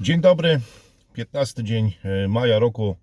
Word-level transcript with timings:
Dzień 0.00 0.20
dobry, 0.20 0.60
15 1.12 1.64
dzień 1.64 1.92
e, 2.04 2.28
maja 2.28 2.58
roku 2.58 2.96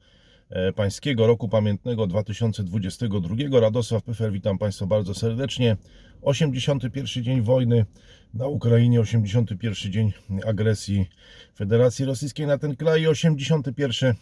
e, 0.49 0.73
pańskiego, 0.73 1.27
roku 1.27 1.49
pamiętnego 1.49 2.07
2022. 2.07 3.59
Radosław 3.59 4.03
Pyfer, 4.03 4.31
witam 4.31 4.57
Państwa 4.57 4.85
bardzo 4.85 5.13
serdecznie. 5.13 5.77
81 6.21 7.23
dzień 7.23 7.41
wojny 7.41 7.85
na 8.33 8.47
Ukrainie, 8.47 9.01
81 9.01 9.91
dzień 9.91 10.13
agresji 10.45 11.09
Federacji 11.55 12.05
Rosyjskiej 12.05 12.47
na 12.47 12.57
ten 12.57 12.75
kraj 12.75 13.01
i 13.01 13.07
81 13.07 14.15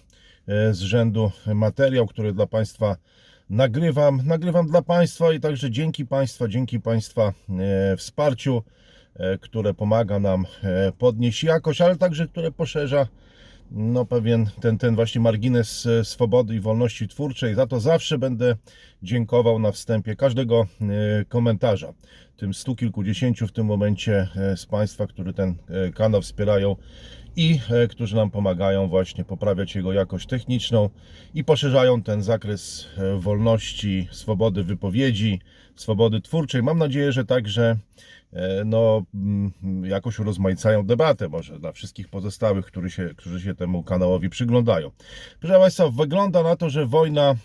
e, 0.48 0.74
z 0.74 0.80
rzędu 0.80 1.32
materiał, 1.48 2.08
który 2.08 2.34
dla 2.34 2.48
Państwa 2.48 2.98
nagrywam. 3.50 4.22
Nagrywam 4.26 4.68
dla 4.68 4.82
Państwa 4.82 5.34
i 5.34 5.40
także 5.40 5.72
dzięki 5.72 6.06
Państwa, 6.06 6.48
dzięki 6.48 6.80
Państwa 6.80 7.34
wsparciu 7.98 8.64
które 9.42 9.74
pomaga 9.74 10.20
nam 10.20 10.46
e, 10.64 10.92
podnieść 10.92 11.44
jakość, 11.44 11.82
ale 11.82 11.96
także 11.96 12.28
które 12.28 12.52
poszerza 12.52 13.08
no 13.72 14.06
pewien 14.06 14.50
ten, 14.62 14.78
ten 14.78 14.96
właśnie 14.96 15.22
margines 15.22 15.86
e, 15.86 16.06
swobody 16.06 16.56
i 16.56 16.60
wolności 16.60 17.08
twórczej. 17.08 17.56
Za 17.56 17.68
to 17.68 17.80
zawsze 17.80 18.18
będę 18.18 18.56
dziękował 19.04 19.60
na 19.60 19.72
wstępie 19.72 20.16
każdego 20.16 20.66
e, 20.82 21.26
komentarza. 21.26 21.94
Tym 22.38 22.54
stu 22.54 22.76
kilkudziesięciu 22.76 23.48
w 23.48 23.52
tym 23.52 23.66
momencie 23.66 24.28
e, 24.36 24.58
z 24.58 24.66
Państwa, 24.66 25.08
którzy 25.08 25.34
ten 25.34 25.56
e, 25.70 25.92
kanał 25.92 26.22
wspierają 26.22 26.76
i 27.36 27.60
e, 27.70 27.88
którzy 27.88 28.16
nam 28.16 28.32
pomagają 28.32 28.88
właśnie 28.88 29.24
poprawiać 29.24 29.76
jego 29.76 29.94
jakość 29.94 30.28
techniczną 30.28 30.90
i 31.34 31.44
poszerzają 31.44 32.02
ten 32.02 32.24
zakres 32.24 32.88
e, 32.98 33.20
wolności, 33.20 34.08
swobody 34.12 34.64
wypowiedzi, 34.64 35.42
swobody 35.76 36.22
twórczej. 36.22 36.64
Mam 36.64 36.78
nadzieję, 36.78 37.12
że 37.12 37.26
także 37.26 37.64
e, 37.64 37.78
no, 38.66 39.04
mm, 39.14 39.52
jakoś 39.86 40.20
urozmaicają 40.20 40.86
debatę 40.86 41.30
może 41.30 41.60
dla 41.60 41.72
wszystkich 41.72 42.10
pozostałych, 42.10 42.66
którzy 42.66 42.90
się, 42.90 43.10
którzy 43.18 43.42
się 43.42 43.56
temu 43.56 43.84
kanałowi 43.84 44.30
przyglądają. 44.30 44.92
Proszę 45.40 45.60
Państwa, 45.60 45.90
wygląda 45.90 46.44
na 46.44 46.56
to, 46.56 46.70
że 46.70 46.86
wojna 46.86 47.32
e, 47.32 47.36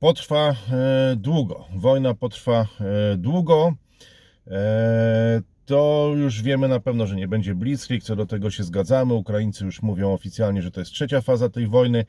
potrwa 0.00 0.50
e, 0.50 0.54
długo. 1.16 1.64
Wojna 1.74 2.14
potrwa 2.14 2.66
e, 2.80 3.16
długo. 3.16 3.74
E, 5.64 5.66
To 5.66 6.12
już 6.16 6.42
wiemy 6.42 6.68
na 6.68 6.80
pewno, 6.80 7.06
że 7.06 7.16
nie 7.16 7.28
będzie 7.28 7.54
Blitzkrieg, 7.54 8.02
co 8.02 8.16
do 8.16 8.26
tego 8.26 8.50
się 8.50 8.62
zgadzamy. 8.62 9.14
Ukraińcy 9.14 9.64
już 9.64 9.82
mówią 9.82 10.12
oficjalnie, 10.12 10.62
że 10.62 10.70
to 10.70 10.80
jest 10.80 10.92
trzecia 10.92 11.20
faza 11.20 11.48
tej 11.48 11.66
wojny. 11.66 12.04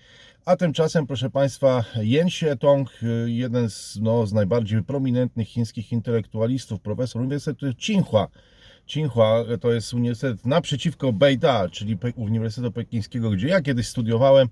A 0.46 0.56
tymczasem, 0.56 1.08
proszę 1.08 1.30
Państwa, 1.30 1.84
Jen 1.96 2.28
Xietong, 2.28 2.90
y, 3.04 3.32
jeden 3.32 3.70
z, 3.70 4.00
no, 4.02 4.26
z 4.28 4.34
najbardziej 4.34 4.84
prominentnych 4.84 5.48
chińskich 5.48 5.92
intelektualistów, 5.92 6.82
profesor 6.82 7.22
Uniwersytetu 7.22 7.74
Tsinghua, 7.74 8.28
Tsinghua 8.88 9.46
to 9.62 9.72
jest 9.72 9.94
uniwersytet 9.94 10.46
naprzeciwko 10.46 11.14
Beida, 11.14 11.70
czyli 11.70 11.98
Uniwersytetu 12.16 12.72
Pekińskiego, 12.72 13.30
gdzie 13.30 13.48
ja 13.48 13.62
kiedyś 13.62 13.88
studiowałem. 13.88 14.48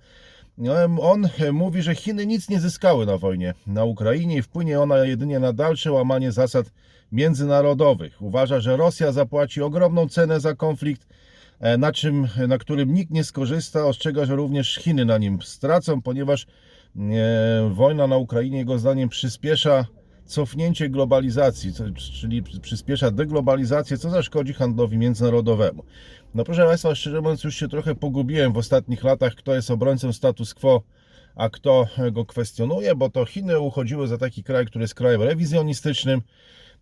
On 1.02 1.30
mówi, 1.52 1.82
że 1.82 1.96
Chiny 1.96 2.26
nic 2.26 2.50
nie 2.50 2.60
zyskały 2.60 3.06
na 3.06 3.18
wojnie 3.18 3.54
na 3.68 3.84
Ukrainie 3.84 4.38
i 4.38 4.42
wpłynie 4.42 4.80
ona 4.80 4.98
jedynie 4.98 5.40
na 5.40 5.54
dalsze 5.54 5.92
łamanie 5.92 6.32
zasad 6.32 6.72
międzynarodowych. 7.14 8.22
Uważa, 8.22 8.60
że 8.60 8.78
Rosja 8.78 9.12
zapłaci 9.12 9.62
ogromną 9.62 10.10
cenę 10.10 10.40
za 10.40 10.56
konflikt, 10.56 11.08
e, 11.60 11.78
na, 11.78 11.92
czym, 11.92 12.28
na 12.48 12.58
którym 12.58 12.94
nikt 12.94 13.12
nie 13.12 13.24
skorzysta. 13.24 13.86
Ostrzega, 13.86 14.26
że 14.26 14.36
również 14.36 14.76
Chiny 14.76 15.06
na 15.06 15.18
nim 15.18 15.42
stracą, 15.42 16.02
ponieważ 16.02 16.46
e, 16.96 17.70
wojna 17.74 18.08
na 18.08 18.18
Ukrainie, 18.18 18.58
jego 18.58 18.80
zdaniem, 18.80 19.10
przyspiesza 19.10 19.86
cofnięcie 20.26 20.90
globalizacji, 20.90 21.72
czyli 22.22 22.44
przyspiesza 22.62 23.12
deglobalizację, 23.12 23.98
co 23.98 24.10
zaszkodzi 24.10 24.54
handlowi 24.54 24.98
międzynarodowemu. 24.98 25.84
No 26.36 26.44
proszę 26.44 26.66
Państwa, 26.66 26.96
szczerze 26.96 27.22
mówiąc, 27.22 27.44
już 27.44 27.56
się 27.56 27.68
trochę 27.68 27.96
pogubiłem 27.96 28.54
w 28.54 28.58
ostatnich 28.58 29.04
latach, 29.04 29.36
kto 29.36 29.56
jest 29.56 29.72
obrońcą 29.72 30.14
status 30.14 30.54
quo, 30.54 30.84
a 31.36 31.50
kto 31.50 31.88
go 32.12 32.26
kwestionuje, 32.26 32.96
bo 32.96 33.10
to 33.10 33.26
Chiny 33.26 33.60
uchodziły 33.60 34.08
za 34.08 34.18
taki 34.18 34.44
kraj, 34.44 34.66
który 34.66 34.84
jest 34.84 34.96
krajem 34.96 35.22
rewizjonistycznym, 35.22 36.22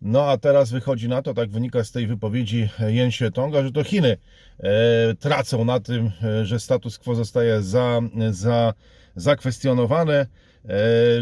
no 0.02 0.24
a 0.30 0.36
teraz 0.36 0.70
wychodzi 0.70 1.08
na 1.08 1.22
to, 1.22 1.34
tak 1.34 1.50
wynika 1.50 1.84
z 1.84 1.92
tej 1.92 2.06
wypowiedzi 2.06 2.68
Jen 2.86 3.10
Tonga, 3.34 3.62
że 3.62 3.72
to 3.72 3.84
Chiny 3.84 4.16
e, 4.58 5.14
tracą 5.14 5.64
na 5.64 5.80
tym, 5.80 6.10
e, 6.22 6.46
że 6.46 6.60
status 6.60 6.98
quo 6.98 7.14
zostaje 7.14 7.62
za, 7.62 8.00
za, 8.30 8.74
zakwestionowane. 9.16 10.26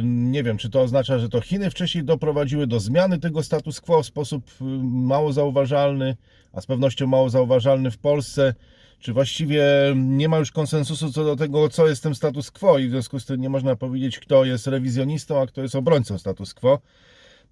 Nie 0.03 0.43
wiem, 0.43 0.59
czy 0.59 0.71
to 0.71 0.81
oznacza, 0.81 1.19
że 1.19 1.29
to 1.29 1.41
Chiny 1.41 1.71
wcześniej 1.71 2.05
doprowadziły 2.05 2.67
do 2.67 2.81
zmiany 2.81 3.19
tego 3.19 3.43
status 3.43 3.81
quo 3.81 4.03
w 4.03 4.07
sposób 4.07 4.45
y, 4.61 4.65
mało 4.83 5.33
zauważalny, 5.33 6.17
a 6.53 6.61
z 6.61 6.67
pewnością 6.67 7.07
mało 7.07 7.31
zauważalny 7.31 7.91
w 7.91 7.99
Polsce. 7.99 8.55
Czy 8.99 9.13
właściwie 9.13 9.65
nie 9.97 10.29
ma 10.29 10.39
już 10.39 10.51
konsensusu 10.51 11.13
co 11.13 11.25
do 11.25 11.37
tego, 11.37 11.69
co 11.69 11.89
jest 11.89 12.03
tym 12.03 12.15
status 12.15 12.51
quo, 12.51 12.79
i 12.79 12.89
w 12.89 12.91
związku 12.91 13.21
z 13.21 13.27
tym 13.27 13.41
nie 13.41 13.49
można 13.49 13.77
powiedzieć, 13.77 14.19
kto 14.19 14.45
jest 14.45 14.67
rewizjonistą, 14.67 15.41
a 15.41 15.47
kto 15.47 15.63
jest 15.63 15.75
obrońcą 15.75 16.19
status 16.19 16.55
quo. 16.55 16.79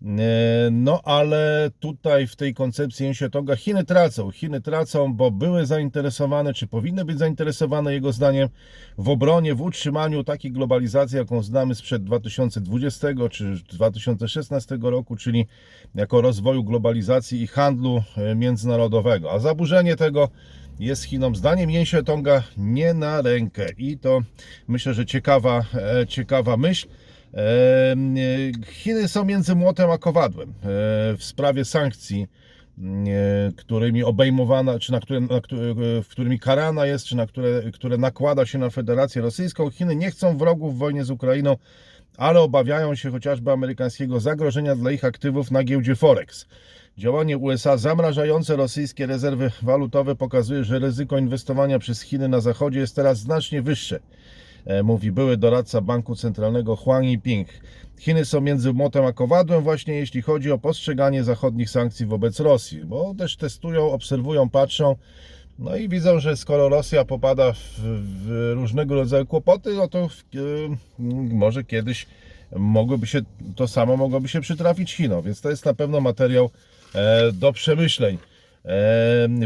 E, 0.03 0.69
No, 0.70 1.00
ale 1.04 1.70
tutaj 1.81 2.26
w 2.26 2.36
tej 2.36 2.54
koncepcji 2.54 3.06
Ensietoga 3.06 3.56
Chiny 3.56 3.84
tracą. 3.84 4.31
Chiny 4.31 4.60
tracą, 4.60 5.14
bo 5.14 5.31
były 5.31 5.66
zainteresowane, 5.66 6.54
czy 6.54 6.66
powinny 6.66 7.04
być 7.04 7.19
zainteresowane, 7.19 7.92
jego 7.92 8.12
zdaniem, 8.12 8.48
w 8.98 9.08
obronie, 9.08 9.54
w 9.54 9.60
utrzymaniu 9.60 10.25
takiej 10.25 10.53
globalizacji, 10.53 11.19
jaką 11.19 11.42
znamy 11.42 11.75
sprzed 11.75 12.04
2020 12.04 13.08
czy 13.31 13.54
2016 13.72 14.78
roku, 14.82 15.16
czyli 15.16 15.47
jako 15.94 16.20
rozwoju 16.20 16.64
globalizacji 16.64 17.42
i 17.42 17.47
handlu 17.47 18.03
e, 18.16 18.34
międzynarodowego. 18.34 19.32
A 19.32 19.38
zaburzenie 19.38 19.97
tego 19.97 20.28
jest 20.81 21.04
Chinom 21.04 21.37
zdaniem 21.37 21.70
Jensie 21.70 22.03
Tonga 22.03 22.42
nie 22.56 22.94
na 22.94 23.22
rękę. 23.22 23.66
I 23.78 23.98
to 23.98 24.20
myślę, 24.69 24.94
że 24.94 25.06
ciekawa, 25.06 25.64
e, 25.75 26.06
ciekawa 26.06 26.56
myśl. 26.56 26.88
E, 27.34 27.97
Chiny 28.66 29.09
są 29.09 29.25
między 29.25 29.55
młotem 29.55 29.91
a 29.91 29.99
kowadłem 29.99 30.49
e, 30.49 30.55
w 31.16 31.19
sprawie 31.21 31.65
sankcji, 31.65 32.27
e, 32.78 33.53
którymi 33.56 34.05
obejmowana, 34.05 34.78
czy 34.78 34.93
na 34.93 35.00
które, 35.00 35.21
na, 35.21 35.41
w 36.03 36.09
którymi 36.09 36.38
karana 36.38 36.87
jest, 36.87 37.06
czy 37.06 37.17
na 37.17 37.27
które, 37.27 37.62
które 37.72 37.99
nakłada 37.99 38.47
się 38.47 38.59
na 38.59 38.71
Federację 38.71 39.22
Rosyjską. 39.22 39.71
Chiny 39.71 39.97
nie 39.97 40.11
chcą 40.11 40.37
wrogów 40.37 40.75
w 40.75 40.78
wojnie 40.78 41.05
z 41.05 41.11
Ukrainą, 41.11 41.56
ale 42.17 42.41
obawiają 42.41 42.94
się 42.94 43.11
chociażby 43.11 43.53
amerykańskiego 43.53 44.21
zagrożenia 44.21 44.77
dla 44.77 44.91
ich 44.91 45.05
aktywów 45.05 45.50
na 45.50 45.65
giełdzie 45.65 45.97
Forex. 45.97 46.47
Działanie 46.99 47.38
USA 47.38 47.77
zamrażające 47.77 48.56
rosyjskie 48.56 49.06
rezerwy 49.06 49.50
walutowe 49.62 50.15
pokazuje, 50.15 50.65
że 50.65 50.78
ryzyko 50.78 51.19
inwestowania 51.19 51.78
przez 51.78 52.00
Chiny 52.00 52.28
na 52.28 52.41
Zachodzie 52.41 52.81
jest 52.81 52.97
teraz 52.97 53.19
znacznie 53.19 53.62
wyższe 53.62 54.00
mówi 54.84 55.12
były 55.12 55.36
doradca 55.36 55.80
Banku 55.80 56.16
Centralnego 56.16 56.76
Huang 56.76 57.04
Yiping. 57.04 57.48
Chiny 57.98 58.24
są 58.24 58.41
między 58.41 58.72
młotem 58.72 59.04
a 59.04 59.12
kowadłem 59.12 59.62
właśnie 59.62 59.94
jeśli 59.94 60.22
chodzi 60.22 60.52
o 60.52 60.58
postrzeganie 60.58 61.24
zachodnich 61.24 61.70
sankcji 61.70 62.06
wobec 62.06 62.41
Rosji, 62.41 62.84
bo 62.84 63.14
też 63.19 63.36
testują, 63.36 63.91
obserwują, 63.92 64.48
patrzą, 64.48 64.96
no 65.58 65.76
i 65.76 65.88
widzą, 65.88 66.20
że 66.20 66.36
skoro 66.36 66.69
Rosja 66.69 67.04
popada 67.04 67.52
w, 67.52 67.58
w 67.78 68.52
różnego 68.54 68.94
rodzaju 68.94 69.26
kłopoty, 69.26 69.74
no 69.74 69.88
to 69.88 70.08
w, 70.08 70.22
e, 70.36 70.76
może 71.34 71.64
kiedyś 71.64 72.06
mogłoby 72.56 73.06
się, 73.06 73.20
to 73.56 73.69
samo 73.69 73.96
mogłoby 73.96 74.28
się 74.28 74.40
przytrafić 74.40 74.92
Chinom, 74.94 75.22
więc 75.22 75.40
to 75.40 75.50
jest 75.50 75.64
na 75.64 75.75
pewno 75.75 76.00
materiał 76.00 76.50
e, 76.94 77.32
do 77.32 77.52
przemyśleń. 77.52 78.19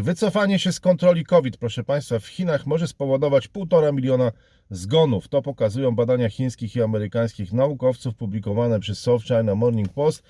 Wycofanie 0.02 0.58
się 0.58 0.72
z 0.72 0.80
kontroli 0.80 1.24
COVID, 1.24 1.56
proszę 1.56 1.84
Państwa, 1.84 2.18
w 2.18 2.26
Chinach 2.26 2.66
może 2.66 2.88
spowodować 2.88 3.48
1,5 3.48 3.94
miliona 3.94 4.32
zgonów. 4.70 5.28
To 5.28 5.42
pokazują 5.42 5.94
badania 5.94 6.28
chińskich 6.28 6.76
i 6.76 6.82
amerykańskich 6.82 7.52
naukowców 7.52 8.14
publikowane 8.14 8.80
przez 8.80 8.98
South 8.98 9.24
China 9.24 9.54
Morning 9.54 9.88
Post. 9.88 10.22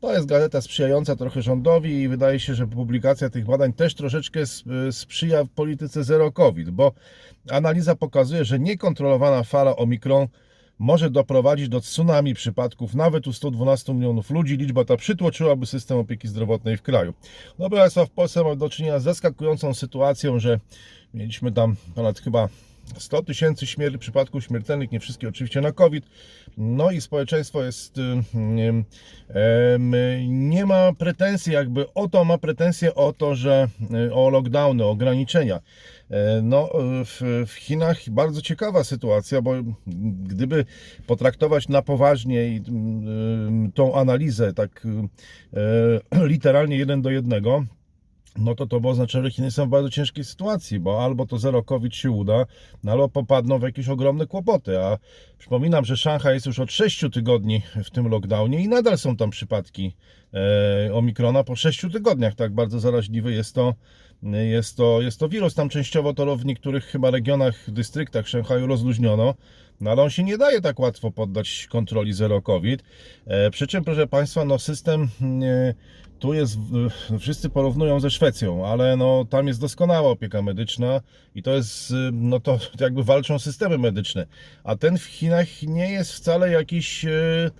To 0.00 0.12
jest 0.12 0.26
gazeta 0.26 0.60
sprzyjająca 0.60 1.16
trochę 1.16 1.42
rządowi 1.42 2.00
i 2.00 2.08
wydaje 2.08 2.40
się, 2.40 2.54
że 2.54 2.66
publikacja 2.66 3.30
tych 3.30 3.44
badań 3.44 3.72
też 3.72 3.94
troszeczkę 3.94 4.40
sprzyja 4.90 5.44
polityce 5.54 6.04
zero 6.04 6.32
COVID, 6.32 6.70
bo 6.70 6.92
analiza 7.50 7.96
pokazuje, 7.96 8.44
że 8.44 8.58
niekontrolowana 8.58 9.42
fala 9.42 9.76
Omikron 9.76 10.26
może 10.80 11.10
doprowadzić 11.10 11.68
do 11.68 11.80
tsunami 11.80 12.34
przypadków 12.34 12.94
nawet 12.94 13.26
u 13.26 13.32
112 13.32 13.94
milionów 13.94 14.30
ludzi. 14.30 14.56
Liczba 14.56 14.84
ta 14.84 14.96
przytłoczyłaby 14.96 15.66
system 15.66 15.98
opieki 15.98 16.28
zdrowotnej 16.28 16.76
w 16.76 16.82
kraju. 16.82 17.14
No 17.58 17.68
proszę 17.68 17.80
Państwa, 17.80 18.06
w 18.06 18.10
Polsce 18.10 18.42
mamy 18.42 18.56
do 18.56 18.68
czynienia 18.68 18.98
z 18.98 19.02
zaskakującą 19.02 19.74
sytuacją, 19.74 20.38
że 20.38 20.60
mieliśmy 21.14 21.52
tam 21.52 21.76
ponad 21.94 22.18
chyba 22.18 22.48
100 22.98 23.22
tysięcy 23.22 23.66
przypadków 23.98 24.44
śmiertelnych, 24.44 24.92
nie 24.92 25.00
wszystkie 25.00 25.28
oczywiście 25.28 25.60
na 25.60 25.72
COVID. 25.72 26.04
No 26.56 26.90
i 26.90 27.00
społeczeństwo 27.00 27.64
jest, 27.64 27.98
y, 27.98 28.02
nie 30.28 30.66
ma 30.66 30.92
pretensji 30.92 31.52
jakby 31.52 31.92
o 31.94 32.08
to, 32.08 32.24
ma 32.24 32.38
pretensje 32.38 32.94
o 32.94 33.12
to, 33.12 33.34
że 33.34 33.68
y, 34.08 34.14
o 34.14 34.30
lockdowny, 34.30 34.84
o 34.84 34.90
ograniczenia. 34.90 35.60
E, 36.10 36.42
No, 36.42 36.70
w, 37.04 37.44
w 37.46 37.52
Chinach 37.52 38.10
bardzo 38.10 38.42
ciekawa 38.42 38.84
sytuacja, 38.84 39.42
bo 39.42 39.52
gdyby 40.26 40.64
potraktować 41.06 41.68
na 41.68 41.82
poważnie 41.82 42.40
y, 42.40 42.62
tą 43.74 43.94
analizę 43.94 44.52
tak 44.54 44.86
literalnie 46.32 46.76
jeden 46.76 47.02
do 47.02 47.10
jednego, 47.10 47.64
no 48.38 48.54
to 48.54 48.66
to 48.66 48.80
by 48.80 48.88
oznaczało, 48.88 49.24
że 49.24 49.30
Chiny 49.30 49.50
są 49.50 49.66
w 49.66 49.68
bardzo 49.68 49.90
ciężkiej 49.90 50.24
sytuacji, 50.24 50.80
bo 50.80 51.04
albo 51.04 51.26
to 51.26 51.38
zero 51.38 51.62
COVID 51.62 51.94
się 51.94 52.10
uda, 52.10 52.46
no 52.84 52.92
albo 52.92 53.08
popadną 53.08 53.58
w 53.58 53.62
jakieś 53.62 53.88
ogromne 53.88 54.26
kłopoty. 54.26 54.78
A 54.78 54.98
przypominam, 55.38 55.84
że 55.84 55.96
Szanghaj 55.96 56.34
jest 56.34 56.46
już 56.46 56.58
od 56.58 56.72
6 56.72 57.04
tygodni 57.12 57.62
w 57.84 57.90
tym 57.90 58.08
lockdownie 58.08 58.60
i 58.60 58.68
nadal 58.68 58.98
są 58.98 59.16
tam 59.16 59.30
przypadki 59.30 59.96
e, 60.34 60.94
Omikrona 60.94 61.44
po 61.44 61.56
6 61.56 61.80
tygodniach. 61.92 62.34
Tak 62.34 62.54
bardzo 62.54 62.80
zaraźliwy 62.80 63.32
jest 63.32 63.54
to, 63.54 63.74
jest, 64.22 64.76
to, 64.76 65.02
jest 65.02 65.20
to 65.20 65.28
wirus. 65.28 65.54
Tam 65.54 65.68
częściowo 65.68 66.14
to 66.14 66.36
w 66.36 66.44
niektórych 66.44 66.84
chyba 66.84 67.10
regionach, 67.10 67.70
dystryktach 67.70 68.28
Szanghaju 68.28 68.66
rozluźniono. 68.66 69.34
No 69.80 69.90
ale 69.90 70.02
on 70.02 70.10
się 70.10 70.22
nie 70.22 70.38
daje 70.38 70.60
tak 70.60 70.78
łatwo 70.78 71.10
poddać 71.10 71.66
kontroli 71.70 72.12
zero 72.12 72.42
COVID. 72.42 72.82
E, 73.26 73.50
przy 73.50 73.66
czym, 73.66 73.84
proszę 73.84 74.06
Państwa, 74.06 74.44
no 74.44 74.58
system 74.58 75.08
e, 75.42 75.74
tu 76.20 76.34
jest, 76.34 76.58
wszyscy 77.18 77.50
porównują 77.50 78.00
ze 78.00 78.10
Szwecją, 78.10 78.66
ale 78.66 78.96
no 78.96 79.24
tam 79.30 79.46
jest 79.46 79.60
doskonała 79.60 80.10
opieka 80.10 80.42
medyczna 80.42 81.00
i 81.34 81.42
to 81.42 81.50
jest, 81.50 81.90
y, 81.90 81.94
no 82.12 82.40
to 82.40 82.58
jakby 82.80 83.04
walczą 83.04 83.38
systemy 83.38 83.78
medyczne. 83.78 84.26
A 84.64 84.76
ten 84.76 84.98
w 84.98 85.04
Chinach 85.04 85.62
nie 85.62 85.92
jest 85.92 86.12
wcale 86.12 86.50
jakiś 86.50 87.04
y, 87.04 87.50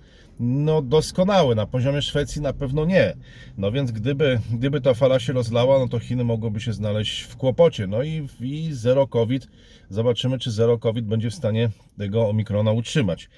no 0.41 0.81
doskonały. 0.81 1.55
Na 1.55 1.65
poziomie 1.65 2.01
Szwecji 2.01 2.41
na 2.41 2.53
pewno 2.53 2.85
nie. 2.85 3.13
No 3.57 3.71
więc 3.71 3.91
gdyby, 3.91 4.39
gdyby 4.53 4.81
ta 4.81 4.93
fala 4.93 5.19
się 5.19 5.33
rozlała, 5.33 5.79
no 5.79 5.87
to 5.87 5.99
Chiny 5.99 6.23
mogłyby 6.23 6.59
się 6.59 6.73
znaleźć 6.73 7.21
w 7.21 7.37
kłopocie. 7.37 7.87
No 7.87 8.03
i, 8.03 8.27
i 8.41 8.69
zero 8.73 9.07
COVID. 9.07 9.47
Zobaczymy, 9.89 10.39
czy 10.39 10.51
zero 10.51 10.77
COVID 10.77 11.05
będzie 11.05 11.29
w 11.29 11.35
stanie 11.35 11.69
tego 11.97 12.29
Omikrona 12.29 12.71
utrzymać. 12.71 13.29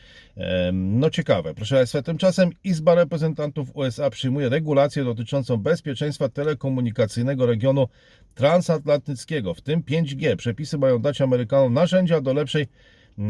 No 0.74 1.10
ciekawe. 1.10 1.54
Proszę 1.54 1.76
Państwa, 1.76 2.02
tymczasem 2.02 2.50
Izba 2.64 2.96
Reprezentantów 2.96 3.70
USA 3.74 4.10
przyjmuje 4.10 4.50
regulację 4.50 5.04
dotyczącą 5.04 5.58
bezpieczeństwa 5.58 6.30
telekomunikacyjnego 6.30 7.46
regionu 7.46 7.88
transatlantyckiego, 8.36 9.54
w 9.54 9.62
tym 9.62 9.82
5G. 9.82 10.36
Przepisy 10.36 10.78
mają 10.78 11.00
dać 11.00 11.22
Amerykanom 11.22 11.74
narzędzia 11.74 12.22
do 12.22 12.34
lepszej 12.34 12.68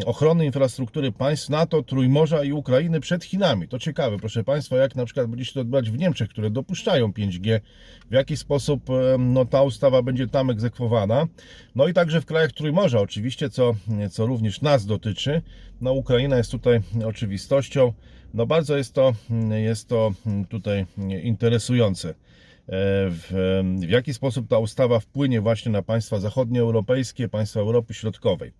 ochrony 0.05 0.45
infrastruktury 0.45 1.11
państw 1.11 1.49
NATO, 1.49 1.83
Trójmorza 1.83 2.43
i 2.43 2.51
Ukrainy 2.51 2.99
przed 2.99 3.23
Chinami. 3.23 3.67
To 3.67 3.79
ciekawe, 3.79 4.17
proszę 4.17 4.43
Państwa, 4.43 4.77
jak 4.77 4.95
na 4.95 5.05
przykład 5.05 5.27
będzie 5.27 5.45
się 5.45 5.53
to 5.53 5.59
odbywać 5.61 5.91
w 5.91 5.97
Niemczech, 5.97 6.29
które 6.29 6.49
dopuszczają 6.49 7.07
5G, 7.07 7.59
w 8.09 8.13
jaki 8.13 8.37
sposób 8.37 8.83
no, 9.19 9.45
ta 9.45 9.61
ustawa 9.61 10.01
będzie 10.01 10.27
tam 10.27 10.49
egzekwowana. 10.49 11.27
No 11.75 11.87
i 11.87 11.93
także 11.93 12.21
w 12.21 12.25
krajach 12.25 12.51
Trójmorza 12.51 12.99
oczywiście, 12.99 13.49
co, 13.49 13.75
co 14.11 14.25
również 14.25 14.61
nas 14.61 14.85
dotyczy. 14.85 15.41
No 15.81 15.93
Ukraina 15.93 16.37
jest 16.37 16.51
tutaj 16.51 16.79
oczywistością. 17.05 17.93
No 18.33 18.45
bardzo 18.45 18.77
jest 18.77 18.93
to, 18.93 19.13
jest 19.51 19.87
to 19.87 20.11
tutaj 20.49 20.85
interesujące. 21.23 22.13
E, 22.63 23.09
w, 23.09 23.27
w 23.87 23.89
jaki 23.89 24.13
sposób 24.13 24.47
ta 24.47 24.57
ustawa 24.57 24.99
wpłynie 24.99 25.41
właśnie 25.41 25.71
na 25.71 25.81
państwa 25.81 26.19
zachodnioeuropejskie, 26.19 27.29
państwa 27.29 27.59
Europy 27.59 27.93
Środkowej. 27.93 28.53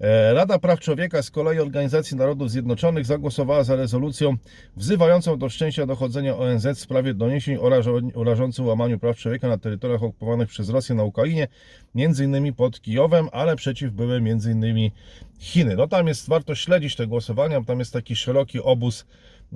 E, 0.00 0.34
Rada 0.34 0.58
Praw 0.58 0.80
Człowieka 0.80 1.22
z 1.22 1.30
kolei 1.30 1.58
Organizacji 1.58 2.16
Narodów 2.16 2.50
Zjednoczonych 2.50 3.06
zagłosowała 3.06 3.64
za 3.64 3.76
rezolucją 3.76 4.36
wzywającą 4.76 5.38
do 5.38 5.48
wszczęcia 5.48 5.86
dochodzenia 5.86 6.36
ONZ 6.36 6.66
w 6.66 6.80
sprawie 6.80 7.14
doniesień 7.14 7.58
o 8.14 8.24
rażącym 8.24 8.66
łamaniu 8.66 8.98
praw 8.98 9.16
człowieka 9.16 9.48
na 9.48 9.58
terytoriach 9.58 10.02
okupowanych 10.02 10.48
przez 10.48 10.68
Rosję 10.68 10.94
na 10.94 11.04
Ukrainie, 11.04 11.48
między 11.94 12.24
innymi 12.24 12.52
pod 12.52 12.80
Kijowem, 12.80 13.28
ale 13.32 13.56
przeciw 13.56 13.92
były 13.92 14.20
między 14.20 14.52
innymi 14.52 14.92
Chiny. 15.38 15.76
No 15.76 15.88
tam 15.88 16.08
jest, 16.08 16.28
warto 16.28 16.54
śledzić 16.54 16.96
te 16.96 17.06
głosowania, 17.06 17.64
tam 17.64 17.78
jest 17.78 17.92
taki 17.92 18.16
szeroki 18.16 18.60
obóz 18.60 19.06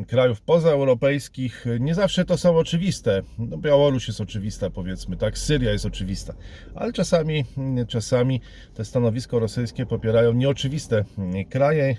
krajów 0.05 0.41
pozaeuropejskich. 0.41 1.67
Nie 1.81 1.95
zawsze 1.95 2.25
to 2.25 2.39
są 2.39 2.57
oczywiste. 2.57 3.23
No, 3.39 3.57
Białoruś 3.59 4.09
jest 4.09 4.21
oczywista, 4.21 4.71
powiedzmy, 4.71 5.17
tak, 5.17 5.39
Syria 5.39 5.73
jest 5.73 5.87
oczywista, 5.87 6.35
ale 6.75 6.93
czasami, 6.93 7.45
czasami 7.89 8.41
te 8.75 8.85
stanowisko 8.85 9.39
rosyjskie 9.39 9.87
popierają 9.87 10.33
nieoczywiste 10.33 11.05
kraje. 11.51 11.97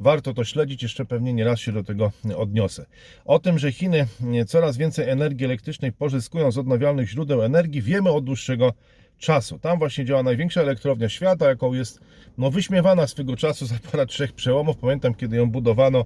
Warto 0.00 0.34
to 0.34 0.44
śledzić, 0.44 0.82
jeszcze 0.82 1.04
pewnie 1.04 1.32
nie 1.32 1.44
raz 1.44 1.60
się 1.60 1.72
do 1.72 1.84
tego 1.84 2.12
odniosę. 2.36 2.86
O 3.24 3.38
tym, 3.38 3.58
że 3.58 3.72
Chiny 3.72 4.06
coraz 4.46 4.76
więcej 4.76 5.08
energii 5.08 5.44
elektrycznej 5.44 5.92
pozyskują 5.92 6.52
z 6.52 6.58
odnawialnych 6.58 7.08
źródeł 7.08 7.42
energii, 7.42 7.82
wiemy 7.82 8.10
od 8.10 8.24
dłuższego 8.24 8.72
czasu. 9.18 9.58
Tam 9.58 9.78
właśnie 9.78 10.04
działa 10.04 10.22
największa 10.22 10.60
elektrownia 10.60 11.08
świata, 11.08 11.48
jaką 11.48 11.72
jest 11.72 12.00
no, 12.38 12.50
wyśmiewana 12.50 13.06
swego 13.06 13.36
czasu 13.36 13.66
za 13.66 13.74
ponad 13.90 14.08
trzech 14.08 14.32
przełomów. 14.32 14.76
Pamiętam, 14.76 15.14
kiedy 15.14 15.36
ją 15.36 15.50
budowano, 15.50 16.04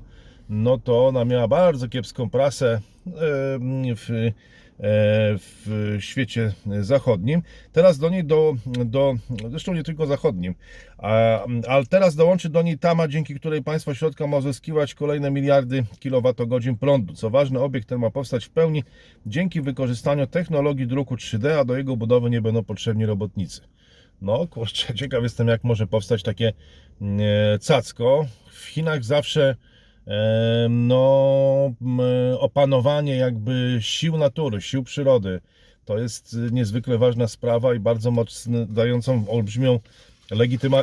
no 0.49 0.79
to 0.79 1.07
ona 1.07 1.25
miała 1.25 1.49
bardzo 1.49 1.89
kiepską 1.89 2.31
prasę 2.31 2.81
em, 3.07 3.97
w, 3.97 4.11
e, 4.11 4.33
w 5.39 5.97
świecie 6.01 6.53
zachodnim. 6.81 7.43
Teraz 7.73 7.99
do 7.99 8.11
niej, 8.11 8.25
do, 8.25 8.55
do, 8.67 9.15
zresztą 9.51 9.75
nie 9.75 9.83
tylko 9.83 10.07
zachodnim, 10.07 10.55
ale 11.69 11.87
teraz 11.91 12.15
dołączy 12.15 12.49
do 12.49 12.63
niej 12.63 12.79
Tama, 12.79 13.09
dzięki 13.09 13.35
której 13.35 13.63
państwo 13.63 13.95
środka 13.95 14.27
ma 14.27 14.37
uzyskiwać 14.37 14.95
kolejne 14.95 15.31
miliardy 15.31 15.85
kilowatogodzin 16.01 16.77
prądu. 16.77 17.15
Co 17.15 17.31
ważne, 17.31 17.61
obiekt 17.61 17.89
ten 17.89 17.99
ma 17.99 18.11
powstać 18.11 18.45
w 18.45 18.51
pełni 18.51 18.85
dzięki 19.27 19.61
wykorzystaniu 19.61 20.27
technologii 20.27 20.87
druku 20.87 21.15
3D, 21.15 21.49
a 21.49 21.65
do 21.65 21.77
jego 21.77 21.97
budowy 21.97 22.31
nie 22.31 22.43
będą 22.43 22.65
potrzebni 22.65 23.07
robotnicy. 23.07 23.61
No, 24.23 24.47
kurczę, 24.47 24.95
ciekaw 24.95 25.23
jestem, 25.23 25.49
jak 25.49 25.65
może 25.65 25.87
powstać 25.87 26.23
takie 26.23 26.53
e, 27.03 27.59
cacko. 27.59 28.27
W 28.51 28.65
Chinach 28.65 29.05
zawsze 29.05 29.51
e, 29.51 29.74
no, 30.71 31.73
opanowanie 32.39 33.17
jakby 33.17 33.79
sił 33.81 34.17
natury, 34.17 34.61
sił 34.61 34.83
przyrody 34.85 35.41
to 35.85 35.99
jest 35.99 36.37
niezwykle 36.51 36.99
ważna 36.99 37.29
sprawa 37.29 37.75
i 37.75 37.79
bardzo 37.79 38.11
mocno 38.11 38.67
dającą 38.67 39.29
olbrzymią 39.29 39.81
legityma, 40.31 40.83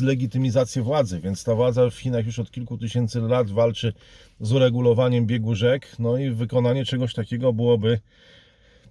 legitymizację 0.00 0.82
władzy, 0.82 1.20
więc 1.20 1.44
ta 1.44 1.54
władza 1.54 1.90
w 1.90 1.94
Chinach 1.94 2.26
już 2.26 2.38
od 2.38 2.50
kilku 2.50 2.78
tysięcy 2.78 3.20
lat 3.20 3.50
walczy 3.50 3.92
z 4.40 4.52
uregulowaniem 4.52 5.26
biegu 5.26 5.54
rzek, 5.54 5.96
no 5.98 6.18
i 6.18 6.30
wykonanie 6.30 6.84
czegoś 6.84 7.14
takiego 7.14 7.52
byłoby 7.52 7.98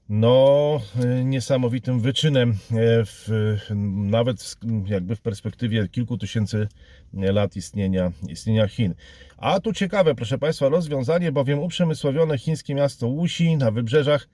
no, 0.10 0.82
y, 1.20 1.26
niesamowitym 1.26 2.00
wyczynem, 2.00 2.50
e, 2.52 2.56
w, 3.06 3.30
nawet 3.96 4.44
w, 4.44 4.88
jakby 4.88 5.16
w 5.16 5.22
perspektywie 5.22 5.88
kilku 5.88 6.18
tysięcy 6.18 6.68
lat 7.14 7.56
istnienia, 7.56 8.12
istnienia 8.30 8.68
Chin. 8.68 8.94
A 9.38 9.60
tu 9.60 9.74
ciekawe, 9.74 10.16
proszę 10.16 10.38
Państwa, 10.38 10.70
rozwiązanie, 10.70 11.32
bowiem 11.32 11.60
uprzemysłowione 11.60 12.38
chińskie 12.38 12.76
miasto 12.76 13.10
Wuxi 13.10 13.58
na 13.58 13.72
wybrzeżach 13.72 14.28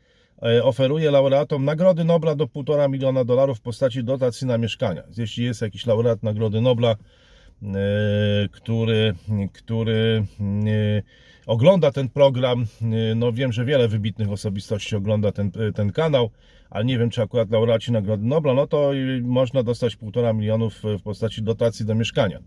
e, 0.44 0.64
oferuje 0.64 1.12
laureatom 1.12 1.66
Nagrody 1.66 2.04
Nobla 2.04 2.36
do 2.36 2.46
1,5 2.46 2.90
miliona 2.90 3.24
dolarów 3.24 3.58
w 3.58 3.62
postaci 3.62 4.04
dotacji 4.04 4.48
na 4.48 4.58
mieszkania. 4.58 5.04
Jeśli 5.18 5.46
jest 5.46 5.62
jakiś 5.62 5.86
laureat 5.86 6.24
Nagrody 6.24 6.62
Nobla, 6.62 6.92
e, 6.92 6.96
który, 8.52 9.16
który 9.54 10.26
e, 10.40 11.02
ogląda 11.52 11.92
ten 11.92 12.10
program. 12.10 12.66
e, 13.12 13.16
No 13.16 13.32
wiem, 13.34 13.52
że 13.52 13.66
wiele 13.66 13.88
wybitnych 13.88 14.32
osobistości 14.32 14.96
ogląda 14.96 15.32
ten, 15.32 15.52
e, 15.70 15.72
ten 15.74 15.92
kanał, 15.92 16.30
ale 16.70 16.86
nie 16.86 16.98
wiem, 17.00 17.10
czy 17.10 17.22
akurat 17.22 17.52
laureaci 17.52 17.92
Nagrody 17.92 18.26
Nobla, 18.26 18.54
no 18.54 18.68
to 18.68 18.94
i 18.94 19.22
można 19.22 19.64
dostać 19.64 19.96
1,5 19.98 20.34
milionów 20.34 20.82
w 21.00 21.02
postaci 21.04 21.44
dotacji 21.44 21.86
do 21.86 21.96
mieszkania. 21.96 22.40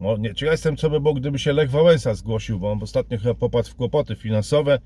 Mo- 0.00 0.16
nie- 0.16 0.34
Ciekaw 0.34 0.52
jestem, 0.52 0.76
co 0.76 0.90
by 0.90 1.00
było, 1.00 1.14
gdyby 1.14 1.38
się 1.38 1.52
Lech 1.52 1.70
Wałęsa 1.70 2.14
zgłosił, 2.14 2.58
bo 2.58 2.70
on 2.72 2.82
ostatnio 2.82 3.18
chyba 3.18 3.34
popadł 3.34 3.68
w 3.68 3.74
kłopoty 3.74 4.16
finansowe 4.16 4.78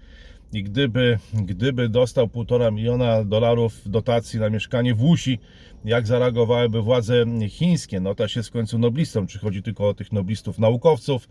i 0.52 0.62
gdyby, 0.62 1.18
gdyby 1.34 1.88
dostał 1.88 2.28
1,5 2.28 2.70
miliona 2.72 3.24
dolarów 3.24 3.80
dotacji 3.86 4.40
na 4.40 4.50
mieszkanie 4.50 4.94
w 4.94 5.02
Łusi, 5.02 5.38
jak 5.84 6.06
zareagowałyby 6.06 6.82
władze 6.82 7.24
chińskie? 7.48 8.00
No 8.00 8.14
to 8.14 8.28
się 8.28 8.42
w 8.42 8.50
końcu 8.50 8.78
noblistą, 8.78 9.26
czy 9.26 9.38
chodzi 9.38 9.62
tylko 9.62 9.88
o 9.88 9.94
tych 9.94 10.12
noblistów 10.12 10.58
naukowców, 10.58 11.28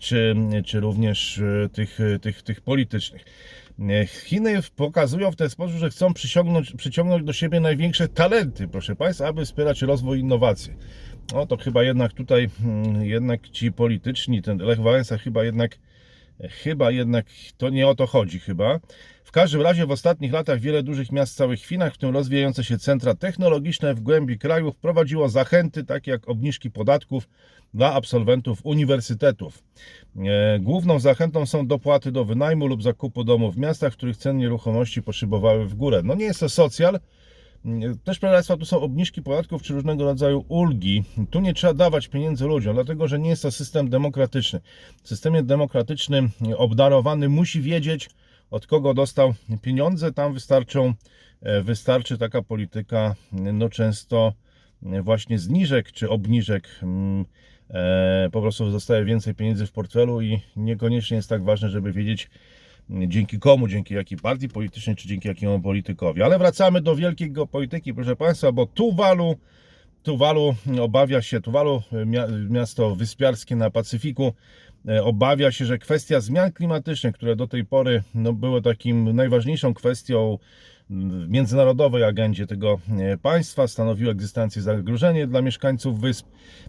czy, 0.00 0.34
czy 0.64 0.80
również 0.80 1.38
e, 1.38 1.68
tych, 1.68 1.98
tych, 2.20 2.42
tych 2.42 2.60
politycznych. 2.60 3.24
E, 3.80 4.06
Chiny 4.06 4.60
pokazują 4.76 5.30
w 5.30 5.36
ten 5.36 5.50
sposób, 5.50 5.76
że 5.76 5.90
chcą 5.90 6.14
przyciągnąć, 6.14 7.24
do 7.24 7.32
siebie 7.32 7.60
największe 7.60 8.08
talenty, 8.08 8.68
proszę 8.68 8.96
Państwa, 8.96 9.26
aby 9.26 9.44
wspierać 9.44 9.82
rozwój 9.82 10.18
i 10.18 10.20
innowacje. 10.20 10.74
No 11.32 11.46
to 11.46 11.56
chyba 11.56 11.82
jednak 11.82 12.12
tutaj, 12.12 12.50
mm, 12.64 13.04
jednak 13.04 13.48
ci 13.48 13.72
polityczni, 13.72 14.42
ten 14.42 14.58
Lech 14.58 14.80
Wałęsa 14.80 15.18
chyba 15.18 15.44
jednak, 15.44 15.78
chyba 16.50 16.90
jednak 16.90 17.26
to 17.56 17.68
nie 17.68 17.88
o 17.88 17.94
to 17.94 18.06
chodzi 18.06 18.38
chyba. 18.40 18.80
Każdym 19.34 19.62
razie 19.62 19.86
w 19.86 19.90
ostatnich 19.90 20.32
latach 20.32 20.60
wiele 20.60 20.82
dużych 20.82 21.12
miast 21.12 21.32
w 21.32 21.36
całych 21.36 21.60
Chinach, 21.60 21.94
w 21.94 21.98
tym 21.98 22.10
rozwijające 22.14 22.64
się 22.64 22.78
centra 22.78 23.14
technologiczne 23.14 23.94
w 23.94 24.00
głębi 24.00 24.38
kraju, 24.38 24.72
wprowadziło 24.72 25.28
zachęty 25.28 25.84
takie 25.84 26.10
jak 26.10 26.28
obniżki 26.28 26.70
podatków 26.70 27.28
dla 27.74 27.94
absolwentów 27.94 28.60
uniwersytetów. 28.64 29.62
E, 30.16 30.58
Główną 30.60 30.98
zachętą 30.98 31.46
są 31.46 31.66
dopłaty 31.66 32.12
do 32.12 32.24
wynajmu 32.24 32.66
lub 32.66 32.82
zakupu 32.82 33.24
domu 33.24 33.52
w 33.52 33.58
miastach, 33.58 33.92
w 33.92 33.96
których 33.96 34.16
ceny 34.16 34.38
nieruchomości 34.38 35.02
poszybowały 35.02 35.66
w 35.66 35.74
górę. 35.74 36.00
No 36.04 36.14
nie 36.14 36.24
jest 36.24 36.40
to 36.40 36.48
socjal, 36.48 37.00
też, 38.04 38.18
proszę 38.18 38.34
Państwa, 38.34 38.56
tu 38.56 38.64
są 38.64 38.80
obniżki 38.80 39.22
podatków 39.22 39.62
czy 39.62 39.74
różnego 39.74 40.04
rodzaju 40.04 40.44
ulgi. 40.48 41.04
Tu 41.30 41.40
nie 41.40 41.54
trzeba 41.54 41.74
dawać 41.74 42.08
pieniędzy 42.08 42.46
ludziom, 42.46 42.74
dlatego 42.74 43.08
że 43.08 43.18
nie 43.18 43.30
jest 43.30 43.42
to 43.42 43.50
system 43.50 43.90
demokratyczny. 43.90 44.60
W 45.02 45.08
systemie 45.08 45.42
demokratycznym 45.42 46.30
obdarowany 46.56 47.28
musi 47.28 47.60
wiedzieć, 47.60 48.10
od 48.50 48.66
kogo 48.66 48.94
dostał 48.94 49.34
pieniądze. 49.62 50.12
Tam 50.12 50.34
wystarczą 50.34 50.94
e, 51.42 51.62
wystarczy 51.62 52.18
taka 52.18 52.42
polityka, 52.42 53.14
no 53.32 53.68
często 53.68 54.32
e, 54.86 55.02
właśnie 55.02 55.38
zniżek 55.38 55.92
czy 55.92 56.10
obniżek. 56.10 56.68
e, 57.70 58.28
Po 58.32 58.40
prostu 58.40 58.70
zostaje 58.70 59.04
więcej 59.04 59.34
pieniędzy 59.34 59.66
w 59.66 59.72
portfelu 59.72 60.20
i 60.20 60.40
niekoniecznie 60.56 61.16
jest 61.16 61.28
tak 61.28 61.44
ważne, 61.44 61.70
żeby 61.70 61.92
wiedzieć, 61.92 62.30
dzięki 62.90 63.38
komu, 63.38 63.68
dzięki 63.68 63.94
jakiej 63.94 64.18
partii 64.18 64.48
politycznej, 64.48 64.96
czy 64.96 65.08
dzięki 65.08 65.28
jakiemu 65.28 65.60
politykowi. 65.60 66.22
Ale 66.22 66.38
wracamy 66.38 66.80
do 66.80 66.96
wielkiej 66.96 67.32
geopolityki, 67.32 67.94
proszę 67.94 68.16
Państwa, 68.16 68.52
bo 68.52 68.66
Tuwalu, 68.66 69.36
Tuwalu 70.02 70.54
obawia 70.80 71.22
się, 71.22 71.40
Tuwalu, 71.40 71.82
mia- 71.92 72.50
miasto 72.50 72.96
wyspiarskie 72.96 73.56
na 73.56 73.70
Pacyfiku, 73.70 74.26
e, 74.26 74.32
obawia 75.02 75.52
się, 75.52 75.64
że 75.64 75.78
kwestia 75.78 76.20
zmian 76.20 76.52
klimatycznych, 76.52 77.14
które 77.14 77.36
do 77.36 77.46
tej 77.46 77.64
pory 77.64 78.02
no, 78.14 78.32
były 78.32 78.62
takim 78.62 79.16
najważniejszą 79.16 79.74
kwestią 79.74 80.38
w 80.90 81.28
międzynarodowej 81.28 82.04
agendzie 82.04 82.46
tego 82.46 82.80
e, 82.98 83.16
państwa, 83.18 83.68
stanowiły 83.68 84.10
egzystencję 84.10 84.62
zagrożenie 84.62 85.26
dla 85.26 85.42
mieszkańców 85.42 86.00
wysp, 86.00 86.26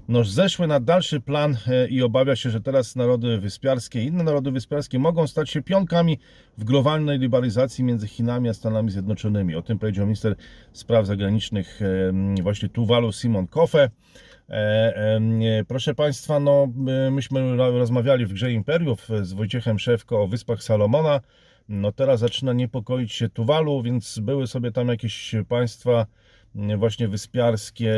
no, 0.07 0.23
zeszły 0.23 0.67
na 0.67 0.79
dalszy 0.79 1.21
plan 1.21 1.57
e, 1.67 1.87
i 1.87 2.01
obawia 2.01 2.35
się, 2.35 2.49
że 2.49 2.61
teraz 2.61 2.95
narody 2.95 3.37
wyspiarskie, 3.37 4.03
inne 4.03 4.23
narody 4.23 4.51
wyspiarskie 4.51 4.99
mogą 4.99 5.27
stać 5.27 5.49
się 5.49 5.61
pionkami 5.61 6.19
w 6.57 6.63
globalnej 6.63 7.19
liberalizacji 7.19 7.83
między 7.83 8.07
Chinami 8.07 8.49
a 8.49 8.53
Stanami 8.53 8.91
Zjednoczonymi. 8.91 9.55
O 9.55 9.61
tym 9.61 9.79
powiedział 9.79 10.05
minister 10.05 10.35
spraw 10.73 11.05
zagranicznych 11.05 11.81
e, 12.37 12.43
właśnie 12.43 12.69
Tuwalu 12.69 13.11
Simon 13.11 13.47
Kofe. 13.47 13.89
E, 14.49 15.63
Proszę 15.67 15.95
Państwa, 15.95 16.39
no, 16.39 16.67
my- 16.75 17.11
myśmy 17.11 17.55
ro- 17.57 17.77
rozmawiali 17.77 18.25
w 18.25 18.33
Grze 18.33 18.51
Imperiów 18.51 19.07
z 19.21 19.33
Wojciechem 19.33 19.79
Szewko 19.79 20.21
o 20.21 20.27
Wyspach 20.27 20.63
Salomona. 20.63 21.21
No 21.69 21.91
teraz 21.91 22.19
zaczyna 22.19 22.53
niepokoić 22.53 23.13
się 23.13 23.29
Tuwalu, 23.29 23.81
więc 23.83 24.19
były 24.19 24.47
sobie 24.47 24.71
tam 24.71 24.87
jakieś 24.87 25.35
państwa 25.49 26.05
właśnie 26.77 27.07
wyspiarskie, 27.07 27.95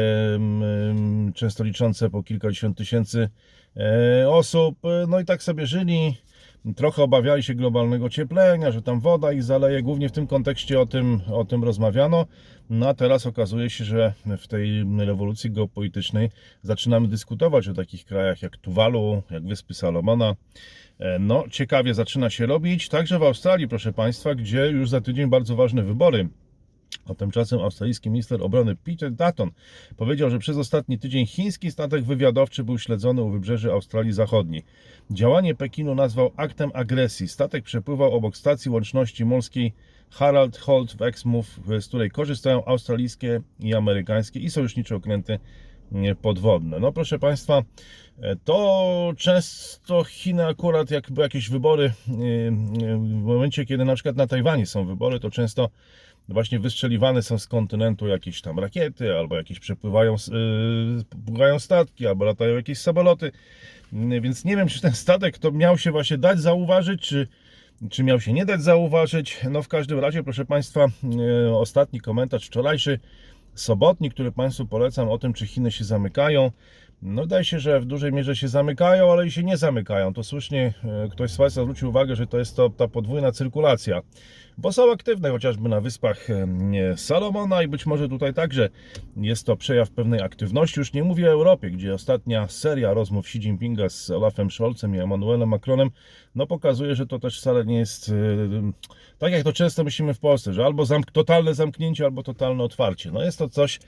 często 1.36 1.64
liczące 1.64 2.10
po 2.10 2.24
kilkadziesiąt 2.24 2.78
tysięcy 2.78 3.30
e, 3.78 4.30
osób. 4.30 4.78
No 5.08 5.20
i 5.20 5.26
tak 5.26 5.44
sobie 5.44 5.66
żyli. 5.68 6.18
Trochę 6.76 7.04
obawiali 7.04 7.44
się 7.44 7.56
globalnego 7.56 8.10
cieplenia, 8.10 8.72
że 8.72 8.82
tam 8.82 9.00
woda 9.00 9.32
ich 9.32 9.44
zaleje. 9.44 9.84
Głównie 9.84 10.10
w 10.10 10.12
tym 10.12 10.28
kontekście 10.28 10.80
o 10.80 10.86
tym, 10.86 11.22
o 11.32 11.46
tym 11.46 11.64
rozmawiano. 11.64 12.26
No 12.70 12.90
a 12.90 12.94
teraz 12.94 13.26
okazuje 13.26 13.70
się, 13.70 13.86
że 13.86 14.14
w 14.38 14.48
tej 14.48 14.84
rewolucji 14.98 15.52
geopolitycznej 15.52 16.30
zaczynamy 16.62 17.08
dyskutować 17.08 17.68
o 17.68 17.74
takich 17.74 18.06
krajach 18.06 18.42
jak 18.42 18.58
Tuwalu, 18.58 19.24
jak 19.32 19.44
Wyspy 19.44 19.74
Salomona. 19.74 20.36
E, 21.00 21.20
No, 21.20 21.44
ciekawie 21.52 21.94
zaczyna 21.94 22.30
się 22.30 22.46
robić. 22.46 22.90
Także 22.90 23.20
w 23.20 23.24
Australii, 23.24 23.68
proszę 23.68 23.94
Państwa, 23.94 24.36
gdzie 24.36 24.68
już 24.68 24.90
za 24.90 25.02
tydzień 25.02 25.30
bardzo 25.30 25.56
ważne 25.56 25.84
wybory. 25.84 26.30
A 27.10 27.16
tymczasem 27.16 27.60
australijski 27.60 28.10
minister 28.10 28.44
obrony 28.44 28.76
Peter 28.76 29.12
Dutton 29.12 29.52
powiedział, 29.98 30.30
że 30.30 30.40
przez 30.40 30.58
ostatni 30.58 31.00
tydzień 31.00 31.26
chiński 31.26 31.72
statek 31.72 32.04
wywiadowczy 32.04 32.64
był 32.64 32.78
śledzony 32.78 33.22
u 33.22 33.30
wybrzeży 33.30 33.72
Australii 33.72 34.14
Zachodniej. 34.14 34.64
Działanie 35.12 35.56
Pekinu 35.56 35.96
nazwał 35.96 36.32
aktem 36.36 36.72
agresji. 36.74 37.28
Statek 37.28 37.64
przepływał 37.64 38.14
obok 38.14 38.38
stacji 38.38 38.72
łączności 38.72 39.26
morskiej 39.26 39.74
Harald 40.10 40.58
Holt 40.58 40.94
w 40.98 41.02
Exmouth, 41.02 41.50
z 41.80 41.88
której 41.88 42.12
korzystają 42.12 42.66
australijskie 42.66 43.42
i 43.60 43.76
amerykańskie 43.76 44.40
i 44.40 44.50
sojusznicze 44.50 44.96
okręty 44.96 45.40
podwodne. 46.22 46.80
No 46.80 46.92
proszę 46.92 47.20
Państwa, 47.20 47.64
to 48.44 49.14
często 49.18 50.04
Chiny 50.04 50.46
akurat 50.46 50.92
jak 50.92 51.12
były 51.12 51.26
jakieś 51.26 51.50
wybory, 51.50 51.84
e, 51.84 51.92
e, 51.92 52.52
w 52.98 53.24
momencie 53.24 53.66
kiedy 53.66 53.86
na 53.86 53.96
przykład 53.96 54.16
na 54.16 54.28
Tajwanie 54.28 54.66
są 54.66 54.86
wybory, 54.86 55.20
to 55.20 55.30
często 55.30 55.70
właśnie 56.30 56.60
wystrzeliwane 56.60 57.22
są 57.22 57.40
z 57.40 57.48
kontynentu 57.48 58.08
jakieś 58.08 58.42
tam 58.42 58.60
rakiety, 58.60 59.18
albo 59.18 59.38
jakieś 59.38 59.60
przepływają, 59.60 60.16
yy, 61.52 61.60
statki, 61.60 62.08
albo 62.08 62.26
latają 62.26 62.56
jakieś 62.56 62.78
samoloty. 62.78 63.32
Yy, 63.94 64.22
Więc 64.22 64.46
nie 64.46 64.58
wiem, 64.58 64.68
czy 64.68 64.82
ten 64.82 64.92
statek 64.92 65.38
to 65.38 65.52
miał 65.52 65.78
się 65.78 65.92
właśnie 65.92 66.18
dać 66.18 66.40
zauważyć, 66.40 67.02
czy, 67.02 67.28
czy 67.90 68.04
miał 68.04 68.22
się 68.22 68.34
nie 68.34 68.46
dać 68.46 68.62
zauważyć. 68.62 69.38
No 69.50 69.62
w 69.62 69.68
każdym 69.68 70.00
razie, 70.00 70.24
proszę 70.24 70.46
Państwa, 70.46 70.86
yy, 71.04 71.58
ostatni 71.58 72.02
komentarz 72.02 72.48
wczorajszy, 72.48 73.00
sobotni, 73.56 74.12
który 74.12 74.32
Państwu 74.32 74.66
polecam 74.66 75.10
o 75.10 75.18
tym, 75.18 75.34
czy 75.34 75.48
Chiny 75.48 75.72
się 75.72 75.84
zamykają. 75.84 76.52
No 77.02 77.22
wydaje 77.22 77.46
się, 77.46 77.60
że 77.60 77.80
w 77.80 77.86
dużej 77.86 78.14
mierze 78.14 78.36
się 78.36 78.48
zamykają, 78.48 79.12
ale 79.12 79.28
i 79.28 79.32
się 79.32 79.44
nie 79.44 79.58
zamykają. 79.58 80.14
To 80.14 80.24
słusznie 80.24 80.74
e, 80.84 81.10
ktoś 81.12 81.32
z 81.32 81.38
Państwa 81.38 81.62
zwrócił 81.62 81.90
uwagę, 81.90 82.16
że 82.16 82.28
to 82.28 82.40
jest 82.40 82.56
to, 82.56 82.70
ta 82.70 82.88
podwójna 82.88 83.32
cyrkulacja, 83.32 84.02
bo 84.58 84.72
są 84.72 84.92
aktywne 84.92 85.30
chociażby 85.30 85.70
na 85.70 85.82
wyspach 85.82 86.30
e, 86.30 86.48
Salomona 86.98 87.64
i 87.64 87.68
być 87.68 87.86
może 87.86 88.10
tutaj 88.10 88.34
także 88.34 88.70
jest 89.18 89.46
to 89.46 89.56
przejaw 89.56 89.90
pewnej 89.90 90.22
aktywności. 90.22 90.80
Już 90.80 90.94
nie 90.94 91.04
mówię 91.04 91.28
o 91.28 91.32
Europie, 91.32 91.72
gdzie 91.72 91.94
ostatnia 91.94 92.48
seria 92.48 92.94
rozmów 92.94 93.26
Xi 93.26 93.38
Jinpinga 93.38 93.90
z 93.90 94.12
Olafem 94.12 94.52
Scholzem 94.52 94.96
i 94.96 95.00
Emmanuelem 95.00 95.50
Macronem 95.50 95.90
no 96.36 96.48
pokazuje, 96.48 96.96
że 96.96 97.08
to 97.08 97.20
też 97.20 97.40
wcale 97.40 97.66
nie 97.66 97.78
jest 97.78 98.10
e, 98.10 98.14
tak 99.18 99.32
jak 99.32 99.44
to 99.44 99.54
często 99.54 99.84
myślimy 99.84 100.14
w 100.14 100.20
Polsce, 100.20 100.54
że 100.54 100.66
albo 100.66 100.86
zamk 100.86 101.12
totalne 101.12 101.54
zamknięcie, 101.54 102.06
albo 102.06 102.24
totalne 102.24 102.64
otwarcie. 102.64 103.12
No 103.12 103.24
jest 103.24 103.40
to 103.40 103.50
coś, 103.50 103.80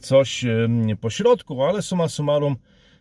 coś 0.00 0.44
e, 0.44 0.68
po 1.00 1.10
środku, 1.10 1.62
ale 1.62 1.82
summa 1.82 2.08
summarum, 2.08 2.56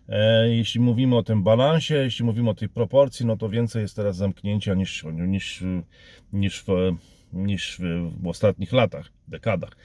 e, 0.10 0.50
jeśli 0.50 0.82
mówimy 0.82 1.18
o 1.18 1.24
tym 1.24 1.44
balansie, 1.44 1.96
jeśli 1.96 2.26
mówimy 2.26 2.50
o 2.50 2.54
tej 2.54 2.70
proporcji, 2.70 3.26
no 3.26 3.38
to 3.38 3.50
więcej 3.50 3.82
jest 3.82 3.96
teraz 3.96 4.16
zamknięcia 4.16 4.74
niż, 4.74 5.06
niż, 5.14 5.64
niż, 6.34 6.64
w, 6.64 6.96
niż 7.34 7.82
w 8.22 8.28
ostatnich 8.28 8.74
latach, 8.74 9.12
dekadach. 9.28 9.78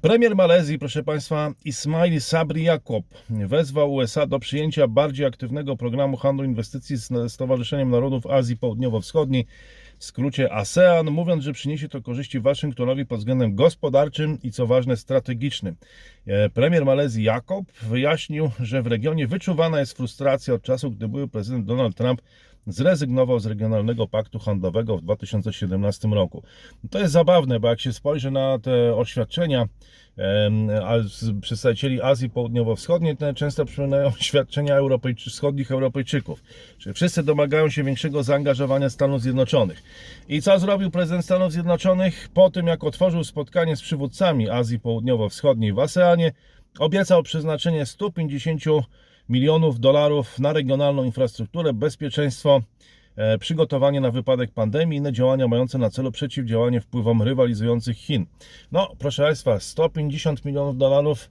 Premier 0.00 0.36
Malezji, 0.36 0.78
proszę 0.78 1.02
Państwa, 1.02 1.52
Ismail 1.64 2.20
Sabri 2.20 2.64
Jakob 2.64 3.04
wezwał 3.30 3.94
USA 3.94 4.26
do 4.26 4.38
przyjęcia 4.38 4.88
bardziej 4.88 5.26
aktywnego 5.26 5.76
programu 5.76 6.16
handlu 6.16 6.44
inwestycji 6.44 6.96
z 6.96 7.32
Stowarzyszeniem 7.32 7.90
Narodów 7.90 8.26
Azji 8.26 8.56
Południowo-Wschodniej, 8.56 9.46
w 10.02 10.04
skrócie 10.04 10.52
ASEAN, 10.52 11.10
mówiąc, 11.10 11.44
że 11.44 11.52
przyniesie 11.52 11.88
to 11.88 12.02
korzyści 12.02 12.40
Waszyngtonowi 12.40 13.06
pod 13.06 13.18
względem 13.18 13.54
gospodarczym 13.54 14.38
i 14.42 14.52
co 14.52 14.66
ważne 14.66 14.96
strategicznym. 14.96 15.76
E, 16.26 16.50
Premier 16.50 16.84
Malezji 16.84 17.24
Jakob 17.24 17.72
wyjaśnił, 17.72 18.50
że 18.60 18.82
w 18.82 18.86
regionie 18.86 19.26
wyczuwana 19.26 19.80
jest 19.80 19.96
frustracja 19.96 20.54
od 20.54 20.62
czasu, 20.62 20.90
gdy 20.90 21.08
były 21.08 21.28
prezydent 21.28 21.66
Donald 21.66 21.96
Trump 21.96 22.22
zrezygnował 22.66 23.38
z 23.38 23.46
regionalnego 23.46 24.08
paktu 24.08 24.38
handlowego 24.38 24.96
w 24.96 25.02
2017 25.02 26.08
roku. 26.08 26.42
To 26.90 26.98
jest 26.98 27.12
zabawne, 27.12 27.60
bo 27.60 27.68
jak 27.68 27.80
się 27.80 27.92
spojrzy 27.92 28.30
na 28.30 28.58
te 28.58 28.94
oświadczenia 28.94 29.68
przedstawicieli 31.40 32.02
Azji 32.02 32.30
Południowo-Wschodniej, 32.30 33.16
to 33.16 33.34
często 33.34 33.64
przypominają 33.64 34.06
oświadczenia 34.20 34.76
Europejczy, 34.76 35.30
wschodnich 35.30 35.70
Europejczyków. 35.70 36.42
Czyli 36.78 36.94
wszyscy 36.94 37.22
domagają 37.22 37.70
się 37.70 37.84
większego 37.84 38.22
zaangażowania 38.22 38.90
Stanów 38.90 39.22
Zjednoczonych. 39.22 39.82
I 40.28 40.42
co 40.42 40.58
zrobił 40.58 40.90
prezydent 40.90 41.24
Stanów 41.24 41.52
Zjednoczonych? 41.52 42.28
Po 42.34 42.50
tym, 42.50 42.66
jak 42.66 42.84
otworzył 42.84 43.24
spotkanie 43.24 43.76
z 43.76 43.82
przywódcami 43.82 44.50
Azji 44.50 44.78
Południowo-Wschodniej 44.78 45.72
w 45.72 45.78
ASEANie, 45.78 46.32
obiecał 46.78 47.22
przeznaczenie 47.22 47.86
150 47.86 48.62
milionów 49.28 49.80
dolarów 49.80 50.38
na 50.38 50.52
regionalną 50.52 51.04
infrastrukturę, 51.04 51.72
bezpieczeństwo, 51.72 52.60
przygotowanie 53.40 54.00
na 54.00 54.10
wypadek 54.10 54.50
pandemii 54.50 54.96
i 54.96 54.98
inne 54.98 55.12
działania 55.12 55.48
mające 55.48 55.78
na 55.78 55.90
celu 55.90 56.12
przeciwdziałanie 56.12 56.80
wpływom 56.80 57.22
rywalizujących 57.22 57.96
Chin. 57.96 58.26
No, 58.72 58.88
proszę 58.98 59.22
Państwa, 59.22 59.60
150 59.60 60.44
milionów 60.44 60.78
dolarów. 60.78 61.30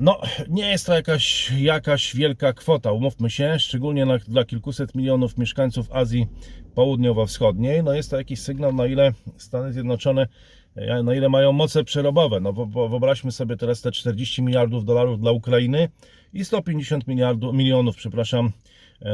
No, 0.00 0.20
nie 0.48 0.70
jest 0.70 0.86
to 0.86 0.94
jakaś, 0.94 1.52
jakaś 1.58 2.16
wielka 2.16 2.52
kwota, 2.52 2.92
umówmy 2.92 3.30
się, 3.30 3.58
szczególnie 3.58 4.06
na, 4.06 4.18
dla 4.18 4.44
kilkuset 4.44 4.94
milionów 4.94 5.38
mieszkańców 5.38 5.92
Azji 5.92 6.26
Południowo-Wschodniej. 6.74 7.82
No 7.82 7.94
jest 7.94 8.10
to 8.10 8.16
jakiś 8.16 8.40
sygnał, 8.40 8.72
na 8.72 8.86
ile 8.86 9.12
Stany 9.36 9.72
Zjednoczone, 9.72 10.26
e, 10.74 11.02
na 11.02 11.14
ile 11.14 11.28
mają 11.28 11.52
moce 11.52 11.84
przerobowe. 11.84 12.40
No 12.40 12.52
bo, 12.52 12.88
wyobraźmy 12.88 13.32
sobie 13.32 13.56
teraz 13.56 13.80
te 13.80 13.92
40 13.92 14.42
miliardów 14.42 14.84
dolarów 14.84 15.20
dla 15.20 15.32
Ukrainy 15.32 15.88
i 16.32 16.44
150 16.44 17.06
miliardów, 17.06 17.54
milionów, 17.54 17.96
przepraszam, 17.96 18.46
e, 18.46 18.50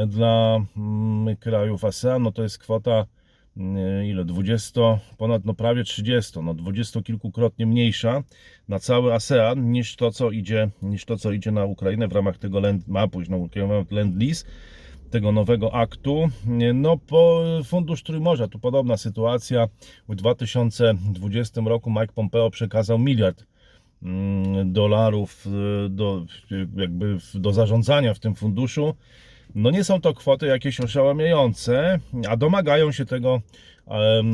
dla 0.07 0.59
mm, 0.77 1.37
krajów 1.37 1.85
ASEAN. 1.85 2.23
No 2.23 2.31
to 2.31 2.43
jest 2.43 2.57
kwota 2.57 3.05
mm, 3.57 4.05
ile 4.05 4.25
20, 4.25 4.81
ponad 5.17 5.45
no 5.45 5.53
prawie 5.53 5.83
30, 5.83 6.39
no 6.43 6.53
20 6.53 7.01
kilkukrotnie 7.01 7.65
mniejsza 7.65 8.23
na 8.67 8.79
cały 8.79 9.13
ASEAN 9.13 9.71
niż 9.71 9.95
to, 9.95 10.11
co 10.11 10.31
idzie, 10.31 10.69
niż 10.81 11.05
to, 11.05 11.17
co 11.17 11.31
idzie 11.31 11.51
na 11.51 11.65
Ukrainę 11.65 12.07
w 12.07 12.11
ramach 12.11 12.37
tego 12.37 12.59
land, 12.59 12.87
ma 12.87 13.07
pójść 13.07 13.29
na 13.29 13.37
land 13.91 14.21
lease 14.21 14.45
tego 15.09 15.31
nowego 15.31 15.73
aktu. 15.73 16.29
No 16.73 16.97
po 16.97 17.43
Fundusz 17.65 18.03
Trójmorza, 18.03 18.47
tu 18.47 18.59
podobna 18.59 18.97
sytuacja. 18.97 19.67
W 20.09 20.15
2020 20.15 21.61
roku 21.65 21.89
Mike 21.89 22.13
Pompeo 22.15 22.49
przekazał 22.49 22.99
miliard 22.99 23.45
mm, 24.03 24.73
dolarów 24.73 25.47
y, 25.85 25.89
do, 25.89 26.25
jakby 26.75 27.17
do 27.33 27.53
zarządzania 27.53 28.13
w 28.13 28.19
tym 28.19 28.35
funduszu. 28.35 28.95
No 29.55 29.71
nie 29.71 29.83
są 29.83 30.01
to 30.01 30.13
kwoty 30.13 30.45
jakieś 30.45 30.79
oszałamiające, 30.79 31.99
a 32.29 32.37
domagają 32.37 32.91
się 32.91 33.05
tego 33.05 33.41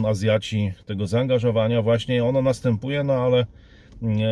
Azjaci, 0.08 0.74
tego 0.86 1.08
zaangażowania. 1.08 1.82
Właśnie 1.82 2.24
ono 2.26 2.42
następuje, 2.42 3.04
no 3.04 3.14
ale, 3.14 3.46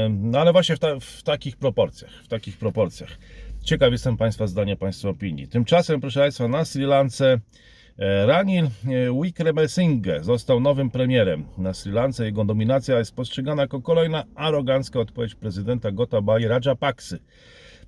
no 0.09 0.39
ale 0.39 0.51
właśnie 0.51 0.75
w, 0.75 0.79
ta, 0.79 0.99
w 0.99 1.23
takich 1.23 1.57
proporcjach, 1.57 2.11
w 2.23 2.27
takich 2.27 2.57
proporcjach. 2.57 3.17
Ciekaw 3.63 3.91
jestem 3.91 4.17
Państwa 4.17 4.47
zdania, 4.47 4.75
Państwa 4.75 5.09
opinii. 5.09 5.47
Tymczasem, 5.47 6.01
proszę 6.01 6.19
Państwa, 6.19 6.47
na 6.47 6.65
Sri 6.65 6.83
Lance 6.83 7.39
e, 7.97 8.25
Ranil 8.25 8.65
e, 8.65 8.69
Wickremesinghe 9.21 10.23
został 10.23 10.59
nowym 10.59 10.89
premierem 10.89 11.45
na 11.57 11.73
Sri 11.73 11.91
Lance. 11.91 12.25
Jego 12.25 12.43
nominacja 12.43 12.99
jest 12.99 13.15
postrzegana 13.15 13.61
jako 13.61 13.81
kolejna 13.81 14.23
arogancka 14.35 14.99
odpowiedź 14.99 15.35
prezydenta 15.35 15.91
Gotabaya 15.91 16.47
Rajapaksy 16.47 17.19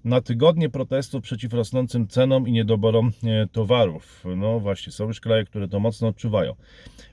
na 0.05 0.21
tygodnie 0.21 0.69
protestów 0.69 1.23
przeciw 1.23 1.53
rosnącym 1.53 2.07
cenom 2.07 2.47
i 2.47 2.51
niedoborom 2.51 3.11
e, 3.23 3.47
towarów. 3.47 4.23
No 4.37 4.59
właśnie, 4.59 4.91
są 4.91 5.07
już 5.07 5.19
kraje, 5.19 5.45
które 5.45 5.67
to 5.67 5.79
mocno 5.79 6.07
odczuwają. 6.07 6.55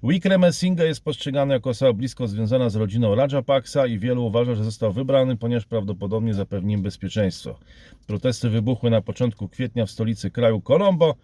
Wickremesinghe 0.03 0.87
jest 0.87 1.05
postrzegany 1.05 1.55
jako 1.55 1.71
osoba 1.71 1.93
blisko 1.93 2.29
związana 2.29 2.71
z 2.71 2.77
rodziną 2.77 3.15
Rajapaksa 3.15 3.87
i 3.87 3.99
wielu 3.99 4.27
uważa, 4.27 4.55
że 4.55 4.65
został 4.65 4.93
wybrany, 4.93 5.37
ponieważ 5.37 5.65
prawdopodobnie 5.65 6.35
zapewni 6.35 6.75
im 6.75 6.83
bezpieczeństwo. 6.83 7.59
Protesty 8.07 8.51
wybuchły 8.51 8.91
na 8.91 9.01
początku 9.01 9.49
kwietnia 9.49 9.87
w 9.87 9.91
stolicy 9.91 10.31
kraju 10.31 10.61
Colombo, 10.61 11.15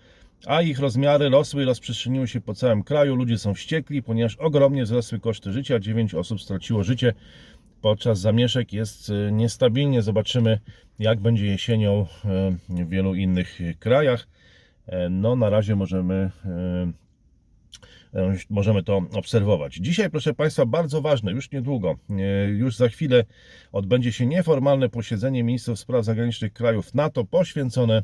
a 0.47 0.63
ich 0.63 0.79
rozmiary 0.79 1.29
rosły 1.29 1.63
i 1.63 1.65
rozprzestrzeniły 1.65 2.29
się 2.29 2.41
po 2.41 2.55
całym 2.55 2.83
kraju. 2.83 3.15
Ludzie 3.15 3.39
są 3.39 3.55
wściekli, 3.55 4.03
ponieważ 4.03 4.37
ogromnie 4.37 4.85
wzrosły 4.85 5.21
koszty 5.21 5.53
życia. 5.53 5.79
9 5.79 6.15
osób 6.15 6.41
straciło 6.41 6.85
życie 6.85 7.15
podczas 7.81 8.21
zamieszek. 8.21 8.73
Jest 8.73 9.11
e, 9.11 9.33
niestabilnie. 9.33 10.03
Zobaczymy, 10.03 10.61
jak 10.99 11.21
będzie 11.21 11.47
jesienią 11.47 12.07
e, 12.25 12.57
w 12.69 12.89
wielu 12.89 13.15
innych 13.15 13.59
krajach. 13.79 14.27
E, 14.89 15.09
No, 15.11 15.37
na 15.37 15.51
razie 15.51 15.77
możemy 15.77 16.31
e, 16.45 16.93
e, 18.15 18.37
możemy 18.51 18.83
to 18.83 19.03
obserwować. 19.13 19.75
Dzisiaj, 19.75 20.11
proszę 20.11 20.35
Państwa, 20.35 20.67
bardzo 20.67 21.01
ważne, 21.01 21.33
już 21.33 21.53
niedługo, 21.53 21.97
już 22.49 22.77
za 22.77 22.89
chwilę 22.89 23.25
odbędzie 23.73 24.13
się 24.13 24.27
nieformalne 24.27 24.89
posiedzenie 24.89 25.45
ministrów 25.45 25.79
spraw 25.79 26.05
zagranicznych 26.05 26.53
krajów 26.53 26.95
NATO 26.95 27.25
poświęcone 27.25 28.03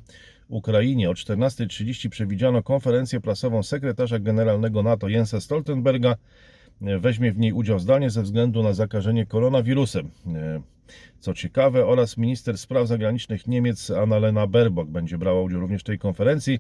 Ukrainie. 0.49 1.11
O 1.11 1.13
14.30 1.13 2.09
przewidziano 2.09 2.63
konferencję 2.63 3.21
prasową 3.21 3.63
sekretarza 3.63 4.19
generalnego 4.19 4.83
NATO 4.83 5.09
Jensa 5.09 5.41
Stoltenberga. 5.41 6.17
E, 6.83 6.99
Weźmie 6.99 7.33
w 7.33 7.39
niej 7.39 7.53
udział 7.53 7.79
zdalnie 7.79 8.11
ze 8.11 8.23
względu 8.23 8.63
na 8.63 8.73
zakażenie 8.73 9.27
koronawirusem. 9.27 10.11
E, 10.35 10.61
Co 11.21 11.35
ciekawe, 11.35 11.87
oraz 11.87 12.17
minister 12.17 12.59
spraw 12.59 12.89
zagranicznych 12.89 13.47
Niemiec 13.47 13.91
Annalena 13.91 14.47
Baerbock 14.47 14.91
będzie 14.91 15.19
brała 15.19 15.43
udział 15.43 15.61
również 15.61 15.81
w 15.81 15.85
tej 15.85 15.99
konferencji. 15.99 16.59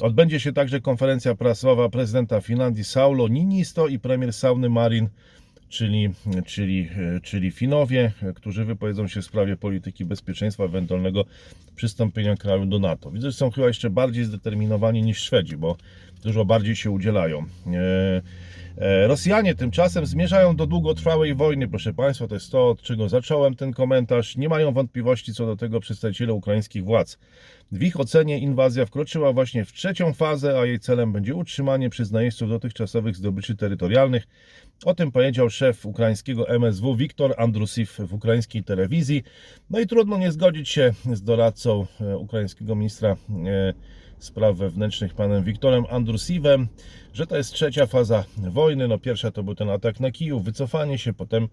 Odbędzie 0.00 0.40
się 0.40 0.52
także 0.52 0.80
konferencja 0.80 1.34
prasowa 1.34 1.88
prezydenta 1.88 2.40
Finlandii 2.40 2.84
Saulo 2.84 3.28
Niinisto 3.28 3.88
i 3.88 3.98
premier 3.98 4.32
Sauny 4.32 4.68
Marin, 4.68 5.08
czyli, 5.68 6.10
czyli, 6.46 6.88
e, 7.16 7.20
czyli 7.20 7.50
Finowie, 7.50 8.12
e, 8.22 8.32
którzy 8.32 8.64
wypowiedzą 8.64 9.08
się 9.08 9.20
w 9.20 9.24
sprawie 9.24 9.56
polityki 9.56 10.04
bezpieczeństwa 10.04 10.64
ewentualnego 10.64 11.24
przystąpienia 11.76 12.36
kraju 12.36 12.66
do 12.66 12.78
NATO. 12.78 13.10
Widzę, 13.10 13.30
że 13.30 13.36
są 13.36 13.50
chyba 13.50 13.66
jeszcze 13.66 13.90
bardziej 13.90 14.24
zdeterminowani 14.24 15.02
niż 15.02 15.18
Szwedzi, 15.18 15.56
bo 15.56 15.76
dużo 16.22 16.44
bardziej 16.44 16.76
się 16.76 16.90
udzielają. 16.90 17.46
E, 18.80 19.06
Rosjanie 19.06 19.54
tymczasem 19.54 20.06
zmierzają 20.06 20.56
do 20.56 20.66
długotrwałej 20.66 21.34
wojny, 21.34 21.68
proszę 21.68 21.94
Państwa, 21.94 22.28
to 22.28 22.34
jest 22.34 22.52
to, 22.52 22.68
od 22.68 22.82
czego 22.82 23.08
zacząłem 23.08 23.56
ten 23.56 23.72
komentarz. 23.72 24.36
Nie 24.36 24.48
mają 24.48 24.72
wątpliwości 24.72 25.34
co 25.34 25.46
do 25.46 25.56
tego 25.56 25.80
przedstawiciele 25.80 26.32
ukraińskich 26.32 26.84
władz. 26.84 27.18
W 27.72 27.82
ich 27.82 28.00
ocenie 28.00 28.38
inwazja 28.38 28.86
wkroczyła 28.86 29.32
właśnie 29.32 29.64
w 29.64 29.72
trzecią 29.72 30.12
fazę, 30.12 30.58
a 30.58 30.66
jej 30.66 30.80
celem 30.80 31.12
będzie 31.12 31.34
utrzymanie 31.34 31.90
przez 31.90 32.10
najeźdźców 32.12 32.48
dotychczasowych 32.48 33.16
zdobyczy 33.16 33.56
terytorialnych. 33.56 34.26
O 34.84 34.94
tym 34.94 35.12
powiedział 35.12 35.50
szef 35.50 35.86
ukraińskiego 35.86 36.48
MSW 36.48 36.96
Wiktor 36.96 37.34
Andrusiw 37.38 37.98
w 37.98 38.14
ukraińskiej 38.14 38.64
telewizji. 38.64 39.22
No 39.70 39.80
i 39.80 39.86
trudno 39.86 40.18
nie 40.18 40.32
zgodzić 40.32 40.68
się 40.68 40.92
z 41.12 41.22
doradcą 41.22 41.86
e, 42.00 42.16
ukraińskiego 42.16 42.74
ministra 42.74 43.10
e, 43.10 43.74
spraw 44.20 44.56
wewnętrznych 44.56 45.14
panem 45.14 45.44
Wiktorem 45.44 45.84
Andrusiwem, 45.90 46.68
że 47.14 47.26
to 47.26 47.36
jest 47.36 47.52
trzecia 47.52 47.86
faza 47.86 48.24
wojny. 48.36 48.88
No 48.88 48.98
pierwsza 48.98 49.30
to 49.30 49.42
był 49.42 49.54
ten 49.54 49.70
atak 49.70 50.00
na 50.00 50.10
Kijów, 50.10 50.44
wycofanie 50.44 50.98
się, 50.98 51.12
potem 51.12 51.48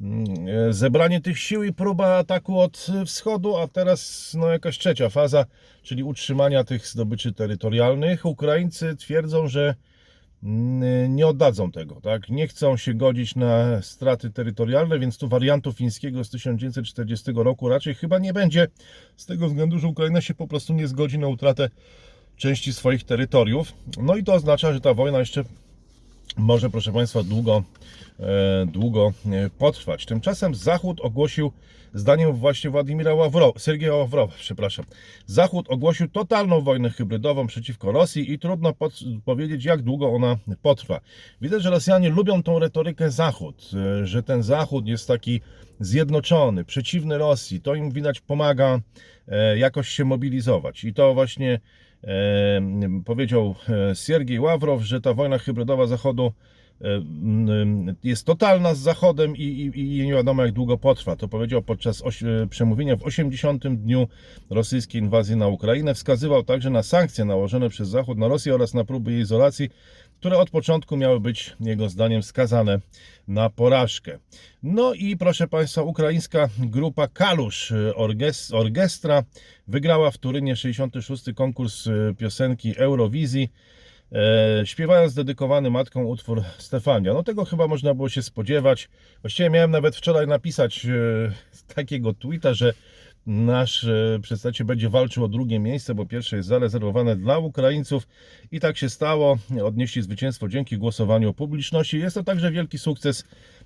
mm, 0.00 0.72
zebranie 0.72 1.20
tych 1.20 1.38
sił 1.38 1.62
i 1.62 1.72
próba 1.72 2.16
ataku 2.16 2.60
od 2.60 2.86
wschodu, 3.06 3.56
a 3.56 3.68
teraz 3.68 4.32
no 4.38 4.48
jakaś 4.48 4.78
trzecia 4.78 5.08
faza, 5.08 5.46
czyli 5.82 6.02
utrzymania 6.02 6.64
tych 6.64 6.86
zdobyczy 6.86 7.32
terytorialnych. 7.32 8.26
Ukraińcy 8.26 8.96
twierdzą, 8.96 9.48
że 9.48 9.74
mm, 10.42 11.16
nie 11.16 11.26
oddadzą 11.26 11.72
tego, 11.72 12.00
tak? 12.00 12.28
Nie 12.28 12.48
chcą 12.48 12.76
się 12.76 12.94
godzić 12.94 13.36
na 13.36 13.82
straty 13.82 14.30
terytorialne, 14.30 14.98
więc 14.98 15.18
tu 15.18 15.28
wariantu 15.28 15.72
fińskiego 15.72 16.24
z 16.24 16.30
1940 16.30 17.32
roku 17.34 17.68
raczej 17.68 17.94
chyba 17.94 18.18
nie 18.18 18.32
będzie, 18.32 18.66
z 19.16 19.26
tego 19.26 19.48
względu, 19.48 19.78
że 19.78 19.86
Ukraina 19.86 20.20
się 20.20 20.34
po 20.34 20.46
prostu 20.46 20.72
nie 20.72 20.88
zgodzi 20.88 21.18
na 21.18 21.28
utratę 21.28 21.70
części 22.40 22.72
swoich 22.72 23.04
terytoriów. 23.04 23.72
No 24.02 24.16
i 24.16 24.24
to 24.24 24.34
oznacza, 24.34 24.72
że 24.72 24.80
ta 24.80 24.94
wojna 24.94 25.18
jeszcze 25.18 25.44
może, 26.36 26.70
proszę 26.70 26.92
Państwa, 26.92 27.22
długo, 27.22 27.62
e, 28.20 28.66
długo 28.66 29.12
e, 29.26 29.50
potrwać. 29.50 30.06
Tymczasem 30.06 30.54
Zachód 30.54 31.00
ogłosił, 31.00 31.52
zdaniem 31.94 32.32
właśnie 32.32 32.70
Władimira 32.70 33.14
Ławrowa, 33.14 33.58
Sergieja 33.58 33.94
Ławrowa, 33.94 34.32
przepraszam, 34.36 34.84
Zachód 35.26 35.66
ogłosił 35.68 36.08
totalną 36.08 36.60
wojnę 36.60 36.90
hybrydową 36.90 37.46
przeciwko 37.46 37.92
Rosji 37.92 38.32
i 38.32 38.38
trudno 38.38 38.74
powiedzieć, 39.24 39.64
jak 39.64 39.82
długo 39.82 40.12
ona 40.12 40.36
potrwa. 40.62 41.00
Widać, 41.40 41.62
że 41.62 41.70
Rosjanie 41.70 42.10
lubią 42.10 42.42
tą 42.42 42.58
retorykę 42.58 43.10
Zachód, 43.10 43.70
e, 43.74 44.06
że 44.06 44.22
ten 44.22 44.42
Zachód 44.42 44.86
jest 44.86 45.08
taki 45.08 45.40
zjednoczony, 45.80 46.64
przeciwny 46.64 47.18
Rosji. 47.18 47.60
To 47.60 47.74
im 47.74 47.90
widać 47.90 48.20
pomaga 48.20 48.80
jakoś 49.56 49.88
się 49.88 50.04
mobilizować. 50.04 50.84
I 50.84 50.94
to 50.94 51.14
właśnie 51.14 51.60
powiedział 53.04 53.54
e, 53.68 53.94
Siergiej 53.94 54.40
Ławrow, 54.40 54.82
że 54.82 55.00
ta 55.00 55.14
wojna 55.14 55.38
hybrydowa 55.38 55.86
Zachodu 55.86 56.32
jest 58.04 58.26
totalna 58.26 58.74
z 58.74 58.78
Zachodem 58.78 59.36
i, 59.36 59.42
i, 59.42 59.98
i 59.98 60.06
nie 60.06 60.12
wiadomo 60.12 60.42
jak 60.42 60.52
długo 60.52 60.78
potrwa. 60.78 61.16
To 61.16 61.28
powiedział 61.28 61.62
podczas 61.62 62.02
e, 62.02 62.46
przemówienia 62.46 62.96
w 62.96 63.02
80. 63.02 63.68
dniu 63.68 64.08
rosyjskiej 64.50 65.00
inwazji 65.00 65.36
na 65.36 65.48
Ukrainę. 65.48 65.94
Wskazywał 65.94 66.42
także 66.42 66.70
na 66.70 66.82
sankcje 66.82 67.24
nałożone 67.24 67.68
przez 67.68 67.88
Zachód 67.88 68.18
na 68.18 68.28
Rosję 68.28 68.54
oraz 68.54 68.74
na 68.74 68.84
próby 68.84 69.12
jej 69.12 69.20
izolacji, 69.20 69.70
które 70.20 70.38
od 70.38 70.50
początku 70.50 70.96
miały 70.96 71.20
być 71.20 71.56
jego 71.60 71.88
zdaniem 71.88 72.22
skazane 72.22 72.80
na 73.28 73.50
porażkę. 73.50 74.18
No 74.62 74.94
i 74.94 75.16
proszę 75.16 75.48
Państwa, 75.48 75.82
ukraińska 75.82 76.48
grupa 76.58 77.08
Kalusz 77.08 77.72
Orges- 77.96 78.54
Orgestra 78.54 79.22
wygrała 79.68 80.10
w 80.10 80.18
Turynie 80.18 80.56
66. 80.56 81.24
konkurs 81.34 81.86
e, 81.86 82.14
piosenki 82.18 82.74
Eurowizji. 82.76 83.52
E, 84.12 84.66
śpiewając 84.66 85.14
dedykowany 85.14 85.70
matką 85.70 86.04
utwór 86.04 86.42
Stefania. 86.58 87.14
No 87.14 87.22
tego 87.22 87.44
chyba 87.44 87.66
można 87.66 87.94
było 87.94 88.08
się 88.08 88.22
spodziewać. 88.22 88.88
Właściwie 89.22 89.50
miałem 89.50 89.70
nawet 89.70 89.96
wczoraj 89.96 90.26
napisać 90.26 90.86
e, 90.86 91.74
takiego 91.74 92.14
tweeta, 92.14 92.54
że 92.54 92.72
nasz 93.26 93.84
e, 93.84 94.18
przedstawiciel 94.22 94.66
będzie 94.66 94.88
walczył 94.88 95.24
o 95.24 95.28
drugie 95.28 95.58
miejsce, 95.58 95.94
bo 95.94 96.06
pierwsze 96.06 96.36
jest 96.36 96.48
zarezerwowane 96.48 97.16
dla 97.16 97.38
Ukraińców 97.38 98.08
i 98.52 98.60
tak 98.60 98.76
się 98.76 98.88
stało. 98.90 99.38
Odnieśli 99.64 100.02
zwycięstwo 100.02 100.48
dzięki 100.48 100.78
głosowaniu 100.78 101.34
publiczności. 101.34 101.98
Jest 101.98 102.14
to 102.14 102.24
także 102.24 102.50
wielki 102.50 102.78
sukces 102.78 103.24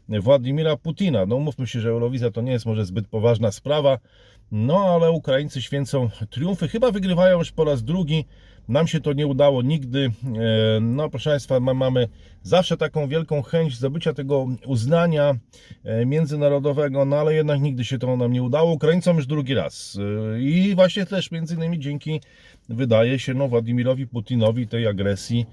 Władimira 0.08 0.76
Putina. 0.76 1.26
No 1.26 1.38
mówmy 1.38 1.66
się, 1.66 1.80
że 1.80 1.88
Eurowizja 1.88 2.30
to 2.30 2.40
nie 2.40 2.52
jest 2.52 2.66
może 2.66 2.84
zbyt 2.84 3.08
poważna 3.08 3.52
sprawa, 3.52 3.98
no 4.52 4.84
ale 4.94 5.10
Ukraińcy 5.10 5.62
święcą 5.62 6.10
triumfy. 6.30 6.68
Chyba 6.68 6.90
wygrywają 6.90 7.38
już 7.38 7.52
po 7.52 7.64
raz 7.64 7.84
drugi. 7.84 8.24
Nam 8.68 8.86
się 8.86 9.00
to 9.00 9.12
nie 9.12 9.26
udało 9.26 9.62
nigdy. 9.62 10.10
E, 10.76 10.80
No, 10.80 11.10
proszę 11.10 11.30
Państwa, 11.30 11.60
ma- 11.60 11.74
mamy 11.74 12.08
zawsze 12.42 12.76
taką 12.76 13.08
wielką 13.08 13.42
chęć 13.42 13.76
zdobycia 13.76 14.12
tego 14.12 14.46
uznania 14.66 15.34
e, 15.84 16.06
międzynarodowego, 16.06 17.04
no 17.04 17.16
ale 17.16 17.34
jednak 17.34 17.60
nigdy 17.60 17.84
się 17.84 17.98
to 17.98 18.16
nam 18.16 18.32
nie 18.32 18.42
udało. 18.42 18.72
Ukraińcom 18.72 19.16
już 19.16 19.26
drugi 19.26 19.54
raz. 19.54 19.98
E, 20.34 20.40
I 20.40 20.74
właśnie 20.74 21.06
też 21.06 21.30
między 21.30 21.54
innymi 21.54 21.78
dzięki, 21.78 22.20
wydaje 22.68 23.18
się, 23.18 23.34
no, 23.34 23.48
Władimirowi 23.48 24.06
Putinowi 24.06 24.66
tej 24.68 24.86
agresji, 24.86 25.46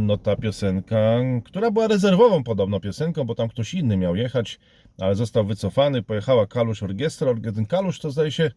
no 0.00 0.16
ta 0.16 0.36
piosenka, 0.36 1.18
która 1.44 1.70
była 1.70 1.86
rezerwową 1.88 2.44
podobno 2.44 2.80
piosenką, 2.80 3.24
bo 3.24 3.34
tam 3.34 3.48
ktoś 3.48 3.74
inny 3.74 3.96
miał 3.96 4.16
jechać, 4.16 4.58
ale 5.00 5.14
został 5.14 5.44
wycofany, 5.44 6.02
pojechała 6.02 6.46
Kalusz 6.46 6.82
Orkiestra. 6.82 7.34
Ten 7.54 7.66
Kalusz 7.66 7.98
to 7.98 8.10
zdaje 8.10 8.30
się 8.30 8.50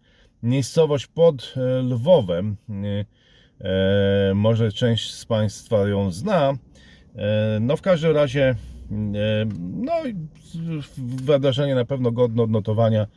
miejscowość 0.43 1.07
pod 1.07 1.53
Lwowem. 1.83 2.55
E, 3.63 4.33
może 4.35 4.71
część 4.71 5.13
z 5.13 5.25
Państwa 5.25 5.87
ją 5.87 6.11
zna. 6.11 6.53
E, 7.15 7.57
no 7.61 7.77
w 7.77 7.81
każdym 7.81 8.15
razie, 8.15 8.43
e, 8.45 8.55
no 9.59 9.93
wydarzenie 10.97 11.75
na 11.75 11.85
pewno 11.85 12.11
godne 12.11 12.43
odnotowania. 12.43 13.07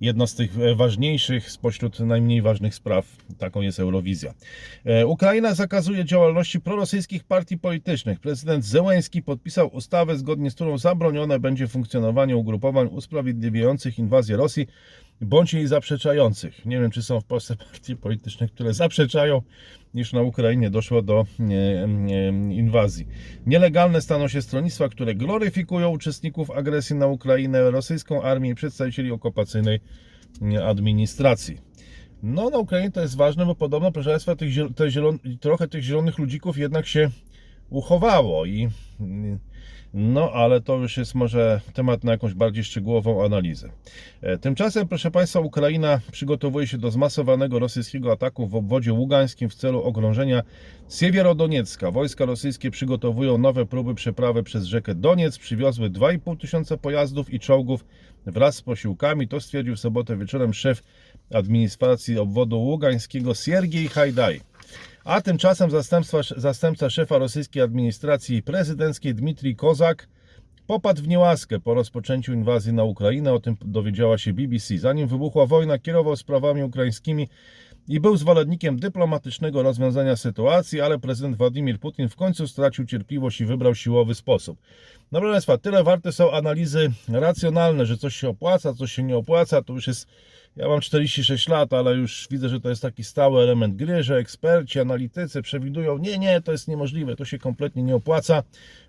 jedno 0.00 0.26
z 0.26 0.34
tych 0.34 0.76
ważniejszych 0.76 1.50
spośród 1.50 2.00
najmniej 2.00 2.42
ważnych 2.42 2.74
spraw, 2.74 3.16
taką 3.38 3.60
jest 3.60 3.80
Eurowizja. 3.80 4.34
Ukraina 5.06 5.54
zakazuje 5.54 6.04
działalności 6.04 6.60
prorosyjskich 6.60 7.24
partii 7.24 7.58
politycznych. 7.58 8.20
Prezydent 8.20 8.64
Zełenski 8.64 9.22
podpisał 9.22 9.74
ustawę, 9.74 10.16
zgodnie 10.16 10.50
z 10.50 10.54
którą 10.54 10.78
zabronione 10.78 11.38
będzie 11.38 11.68
funkcjonowanie 11.68 12.36
ugrupowań 12.36 12.86
usprawiedliwiających 12.86 13.98
inwazję 13.98 14.36
Rosji 14.36 14.66
bądź 15.20 15.54
jej 15.54 15.66
zaprzeczających. 15.66 16.66
Nie 16.66 16.80
wiem, 16.80 16.90
czy 16.90 17.02
są 17.02 17.20
w 17.20 17.24
Polsce 17.24 17.56
partie 17.70 17.96
polityczne, 17.96 18.48
które 18.48 18.74
zaprzeczają, 18.74 19.42
niż 19.94 20.12
na 20.12 20.22
Ukrainie 20.22 20.70
doszło 20.70 21.02
do 21.02 21.26
e, 21.40 21.44
e, 21.44 22.28
inwazji. 22.54 23.06
Nielegalne 23.46 24.00
staną 24.00 24.28
się 24.28 24.42
stronnictwa, 24.42 24.88
które 24.88 25.14
gloryfikują 25.14 25.88
uczestników 25.88 26.50
agresji 26.50 26.96
na 26.96 27.06
Ukrainę, 27.06 27.70
rosyjską 27.70 28.22
armię 28.22 28.50
i 28.50 28.54
przedstawicieli 28.54 29.10
okupacyjnej 29.10 29.80
e, 30.42 30.66
administracji. 30.66 31.58
No, 32.22 32.50
na 32.50 32.58
Ukrainie 32.58 32.90
to 32.90 33.00
jest 33.00 33.16
ważne, 33.16 33.46
bo 33.46 33.54
podobno, 33.54 33.92
proszę 33.92 34.10
Państwa, 34.10 34.36
tych, 34.36 34.50
trochę 35.40 35.68
tych 35.68 35.82
zielonych 35.82 36.18
ludzików 36.18 36.58
jednak 36.58 36.86
się 36.86 37.10
uchowało 37.70 38.46
i 38.46 38.68
no, 39.94 40.32
ale 40.32 40.60
to 40.60 40.76
już 40.76 40.96
jest 40.96 41.14
może 41.14 41.60
temat 41.74 42.04
na 42.04 42.12
jakąś 42.12 42.34
bardziej 42.34 42.64
szczegółową 42.64 43.24
analizę. 43.24 43.68
E, 44.22 44.38
Tymczasem, 44.38 44.88
proszę 44.88 45.10
Państwa, 45.10 45.40
Ukraina 45.40 46.00
przygotowuje 46.12 46.66
się 46.66 46.78
do 46.78 46.90
zmasowanego 46.90 47.58
rosyjskiego 47.58 48.12
ataku 48.12 48.46
w 48.46 48.54
obwodzie 48.54 48.92
ługańskim 48.92 49.48
w 49.48 49.54
celu 49.54 49.82
okrążenia 49.82 50.42
Siewierodoniecka. 50.88 51.90
Wojska 51.90 52.24
rosyjskie 52.24 52.70
przygotowują 52.70 53.38
nowe 53.38 53.66
próby 53.66 53.94
przeprawy 53.94 54.42
przez 54.42 54.64
rzekę 54.64 54.94
Doniec. 54.94 55.38
Przywiozły 55.38 55.90
2,5 55.90 56.36
tysiąca 56.36 56.76
pojazdów 56.76 57.34
i 57.34 57.40
czołgów 57.40 57.84
wraz 58.26 58.56
z 58.56 58.62
posiłkami. 58.62 59.28
To 59.28 59.40
stwierdził 59.40 59.76
w 59.76 59.80
sobotę 59.80 60.16
wieczorem 60.16 60.54
szef 60.54 60.82
administracji 61.34 62.18
obwodu 62.18 62.60
ługańskiego 62.60 63.34
Siergiej 63.34 63.88
Hajdaj. 63.88 64.49
A 65.04 65.20
tymczasem 65.20 65.70
zastępca 66.36 66.90
szefa 66.90 67.18
rosyjskiej 67.18 67.62
administracji 67.62 68.42
prezydenckiej 68.42 69.14
Dmitrij 69.14 69.56
Kozak 69.56 70.08
popadł 70.66 71.02
w 71.02 71.08
niełaskę 71.08 71.60
po 71.60 71.74
rozpoczęciu 71.74 72.32
inwazji 72.32 72.72
na 72.72 72.84
Ukrainę. 72.84 73.32
O 73.32 73.40
tym 73.40 73.56
dowiedziała 73.64 74.18
się 74.18 74.32
BBC. 74.32 74.78
Zanim 74.78 75.08
wybuchła 75.08 75.46
wojna, 75.46 75.78
kierował 75.78 76.16
sprawami 76.16 76.62
ukraińskimi 76.62 77.28
i 77.88 78.00
był 78.00 78.16
zwolennikiem 78.16 78.78
dyplomatycznego 78.78 79.62
rozwiązania 79.62 80.16
sytuacji, 80.16 80.80
ale 80.80 80.98
prezydent 80.98 81.36
Władimir 81.36 81.78
Putin 81.78 82.08
w 82.08 82.16
końcu 82.16 82.48
stracił 82.48 82.86
cierpliwość 82.86 83.40
i 83.40 83.46
wybrał 83.46 83.74
siłowy 83.74 84.14
sposób. 84.14 84.58
No 85.12 85.20
proszę 85.20 85.32
Państwa, 85.32 85.58
tyle 85.58 85.84
warte 85.84 86.12
są 86.12 86.32
analizy 86.32 86.90
racjonalne, 87.08 87.86
że 87.86 87.96
coś 87.96 88.16
się 88.16 88.28
opłaca, 88.28 88.74
coś 88.74 88.92
się 88.92 89.02
nie 89.02 89.16
opłaca. 89.16 89.62
To 89.62 89.72
już 89.72 89.86
jest 89.86 90.08
ja 90.56 90.68
mam 90.68 90.80
46 90.80 91.48
lat, 91.48 91.72
ale 91.72 91.94
już 91.94 92.28
widzę, 92.30 92.48
że 92.48 92.60
to 92.60 92.68
jest 92.68 92.82
taki 92.82 93.04
stały 93.04 93.42
element 93.42 93.76
gry, 93.76 94.02
że 94.02 94.16
eksperci, 94.16 94.80
analitycy 94.80 95.42
przewidują, 95.42 95.98
nie, 95.98 96.18
nie, 96.18 96.40
to 96.40 96.52
jest 96.52 96.68
niemożliwe, 96.68 97.16
to 97.16 97.24
się 97.24 97.38
kompletnie 97.38 97.82
nie 97.82 97.94
opłaca. 97.94 98.42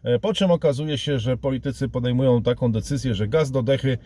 E, 0.03 0.19
Po 0.19 0.33
czym 0.33 0.51
okazuje 0.51 0.97
się, 0.97 1.19
że 1.19 1.37
politycy 1.37 1.89
podejmują 1.89 2.43
taką 2.43 2.71
decyzję, 2.71 3.15
że 3.15 3.27
gaz 3.27 3.51
do 3.51 3.63
dechy. 3.63 3.97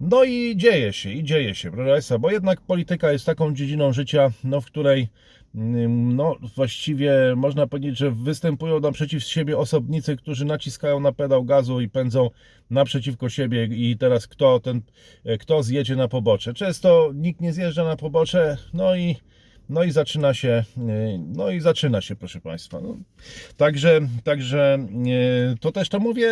No 0.00 0.24
i 0.24 0.56
dzieje 0.56 0.92
się, 0.92 1.12
i 1.12 1.24
dzieje 1.24 1.54
się, 1.54 1.70
proszę 1.70 1.90
Państwa, 1.90 2.18
bo 2.18 2.30
jednak 2.30 2.60
polityka 2.60 3.12
jest 3.12 3.26
taką 3.26 3.54
dziedziną 3.54 3.92
życia, 3.92 4.30
no, 4.44 4.60
w 4.60 4.66
której 4.66 5.08
mm, 5.54 6.16
no, 6.16 6.36
właściwie 6.56 7.12
można 7.36 7.66
powiedzieć, 7.66 7.98
że 7.98 8.10
występują 8.10 8.80
naprzeciw 8.80 9.22
siebie 9.22 9.58
osobnicy, 9.58 10.16
którzy 10.16 10.44
naciskają 10.44 11.00
na 11.00 11.12
pedał 11.12 11.44
gazu 11.44 11.80
i 11.80 11.88
pędzą 11.88 12.30
naprzeciwko 12.70 13.28
siebie 13.28 13.64
i 13.64 13.96
teraz 13.96 14.26
kto, 14.26 14.60
ten, 14.60 14.82
kto 15.40 15.62
zjedzie 15.62 15.96
na 15.96 16.08
pobocze. 16.08 16.54
Często 16.54 17.10
nikt 17.14 17.40
nie 17.40 17.52
zjeżdża 17.52 17.84
na 17.84 17.96
pobocze, 17.96 18.56
no 18.74 18.96
i, 18.96 19.16
no 19.68 19.84
i 19.84 19.90
zaczyna 19.90 20.34
się, 20.34 20.64
no 21.18 21.50
i 21.50 21.60
zaczyna 21.60 22.00
się, 22.00 22.16
proszę 22.16 22.40
Państwa. 22.40 22.80
No, 22.80 22.96
także, 23.56 24.00
także 24.24 24.78
e, 25.52 25.56
to 25.60 25.72
też 25.72 25.88
to 25.88 25.98
mówię 26.00 26.28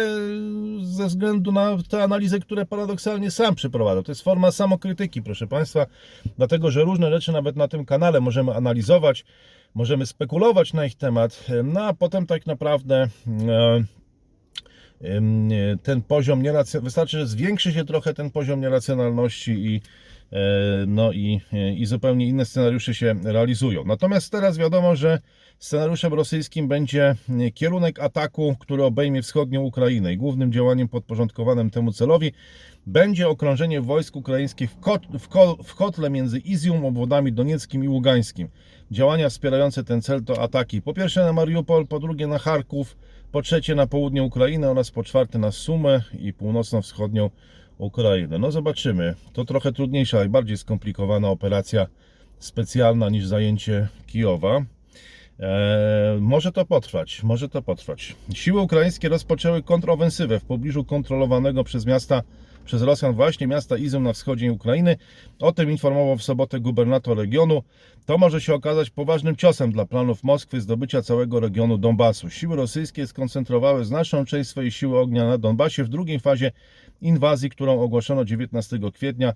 ze 0.83 1.07
względu 1.07 1.53
na 1.53 1.77
te 1.88 2.03
analizy, 2.03 2.40
które 2.40 2.66
paradoksalnie 2.66 3.31
sam 3.31 3.55
przeprowadzam. 3.55 4.05
To 4.05 4.12
jest 4.12 4.22
forma 4.22 4.51
samokrytyki, 4.51 5.22
proszę 5.22 5.46
Państwa, 5.46 5.87
dlatego, 6.37 6.70
że 6.70 6.83
różne 6.83 7.11
rzeczy 7.11 7.33
nawet 7.33 7.57
na 7.57 7.68
tym 7.68 7.85
kanale 7.85 8.20
możemy 8.20 8.55
analizować, 8.55 9.25
możemy 9.75 10.07
spekulować 10.07 10.72
na 10.72 10.87
ich 10.87 10.94
temat, 10.94 11.46
no 11.64 11.85
a 11.85 11.94
potem 11.94 12.27
tak 12.27 12.46
naprawdę 12.46 13.09
e, 13.49 13.85
e, 15.01 15.20
ten 15.83 16.03
poziom 16.03 16.42
nieracjonalności, 16.42 16.85
wystarczy, 16.85 17.18
że 17.18 17.27
zwiększy 17.27 17.72
się 17.72 17.85
trochę 17.85 18.14
ten 18.14 18.31
poziom 18.31 18.61
nieracjonalności 18.61 19.51
i 19.51 19.77
e, 19.77 20.05
no 20.86 21.12
i, 21.12 21.40
e, 21.52 21.72
i 21.74 21.86
zupełnie 21.86 22.26
inne 22.26 22.44
scenariusze 22.44 22.94
się 22.94 23.14
realizują. 23.24 23.84
Natomiast 23.84 24.32
teraz 24.32 24.58
wiadomo, 24.58 24.96
że 24.96 25.20
scenariuszem 25.58 26.14
rosyjskim 26.14 26.68
będzie 26.68 27.14
e, 27.28 27.50
kierunek 27.50 28.00
ataku, 28.00 28.56
który 28.60 28.84
obejmie 28.84 29.22
wschodnią 29.22 29.62
Ukrainę 29.62 30.12
i 30.12 30.16
głównym 30.16 30.52
działaniem 30.52 30.88
podporządkowanym 30.88 31.70
temu 31.70 31.92
celowi 31.92 32.32
będzie 32.86 33.28
okrążenie 33.28 33.80
wojsk 33.80 34.16
ukraińskich 34.16 34.70
w, 34.70 34.80
kot, 34.80 35.02
w, 35.18 35.28
ko, 35.28 35.56
w 35.64 35.74
kotle 35.74 36.10
między 36.10 36.38
Izjum, 36.38 36.84
obwodami 36.84 37.32
donieckim 37.32 37.84
i 37.84 37.88
ługańskim. 37.88 38.48
Działania 38.90 39.28
wspierające 39.28 39.84
ten 39.84 40.02
cel 40.02 40.24
to 40.24 40.42
ataki 40.42 40.82
po 40.82 40.94
pierwsze 40.94 41.24
na 41.24 41.32
Mariupol, 41.32 41.86
po 41.86 42.00
drugie 42.00 42.26
na 42.26 42.38
Charków, 42.38 42.96
po 43.32 43.42
trzecie 43.42 43.74
na 43.74 43.86
południe 43.86 44.22
Ukrainy 44.22 44.68
oraz 44.68 44.90
po 44.90 45.04
czwarte 45.04 45.38
na 45.38 45.52
Sumę 45.52 46.00
i 46.18 46.32
północno-wschodnią 46.32 47.30
Ukrainę. 47.78 48.38
No 48.38 48.50
zobaczymy. 48.50 49.14
To 49.32 49.44
trochę 49.44 49.72
trudniejsza 49.72 50.24
i 50.24 50.28
bardziej 50.28 50.56
skomplikowana 50.56 51.28
operacja 51.28 51.86
specjalna 52.38 53.08
niż 53.08 53.26
zajęcie 53.26 53.88
Kijowa. 54.06 54.64
Eee, 55.40 56.20
może 56.20 56.52
to 56.52 56.64
potrwać, 56.64 57.22
może 57.22 57.48
to 57.48 57.62
potrwać. 57.62 58.16
Siły 58.34 58.60
ukraińskie 58.60 59.08
rozpoczęły 59.08 59.62
kontrofensywę 59.62 60.40
w 60.40 60.44
pobliżu 60.44 60.84
kontrolowanego 60.84 61.64
przez 61.64 61.86
miasta 61.86 62.22
przez 62.66 62.82
Rosjan 62.82 63.14
właśnie 63.14 63.46
miasta 63.46 63.76
Izum 63.76 64.02
na 64.02 64.12
wschodzie 64.12 64.52
Ukrainy. 64.52 64.96
O 65.38 65.52
tym 65.52 65.70
informował 65.70 66.16
w 66.16 66.22
sobotę 66.22 66.60
gubernator 66.60 67.18
regionu. 67.18 67.62
To 68.06 68.18
może 68.18 68.40
się 68.40 68.54
okazać 68.54 68.90
poważnym 68.90 69.36
ciosem 69.36 69.72
dla 69.72 69.86
planów 69.86 70.24
Moskwy 70.24 70.60
zdobycia 70.60 71.02
całego 71.02 71.40
regionu 71.40 71.78
Donbasu. 71.78 72.30
Siły 72.30 72.56
rosyjskie 72.56 73.06
skoncentrowały 73.06 73.84
znaczną 73.84 74.24
część 74.24 74.50
swojej 74.50 74.70
siły 74.70 74.98
ognia 74.98 75.24
na 75.24 75.38
Donbasie 75.38 75.84
w 75.84 75.88
drugiej 75.88 76.20
fazie 76.20 76.52
inwazji, 77.00 77.50
którą 77.50 77.80
ogłoszono 77.80 78.24
19 78.24 78.78
kwietnia 78.94 79.32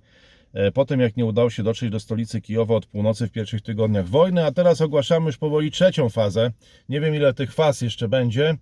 e, 0.52 0.72
po 0.72 0.84
tym 0.84 1.00
jak 1.00 1.16
nie 1.16 1.24
udało 1.24 1.50
się 1.50 1.62
dotrzeć 1.62 1.90
do 1.90 2.00
stolicy 2.00 2.40
Kijowa 2.40 2.74
od 2.74 2.86
północy 2.86 3.26
w 3.26 3.30
pierwszych 3.30 3.62
tygodniach 3.62 4.08
wojny, 4.08 4.44
a 4.44 4.52
teraz 4.52 4.80
ogłaszamy 4.80 5.26
już 5.26 5.38
powoli 5.38 5.70
trzecią 5.70 6.08
fazę. 6.08 6.50
Nie 6.88 7.00
wiem 7.00 7.14
ile 7.14 7.34
tych 7.34 7.52
faz 7.52 7.80
jeszcze 7.80 8.08
będzie 8.08 8.56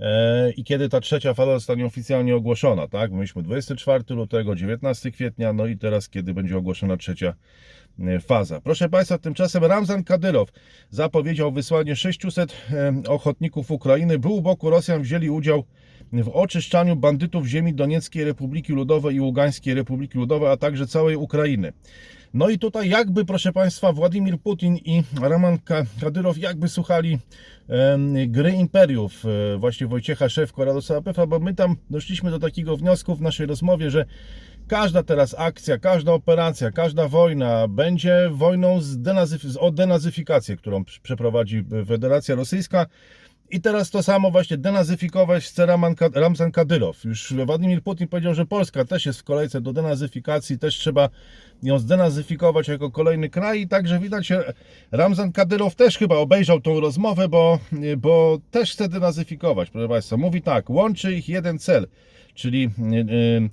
e, 0.00 0.50
i 0.50 0.64
kiedy 0.64 0.88
ta 0.88 1.00
trzecia 1.00 1.34
faza 1.34 1.54
zostanie 1.54 1.86
oficjalnie 1.86 2.36
ogłoszona, 2.36 2.88
tak? 2.88 3.12
Mieliśmy 3.12 3.42
24 3.42 4.04
lutego, 4.08 4.54
19 4.54 5.10
kwietnia, 5.10 5.52
no 5.52 5.66
i 5.66 5.78
teraz 5.78 6.08
kiedy 6.08 6.34
będzie 6.34 6.56
ogłoszona 6.56 6.96
trzecia 6.96 7.34
e, 8.00 8.20
faza. 8.20 8.60
Proszę 8.60 8.88
Państwa, 8.88 9.18
tymczasem 9.18 9.64
Ramzan 9.64 10.04
Kadyrow 10.04 10.48
zapowiedział 10.90 11.52
wysłanie 11.52 11.96
600 11.96 12.52
e, 12.72 12.92
ochotników 13.08 13.70
Ukrainy, 13.70 14.18
by 14.18 14.28
u 14.28 14.42
boku 14.42 14.70
Rosjan 14.70 15.02
wzięli 15.02 15.30
udział 15.30 15.64
w 16.22 16.28
oczyszczaniu 16.28 16.96
bandytów 16.96 17.46
ziemi 17.46 17.74
Donieckiej 17.74 18.24
Republiki 18.24 18.72
Ludowej 18.72 19.16
i 19.16 19.20
Ługańskiej 19.20 19.74
Republiki 19.74 20.18
Ludowej, 20.18 20.48
a 20.50 20.56
także 20.56 20.86
całej 20.86 21.16
Ukrainy. 21.16 21.72
No 22.34 22.48
i 22.48 22.58
tutaj 22.58 22.88
jakby, 22.88 23.24
proszę 23.24 23.52
Państwa, 23.52 23.92
Władimir 23.92 24.38
Putin 24.38 24.76
i 24.76 25.02
Roman 25.20 25.58
Ka- 25.58 25.84
Kadyrow 26.00 26.38
jakby 26.38 26.68
słuchali 26.68 27.18
em, 27.68 28.14
gry 28.32 28.52
imperiów 28.52 29.24
e, 29.54 29.58
właśnie 29.58 29.86
Wojciecha 29.86 30.28
Szewko, 30.28 30.64
Radosława 30.64 31.02
Pefa, 31.02 31.26
bo 31.26 31.38
my 31.40 31.54
tam 31.54 31.76
doszliśmy 31.90 32.30
do 32.30 32.38
takiego 32.38 32.76
wniosku 32.76 33.14
w 33.16 33.20
naszej 33.20 33.46
rozmowie, 33.46 33.90
że 33.90 34.04
każda 34.68 35.02
teraz 35.02 35.34
akcja, 35.38 35.78
każda 35.78 36.12
operacja, 36.12 36.70
każda 36.70 37.08
wojna 37.08 37.68
będzie 37.68 38.30
wojną 38.32 38.80
z 38.80 38.98
denazyf- 38.98 39.58
o 39.60 39.70
denazyfikację, 39.70 40.56
którą 40.56 40.82
pr- 40.82 41.00
przeprowadzi 41.02 41.64
Federacja 41.86 42.34
Rosyjska. 42.34 42.86
I 43.54 43.60
teraz 43.60 43.90
to 43.90 44.02
samo 44.02 44.30
właśnie 44.30 44.56
denazyfikować 44.56 45.44
chce 45.44 45.66
Raman, 45.66 45.94
Ramzan 46.14 46.52
Kadyrow. 46.52 47.04
Już 47.04 47.34
Władimir 47.46 47.82
Putin 47.82 48.08
powiedział, 48.08 48.34
że 48.34 48.46
Polska 48.46 48.84
też 48.84 49.06
jest 49.06 49.20
w 49.20 49.24
kolejce 49.24 49.60
do 49.60 49.72
denazyfikacji, 49.72 50.58
też 50.58 50.74
trzeba 50.74 51.08
ją 51.62 51.78
zdenazyfikować 51.78 52.68
jako 52.68 52.90
kolejny 52.90 53.30
kraj 53.30 53.60
i 53.60 53.68
także 53.68 53.98
widać, 53.98 54.32
Ramzan 54.92 55.32
Kadyrow 55.32 55.74
też 55.74 55.98
chyba 55.98 56.16
obejrzał 56.16 56.60
tą 56.60 56.80
rozmowę, 56.80 57.28
bo, 57.28 57.58
bo 57.96 58.38
też 58.50 58.72
chce 58.72 58.88
denazyfikować, 58.88 59.70
proszę 59.70 59.88
Państwa. 59.88 60.16
Mówi 60.16 60.42
tak, 60.42 60.70
łączy 60.70 61.14
ich 61.14 61.28
jeden 61.28 61.58
cel, 61.58 61.86
czyli 62.34 62.60
yy, 62.60 63.50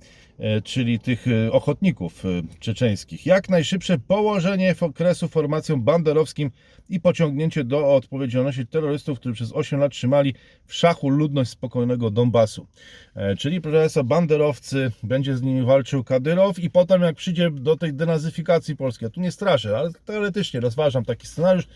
czyli 0.64 1.00
tych 1.00 1.28
e, 1.28 1.52
ochotników 1.52 2.26
e, 2.26 2.28
czeczeńskich. 2.60 3.26
Jak 3.26 3.50
najszybsze 3.50 3.98
położenie 4.00 4.76
okresu 4.82 5.28
formacjom 5.28 5.84
banderowskim 5.84 6.52
i 6.90 7.00
pociągnięcie 7.00 7.64
do 7.64 7.96
odpowiedzialności 7.96 8.68
terrorystów, 8.68 9.20
którzy 9.20 9.36
przez 9.36 9.54
8 9.54 9.80
lat 9.80 9.92
trzymali 9.92 10.34
w 10.66 10.74
szachu 10.74 11.10
ludność 11.10 11.52
spokojnego 11.52 12.12
Donbasu. 12.12 12.68
E, 13.16 13.36
Czyli, 13.36 13.62
proszę 13.62 13.78
Państwa, 13.78 14.04
banderowcy, 14.04 14.92
będzie 15.04 15.38
z 15.38 15.42
nimi 15.42 15.66
walczył 15.66 16.04
Kadyrow 16.04 16.60
i 16.60 16.70
potem 16.70 17.02
jak 17.02 17.16
przyjdzie 17.16 17.52
do 17.52 17.78
tej 17.78 17.94
denazyfikacji 17.94 18.76
Polski, 18.76 19.06
ja 19.06 19.10
tu 19.10 19.22
nie 19.22 19.32
straszę, 19.32 19.78
ale 19.78 19.90
teoretycznie 20.06 20.60
rozważam 20.60 21.06
taki 21.06 21.28
scenariusz, 21.28 21.68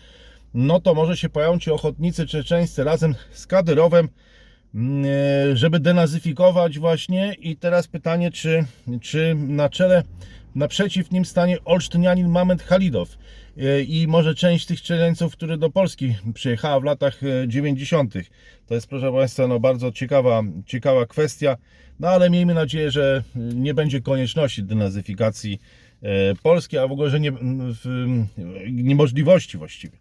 no 0.54 0.80
to 0.80 0.94
może 0.94 1.16
się 1.16 1.28
pojawią 1.28 1.58
ci 1.58 1.70
ochotnicy 1.70 2.26
czeczeńscy 2.26 2.84
razem 2.84 3.14
z 3.30 3.46
Kadyrowem, 3.46 4.06
e, 4.06 4.25
żeby 5.54 5.80
denazyfikować 5.80 6.78
właśnie 6.78 7.34
i 7.40 7.56
teraz 7.56 7.88
pytanie, 7.88 8.30
czy, 8.30 8.64
czy 9.00 9.34
na 9.34 9.68
czele, 9.68 10.02
naprzeciw 10.54 11.10
nim 11.10 11.24
stanie 11.24 11.64
olsztynianin 11.64 12.28
Mamet 12.28 12.62
Halidow 12.62 13.18
e, 13.58 13.82
i 13.82 14.06
może 14.06 14.34
część 14.34 14.66
tych 14.66 14.82
Czeczeńców, 14.82 15.32
które 15.32 15.58
do 15.58 15.70
Polski 15.70 16.14
przyjechała 16.34 16.80
w 16.80 16.84
latach 16.84 17.20
e, 17.22 17.48
90. 17.48 18.14
To 18.66 18.74
jest, 18.74 18.86
proszę 18.86 19.12
Państwa, 19.12 19.46
no 19.46 19.60
bardzo 19.60 19.92
ciekawa, 19.92 20.42
ciekawa 20.66 21.06
kwestia, 21.06 21.56
no 22.00 22.08
ale 22.08 22.30
miejmy 22.30 22.54
nadzieję, 22.54 22.90
że 22.90 23.22
nie 23.34 23.74
będzie 23.74 24.00
konieczności 24.00 24.62
denazyfikacji 24.62 25.58
e, 26.02 26.34
Polski, 26.42 26.78
a 26.78 26.88
w 26.88 26.92
ogóle, 26.92 27.10
że 27.10 27.20
nie, 27.20 27.32
w, 27.32 28.06
niemożliwości 28.70 29.58
właściwie. 29.58 29.98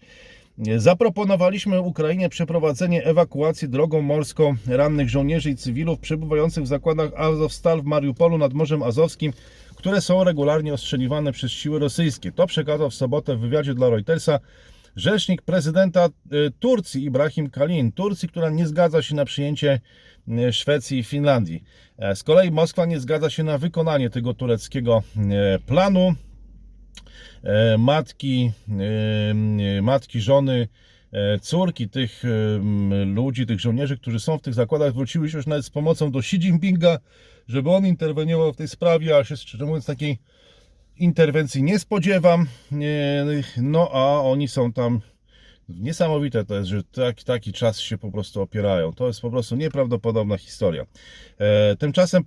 Zaproponowaliśmy 0.78 1.82
Ukrainie 1.82 2.30
przeprowadzenie 2.30 3.06
ewakuacji 3.06 3.70
drogą 3.70 4.02
morską 4.02 4.56
rannych 4.68 5.10
żołnierzy 5.10 5.50
i 5.50 5.56
cywilów 5.56 6.00
przebywających 6.00 6.64
w 6.64 6.68
zakładach 6.68 7.12
Azovstal 7.16 7.82
w 7.82 7.86
Mariupolu 7.86 8.38
nad 8.38 8.54
Morzem 8.54 8.84
Azowskim, 8.84 9.34
które 9.76 10.02
są 10.02 10.24
regularnie 10.24 10.74
ostrzeliwane 10.74 11.32
przez 11.32 11.52
siły 11.52 11.80
rosyjskie. 11.80 12.32
To 12.32 12.48
przekazał 12.48 12.90
w 12.90 12.96
sobotę 12.96 13.36
w 13.36 13.40
wywiadzie 13.40 13.74
dla 13.74 13.90
Reutersa 13.90 14.40
rzecznik 14.96 15.42
prezydenta 15.42 16.06
y, 16.08 16.52
Turcji 16.60 17.04
Ibrahim 17.06 17.50
Kalin. 17.50 17.92
Turcji, 17.92 18.30
która 18.30 18.50
nie 18.50 18.68
zgadza 18.68 19.02
się 19.02 19.16
na 19.16 19.26
przyjęcie 19.26 19.80
y, 20.28 20.54
Szwecji 20.54 21.00
i 21.00 21.04
Finlandii. 21.04 21.64
E, 21.98 22.16
Z 22.16 22.24
kolei 22.24 22.52
Moskwa 22.52 22.86
nie 22.86 23.00
zgadza 23.00 23.30
się 23.30 23.44
na 23.44 23.58
wykonanie 23.58 24.10
tego 24.10 24.34
tureckiego 24.34 25.04
planu 25.66 26.00
e, 26.10 26.35
matki, 27.78 28.52
e, 29.78 29.82
matki, 29.82 30.22
żony, 30.22 30.68
e, 31.12 31.40
córki 31.40 31.90
tych 31.90 32.24
e, 32.26 33.06
ludzi, 33.06 33.46
tych 33.46 33.60
żołnierzy, 33.60 33.98
którzy 33.98 34.20
są 34.20 34.38
w 34.38 34.42
tych 34.42 34.54
zakładach, 34.54 34.94
wróciły 34.94 35.30
się 35.30 35.38
już 35.38 35.48
nawet 35.48 35.66
z 35.66 35.70
pomocą 35.70 36.12
do 36.12 36.20
Xi 36.20 36.36
Jinpinga, 36.36 37.00
żeby 37.48 37.72
on 37.72 37.86
interweniował 37.86 38.54
w 38.54 38.58
tej 38.58 38.68
sprawie, 38.68 39.18
a 39.18 39.24
się 39.24 39.38
szczerze 39.38 39.66
mówiąc 39.66 39.86
takiej 39.86 40.18
interwencji 40.98 41.64
nie 41.64 41.80
spodziewam. 41.80 42.48
No 43.58 43.90
a 43.94 44.22
oni 44.22 44.48
są 44.48 44.74
tam. 44.74 45.02
Niesamowite 45.70 46.46
to 46.46 46.56
jest, 46.56 46.70
że 46.70 46.84
tak, 46.84 47.24
taki 47.24 47.54
czas 47.54 47.80
się 47.80 47.98
po 47.98 48.12
prostu 48.12 48.42
opierają. 48.42 48.94
To 48.94 49.08
jest 49.08 49.22
po 49.22 49.32
prostu 49.32 49.56
nieprawdopodobna 49.56 50.38
historia. 50.38 50.86
E, 51.38 51.76
tymczasem 51.76 52.24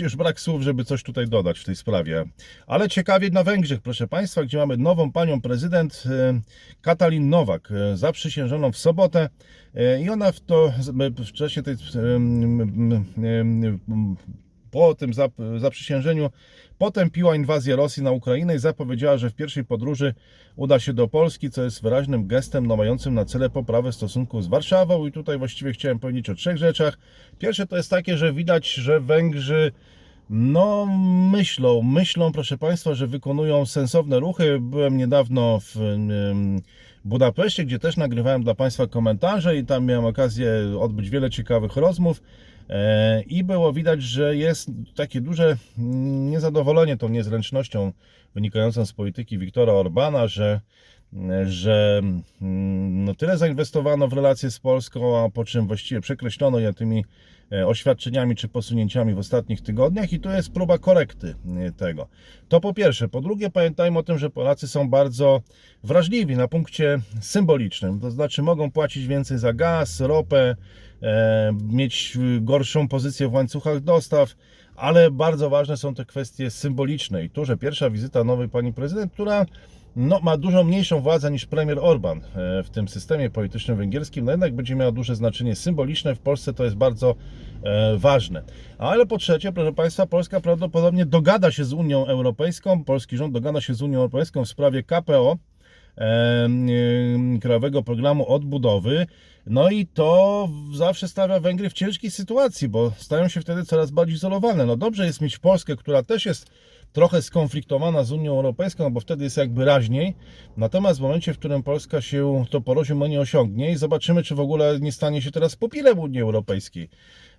już 0.00 0.16
brak 0.16 0.40
słów, 0.40 0.62
żeby 0.62 0.84
coś 0.84 1.02
tutaj 1.02 1.28
dodać 1.28 1.58
w 1.58 1.64
tej 1.64 1.76
sprawie. 1.76 2.24
Ale 2.66 2.88
ciekawie 2.88 3.30
na 3.30 3.44
Węgrzech, 3.44 3.80
proszę 3.80 4.08
Państwa, 4.08 4.44
gdzie 4.44 4.58
mamy 4.58 4.76
nową 4.76 5.12
panią 5.12 5.40
prezydent 5.40 6.04
e, 6.06 6.40
Katalin 6.80 7.28
Nowak, 7.28 7.68
e, 7.72 7.96
zaprzysiężoną 7.96 8.72
w 8.72 8.76
sobotę. 8.76 9.28
E, 9.74 10.02
I 10.02 10.10
ona 10.10 10.32
w 10.32 10.40
to 10.40 10.72
w 11.18 11.32
czasie 11.32 11.62
tej 11.62 11.74
em, 11.94 12.60
em, 13.16 14.16
po 14.70 14.94
tym 14.94 15.12
zap- 15.12 15.58
zaprzysiężeniu 15.58 16.30
potępiła 16.78 17.36
inwazję 17.36 17.76
Rosji 17.76 18.02
na 18.02 18.10
Ukrainę 18.10 18.54
i 18.54 18.58
zapowiedziała, 18.58 19.18
że 19.18 19.30
w 19.30 19.34
pierwszej 19.34 19.64
podróży 19.64 20.14
uda 20.56 20.78
się 20.78 20.92
do 20.92 21.08
Polski, 21.08 21.50
co 21.50 21.62
jest 21.62 21.82
wyraźnym 21.82 22.26
gestem 22.26 22.66
no, 22.66 22.76
mającym 22.76 23.14
na 23.14 23.24
cele 23.24 23.50
poprawę 23.50 23.92
stosunków 23.92 24.44
z 24.44 24.46
Warszawą. 24.46 25.06
I 25.06 25.12
tutaj 25.12 25.38
właściwie 25.38 25.72
chciałem 25.72 25.98
powiedzieć 25.98 26.30
o 26.30 26.34
trzech 26.34 26.56
rzeczach. 26.56 26.98
Pierwsze 27.38 27.66
to 27.66 27.76
jest 27.76 27.90
takie, 27.90 28.16
że 28.16 28.32
widać, 28.32 28.74
że 28.74 29.00
Węgrzy 29.00 29.72
no, 30.30 30.86
myślą, 31.32 31.82
myślą, 31.82 32.32
proszę 32.32 32.58
Państwa, 32.58 32.94
że 32.94 33.06
wykonują 33.06 33.66
sensowne 33.66 34.20
ruchy. 34.20 34.58
Byłem 34.60 34.96
niedawno 34.96 35.60
w 35.60 35.76
Budapeszcie, 37.04 37.64
gdzie 37.64 37.78
też 37.78 37.96
nagrywałem 37.96 38.42
dla 38.42 38.54
Państwa 38.54 38.86
komentarze 38.86 39.56
i 39.56 39.64
tam 39.64 39.86
miałem 39.86 40.04
okazję 40.04 40.50
odbyć 40.80 41.10
wiele 41.10 41.30
ciekawych 41.30 41.76
rozmów. 41.76 42.22
E, 42.68 43.22
I 43.22 43.44
było 43.44 43.72
widać, 43.72 44.02
że 44.02 44.36
jest 44.36 44.70
takie 44.96 45.20
duże 45.20 45.56
mm, 45.78 46.30
niezadowolenie 46.30 46.96
tą 46.96 47.08
niezręcznością 47.08 47.92
wynikającą 48.34 48.86
z 48.86 48.92
polityki 48.92 49.38
Wiktora 49.38 49.72
Orbana, 49.72 50.26
że, 50.26 50.60
że 51.46 52.00
mm, 52.42 53.04
no 53.04 53.14
tyle 53.14 53.38
zainwestowano 53.38 54.08
w 54.08 54.12
relacje 54.12 54.50
z 54.50 54.60
Polską, 54.60 55.24
a 55.24 55.30
po 55.30 55.44
czym 55.44 55.66
właściwie 55.66 56.00
przekreślono 56.00 56.58
je 56.58 56.74
tymi 56.74 56.98
e, 56.98 57.04
oświadczeniami 57.66 58.36
czy 58.36 58.48
posunięciami 58.48 59.14
w 59.14 59.18
ostatnich 59.18 59.60
tygodniach 59.60 60.12
i 60.12 60.20
to 60.20 60.32
jest 60.32 60.52
próba 60.52 60.78
korekty 60.78 61.34
e, 61.58 61.72
tego. 61.72 62.08
To 62.48 62.60
po 62.60 62.74
pierwsze. 62.74 63.08
Po 63.08 63.20
drugie 63.20 63.50
pamiętajmy 63.50 63.98
o 63.98 64.02
tym, 64.02 64.18
że 64.18 64.30
Polacy 64.30 64.68
są 64.68 64.90
bardzo 64.90 65.42
wrażliwi 65.84 66.36
na 66.36 66.48
punkcie 66.48 66.98
symbolicznym, 67.20 68.00
to 68.00 68.10
znaczy 68.10 68.42
mogą 68.42 68.70
płacić 68.70 69.06
więcej 69.06 69.38
za 69.38 69.52
gaz, 69.52 70.00
ropę, 70.00 70.56
e, 71.02 71.52
mieć 71.62 72.18
gorszą 72.40 72.88
pozycję 72.88 73.28
w 73.28 73.32
łańcuchach 73.32 73.80
dostaw, 73.80 74.34
ale 74.78 75.10
bardzo 75.10 75.50
ważne 75.50 75.76
są 75.76 75.94
te 75.94 76.04
kwestie 76.04 76.50
symboliczne 76.50 77.24
i 77.24 77.30
tu, 77.30 77.44
że 77.44 77.56
pierwsza 77.56 77.90
wizyta 77.90 78.24
nowej 78.24 78.48
pani 78.48 78.72
prezydent, 78.72 79.12
która 79.12 79.46
no, 79.96 80.20
ma 80.22 80.36
dużo 80.36 80.64
mniejszą 80.64 81.00
władzę 81.00 81.30
niż 81.30 81.46
premier 81.46 81.78
Orban 81.80 82.18
e, 82.18 82.62
w 82.62 82.70
tym 82.70 82.88
systemie 82.88 83.30
politycznym 83.30 83.76
węgierskim, 83.76 84.24
no 84.24 84.30
jednak 84.30 84.54
będzie 84.54 84.74
miała 84.74 84.92
duże 84.92 85.16
znaczenie 85.16 85.56
symboliczne. 85.56 86.14
W 86.14 86.18
Polsce 86.18 86.52
to 86.52 86.64
jest 86.64 86.76
bardzo 86.76 87.14
e, 87.62 87.96
ważne. 87.96 88.42
Ale 88.78 89.06
po 89.06 89.18
trzecie, 89.18 89.52
proszę 89.52 89.72
Państwa, 89.72 90.06
Polska 90.06 90.40
prawdopodobnie 90.40 91.06
dogada 91.06 91.50
się 91.50 91.64
z 91.64 91.72
Unią 91.72 92.06
Europejską, 92.06 92.84
polski 92.84 93.16
rząd 93.16 93.34
dogada 93.34 93.60
się 93.60 93.74
z 93.74 93.82
Unią 93.82 93.98
Europejską 93.98 94.44
w 94.44 94.48
sprawie 94.48 94.82
KPO, 94.82 95.36
Krajowego 97.40 97.82
Programu 97.82 98.28
Odbudowy. 98.28 99.06
No 99.46 99.70
i 99.70 99.86
to 99.86 100.48
zawsze 100.74 101.08
stawia 101.08 101.40
Węgry 101.40 101.70
w 101.70 101.72
ciężkiej 101.72 102.10
sytuacji, 102.10 102.68
bo 102.68 102.92
stają 102.96 103.28
się 103.28 103.40
wtedy 103.40 103.64
coraz 103.64 103.90
bardziej 103.90 104.16
izolowane. 104.16 104.66
No 104.66 104.76
dobrze 104.76 105.06
jest 105.06 105.20
mieć 105.20 105.38
Polskę, 105.38 105.76
która 105.76 106.02
też 106.02 106.26
jest 106.26 106.50
trochę 106.92 107.22
skonfliktowana 107.22 108.04
z 108.04 108.12
Unią 108.12 108.32
Europejską, 108.32 108.90
bo 108.90 109.00
wtedy 109.00 109.24
jest 109.24 109.36
jakby 109.36 109.64
raźniej. 109.64 110.14
Natomiast 110.56 110.98
w 110.98 111.02
momencie, 111.02 111.34
w 111.34 111.38
którym 111.38 111.62
Polska 111.62 112.00
się 112.00 112.44
to 112.50 112.60
porozumienie 112.60 113.20
osiągnie 113.20 113.72
i 113.72 113.76
zobaczymy, 113.76 114.22
czy 114.22 114.34
w 114.34 114.40
ogóle 114.40 114.80
nie 114.80 114.92
stanie 114.92 115.22
się 115.22 115.30
teraz 115.30 115.56
pupilem 115.56 115.98
Unii 115.98 116.20
Europejskiej. 116.20 116.88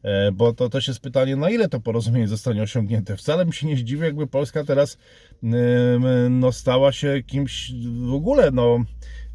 E, 0.03 0.31
Bo 0.31 0.53
to 0.53 0.69
też 0.69 0.87
jest 0.87 0.99
pytanie, 0.99 1.35
na 1.35 1.49
ile 1.49 1.69
to 1.69 1.79
porozumienie 1.79 2.27
zostanie 2.27 2.63
osiągnięte. 2.63 3.17
Wcale 3.17 3.45
bym 3.45 3.53
się 3.53 3.67
nie 3.67 3.77
zdziwił, 3.77 4.03
jakby 4.05 4.27
Polska 4.27 4.63
teraz 4.63 4.97
no, 6.29 6.51
stała 6.51 6.91
się 6.91 7.23
kimś 7.27 7.71
w 8.09 8.13
ogóle, 8.13 8.51
no, 8.51 8.83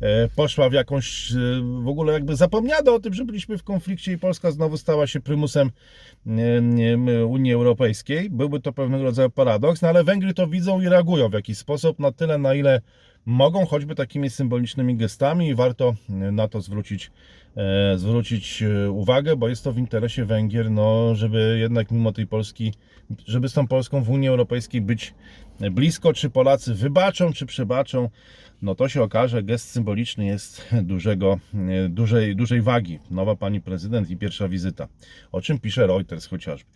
e, 0.01 0.29
poszła 0.29 0.69
w 0.69 0.73
jakąś, 0.73 1.33
e, 1.33 1.37
w 1.83 1.89
ogóle 1.89 2.13
jakby 2.13 2.37
zapomniano 2.37 2.95
o 2.95 3.01
tym, 3.01 3.15
że 3.15 3.25
byliśmy 3.25 3.59
w 3.59 3.63
konflikcie 3.63 4.13
i 4.13 4.19
Polska 4.19 4.51
znowu 4.51 4.77
stała 4.77 5.07
się 5.07 5.21
prymusem 5.21 5.71
em, 6.27 6.81
em, 6.81 7.09
Unii 7.31 7.53
Europejskiej. 7.53 8.31
Byłby 8.31 8.61
to 8.61 8.73
pewnego 8.73 9.05
rodzaju 9.05 9.31
paradoks, 9.31 9.83
no 9.83 9.89
ale 9.89 10.05
Węgry 10.05 10.35
to 10.35 10.47
widzą 10.47 10.81
i 10.81 10.89
reagują 10.89 11.29
w 11.29 11.33
jakiś 11.33 11.59
sposób, 11.59 11.99
na 11.99 12.13
tyle, 12.13 12.39
na 12.39 12.55
ile 12.55 12.81
mogą, 13.27 13.67
choćby 13.67 13.95
takimi 13.95 14.31
symbolicznymi 14.31 14.97
gestami 14.97 15.49
i 15.49 15.55
warto 15.55 15.95
na 16.09 16.49
to 16.49 16.61
zwrócić, 16.61 17.11
zwrócić 17.97 18.63
e, 18.63 18.91
uwagę, 18.91 19.37
bo 19.37 19.49
jest 19.49 19.65
to 19.65 19.73
w 19.73 19.79
interesie 19.79 20.25
Węgier, 20.25 20.71
no, 20.71 21.15
żeby 21.15 21.57
jednak 21.61 21.91
mimo 21.91 22.13
tej 22.13 22.27
Polski, 22.27 22.73
żeby 23.27 23.49
z 23.49 23.53
tą 23.53 23.67
Polską 23.69 24.03
w 24.03 24.11
Unii 24.11 24.29
Europejskiej 24.29 24.81
być 24.81 25.15
blisko, 25.71 26.13
czy 26.13 26.31
Polacy 26.31 26.75
wybaczą, 26.75 27.33
czy 27.33 27.47
przebaczą, 27.47 28.09
no 28.63 28.75
to 28.75 28.89
się 28.89 29.03
okaże, 29.03 29.43
gest 29.43 29.71
symboliczny 29.71 30.27
jest 30.27 30.75
dużego, 30.83 31.39
e, 31.55 31.89
dużej, 31.89 32.37
dużej 32.37 32.63
wagi. 32.63 32.99
Nowa 33.11 33.37
pani 33.37 33.61
prezydent 33.61 34.11
i 34.11 34.17
pierwsza 34.17 34.49
wizyta, 34.49 34.89
o 35.33 35.41
czym 35.41 35.59
pisze 35.59 35.87
Reuters 35.87 36.27
chociażby. 36.27 36.71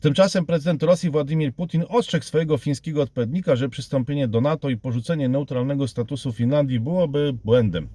Tymczasem 0.00 0.46
prezydent 0.46 0.82
Rosji 0.82 1.10
Władimir 1.10 1.54
Putin 1.54 1.84
ostrzegł 1.88 2.24
swojego 2.24 2.58
fińskiego 2.58 3.02
odpowiednika, 3.02 3.56
że 3.56 3.68
przystąpienie 3.68 4.28
do 4.28 4.40
NATO 4.40 4.70
i 4.70 4.76
porzucenie 4.76 5.28
neutralnego 5.28 5.88
statusu 5.88 6.32
Finlandii 6.32 6.80
byłoby 6.80 7.32
błędem. 7.44 7.88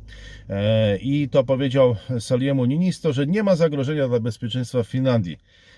E, 0.50 0.98
I 0.98 1.30
to 1.30 1.44
powiedział 1.44 1.96
Saliemu 2.24 2.66
Ninisto, 2.66 3.14
że 3.14 3.28
nie 3.28 3.44
ma 3.44 3.56
zagrożenia 3.56 4.08
dla 4.08 4.20
bezpieczeństwa 4.20 4.84
w 4.84 4.88
Finlandii. 4.88 5.38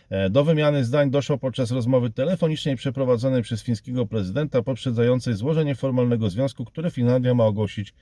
E, 0.09 0.29
Do 0.29 0.43
wymiany 0.43 0.83
zdań 0.83 1.11
doszło 1.11 1.37
podczas 1.37 1.71
rozmowy 1.71 2.09
telefonicznej 2.09 2.75
przeprowadzonej 2.75 3.41
przez 3.41 3.63
fińskiego 3.63 4.05
prezydenta 4.05 4.61
poprzedzającej 4.61 5.33
złożenie 5.33 5.75
formalnego 5.75 6.29
związku, 6.29 6.65
który 6.65 6.91
Finlandia 6.91 7.33
ma 7.33 7.45
ogłosić 7.45 7.93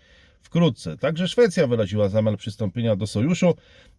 wkrótce. 0.41 0.97
Także 0.97 1.27
Szwecja 1.27 1.67
wyraziła 1.67 2.09
zamiar 2.09 2.37
przystąpienia 2.37 2.95
do 2.95 3.07
sojuszu. 3.07 3.53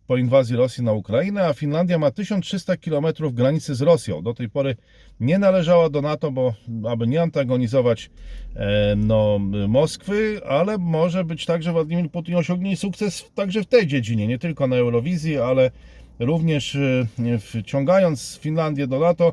Po 0.06 0.16
inwazji 0.16 0.56
Rosji 0.56 0.84
na 0.84 0.92
Ukrainę, 0.92 1.46
a 1.46 1.54
Finlandia 1.54 1.98
ma 1.98 2.10
1300 2.10 2.76
km 2.76 3.06
granicy 3.32 3.74
z 3.74 3.82
Rosją. 3.82 4.22
Do 4.22 4.34
tej 4.34 4.50
pory 4.50 4.76
nie 5.20 5.38
należała 5.38 5.90
do 5.90 6.02
NATO, 6.02 6.30
bo 6.30 6.54
aby 6.88 7.06
nie 7.06 7.22
antagonizować 7.22 8.10
e, 8.56 8.94
no, 8.96 9.38
Moskwy, 9.68 10.40
ale 10.48 10.78
może 10.78 11.24
być 11.24 11.46
tak, 11.46 11.62
że 11.62 11.72
Władimir 11.72 12.10
Putin 12.10 12.34
osiągnie 12.34 12.76
sukces 12.76 13.30
także 13.34 13.62
w 13.62 13.66
tej 13.66 13.86
dziedzinie, 13.86 14.26
nie 14.26 14.38
tylko 14.38 14.66
na 14.66 14.76
Eurowizji, 14.76 15.38
ale 15.38 15.70
również 16.18 16.76
e, 16.76 17.38
wciągając 17.38 18.38
Finlandię 18.38 18.86
do 18.86 18.98
NATO. 18.98 19.32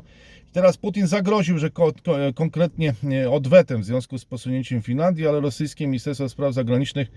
Teraz 0.52 0.76
Putin 0.76 1.06
zagroził, 1.06 1.58
że 1.58 1.70
ko 1.70 1.92
ko 2.04 2.16
konkretnie 2.34 2.94
e, 3.12 3.30
odwetem 3.30 3.82
w 3.82 3.84
związku 3.84 4.18
z 4.18 4.24
posunięciem 4.24 4.82
Finlandii, 4.82 5.26
ale 5.26 5.40
rosyjskie 5.40 5.86
Ministerstwo 5.86 6.28
Spraw 6.28 6.54
Zagranicznych 6.54 7.08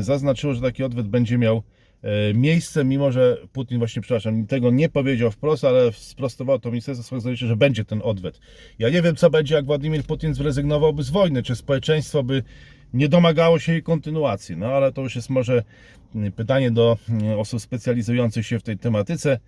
zaznaczyło, 0.00 0.54
że 0.54 0.60
taki 0.60 0.82
odwet 0.82 1.08
będzie 1.08 1.38
miał 1.38 1.62
miejsce, 2.34 2.84
mimo 2.84 3.12
że 3.12 3.36
Putin 3.52 3.78
właśnie, 3.78 4.02
przepraszam, 4.02 4.46
tego 4.46 4.70
nie 4.70 4.88
powiedział 4.88 5.30
wprost, 5.30 5.64
ale 5.64 5.92
sprostował 5.92 6.58
to 6.58 6.70
Ministerstwo 6.70 7.06
Spraw 7.06 7.22
Zagranicznych, 7.22 7.48
że 7.48 7.56
będzie 7.56 7.84
ten 7.84 8.00
odwet. 8.04 8.40
Ja 8.78 8.90
nie 8.90 9.02
wiem, 9.02 9.16
co 9.16 9.30
będzie, 9.30 9.54
jak 9.54 9.66
Władimir 9.66 10.04
Putin 10.04 10.34
zrezygnowałby 10.34 11.02
z 11.02 11.10
wojny, 11.10 11.42
czy 11.42 11.56
społeczeństwo 11.56 12.22
by 12.22 12.42
nie 12.94 13.08
domagało 13.08 13.58
się 13.58 13.72
jej 13.72 13.82
kontynuacji. 13.82 14.56
No 14.56 14.66
ale 14.66 14.92
to 14.92 15.02
już 15.02 15.16
jest 15.16 15.30
może 15.30 15.62
pytanie 16.36 16.70
do 16.70 16.98
osób 17.38 17.60
specjalizujących 17.60 18.46
się 18.46 18.58
w 18.58 18.62
tej 18.62 18.78
tematyce. 18.78 19.38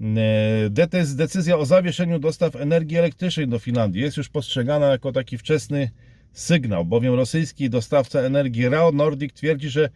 E, 0.00 1.14
decyzja 1.16 1.58
o 1.58 1.66
zawieszeniu 1.66 2.18
dostaw 2.18 2.56
energii 2.56 2.96
elektrycznej 2.96 3.48
do 3.48 3.58
Finlandii. 3.58 4.02
Jest 4.02 4.16
już 4.16 4.28
postrzegana 4.28 4.86
jako 4.86 5.12
taki 5.12 5.38
wczesny 5.38 5.90
sygnał, 6.32 6.84
bowiem 6.84 7.14
rosyjski 7.14 7.70
dostawca 7.70 8.20
energii 8.20 8.68
RAO 8.68 8.92
Nordic 8.92 9.32
twierdzi, 9.32 9.68
że 9.68 9.88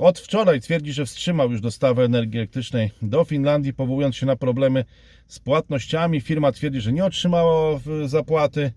od 0.00 0.18
wczoraj 0.18 0.60
twierdzi, 0.60 0.92
że 0.92 1.06
wstrzymał 1.06 1.50
już 1.50 1.60
dostawę 1.60 2.04
energii 2.04 2.38
elektrycznej 2.38 2.90
do 3.02 3.24
Finlandii, 3.24 3.72
powołując 3.72 4.16
się 4.16 4.26
na 4.26 4.36
problemy 4.36 4.84
z 5.28 5.38
płatnościami. 5.38 6.20
Firma 6.20 6.52
twierdzi, 6.52 6.80
że 6.80 6.92
nie 6.92 7.04
otrzymała 7.04 7.80
zapłaty, 8.06 8.72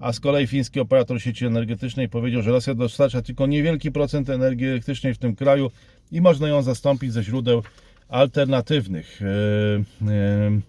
a 0.00 0.12
z 0.12 0.20
kolei 0.20 0.46
fiński 0.46 0.80
operator 0.80 1.22
sieci 1.22 1.46
energetycznej 1.46 2.08
powiedział, 2.08 2.42
że 2.42 2.50
Rosja 2.50 2.74
dostarcza 2.74 3.22
tylko 3.22 3.46
niewielki 3.46 3.92
procent 3.92 4.30
energii 4.30 4.66
elektrycznej 4.66 5.14
w 5.14 5.18
tym 5.18 5.36
kraju 5.36 5.70
i 6.12 6.20
można 6.20 6.48
ją 6.48 6.62
zastąpić 6.62 7.12
ze 7.12 7.22
źródeł 7.22 7.62
alternatywnych. 8.08 9.20
Yy, 10.00 10.10
yy. 10.10 10.60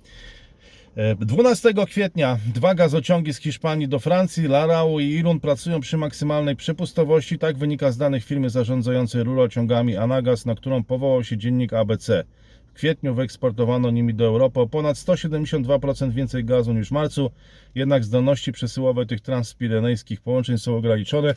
12 1.19 1.73
kwietnia 1.87 2.39
dwa 2.55 2.75
gazociągi 2.75 3.33
z 3.33 3.37
Hiszpanii 3.37 3.87
do 3.87 3.99
Francji, 3.99 4.47
Larau 4.47 4.99
i 4.99 5.05
Irun 5.05 5.39
pracują 5.39 5.79
przy 5.79 5.97
maksymalnej 5.97 6.55
przepustowości. 6.55 7.39
Tak 7.39 7.57
wynika 7.57 7.91
z 7.91 7.97
danych 7.97 8.25
firmy 8.25 8.49
zarządzającej 8.49 9.23
rurociągami 9.23 9.97
Anagas, 9.97 10.45
na 10.45 10.55
którą 10.55 10.83
powołał 10.83 11.23
się 11.23 11.37
dziennik 11.37 11.73
ABC. 11.73 12.23
W 12.67 12.73
kwietniu 12.73 13.15
wyeksportowano 13.15 13.91
nimi 13.91 14.13
do 14.13 14.25
Europy 14.25 14.59
o 14.59 14.67
ponad 14.67 14.97
172% 14.97 16.11
więcej 16.11 16.45
gazu 16.45 16.73
niż 16.73 16.87
w 16.87 16.91
marcu, 16.91 17.31
jednak 17.75 18.03
zdolności 18.03 18.51
przesyłowe 18.51 19.05
tych 19.05 19.21
transpirenejskich 19.21 20.21
połączeń 20.21 20.57
są 20.57 20.75
ograniczone. 20.75 21.33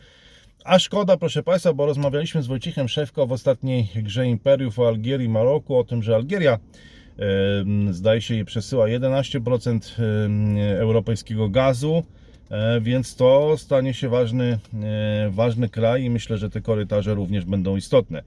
A 0.65 0.79
szkoda, 0.79 1.17
proszę 1.17 1.43
Państwa, 1.43 1.73
bo 1.73 1.87
rozmawialiśmy 1.87 2.43
z 2.43 2.47
Wojciechem 2.47 2.89
Szewko 2.89 3.27
w 3.27 3.33
ostatniej 3.33 3.89
grze 3.95 4.27
Imperiów 4.27 4.79
o 4.79 4.89
Algierii 4.89 5.27
i 5.27 5.31
Maroku, 5.31 5.77
o 5.77 5.85
tym, 5.85 6.03
że 6.03 6.15
Algieria 6.15 6.59
zdaje 7.91 8.21
się 8.21 8.45
przesyła 8.45 8.87
11% 8.87 10.03
em, 10.25 10.57
europejskiego 10.59 11.49
gazu, 11.49 12.03
e, 12.51 12.81
więc 12.81 13.17
to 13.17 13.55
stanie 13.59 13.95
się 13.95 14.09
ważny, 14.09 14.59
e, 14.83 15.31
ważny 15.31 15.69
kraj 15.69 16.05
i 16.05 16.11
myślę, 16.11 16.39
że 16.39 16.51
te 16.51 16.61
korytarze 16.61 17.15
również 17.15 17.45
będą 17.45 17.77
istotne. 17.77 18.23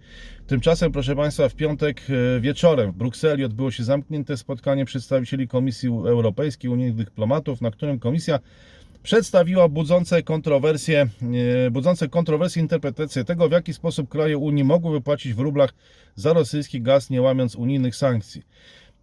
Tymczasem, 0.47 0.91
proszę 0.91 1.15
Państwa, 1.15 1.49
w 1.49 1.55
piątek 1.55 2.01
e, 2.37 2.39
wieczorem 2.39 2.91
w 2.91 2.95
Brukseli 2.95 3.43
odbyło 3.43 3.71
się 3.71 3.83
zamknięte 3.83 4.37
spotkanie 4.37 4.85
przedstawicieli 4.85 5.47
Komisji 5.47 5.89
Europejskiej, 5.89 6.69
unijnych 6.69 6.95
dyplomatów, 6.95 7.61
na 7.61 7.71
którym 7.71 7.99
Komisja 7.99 8.39
przedstawiła 9.03 9.69
budzące 9.69 10.23
kontrowersje, 10.23 11.07
budzące 11.71 12.09
kontrowersje 12.09 12.61
interpretacje 12.61 13.23
tego, 13.23 13.49
w 13.49 13.51
jaki 13.51 13.73
sposób 13.73 14.09
kraje 14.09 14.37
Unii 14.37 14.63
mogłyby 14.63 15.01
płacić 15.01 15.33
w 15.33 15.39
rublach 15.39 15.73
za 16.15 16.33
rosyjski 16.33 16.81
gaz, 16.81 17.09
nie 17.09 17.21
łamiąc 17.21 17.55
unijnych 17.55 17.95
sankcji. 17.95 18.43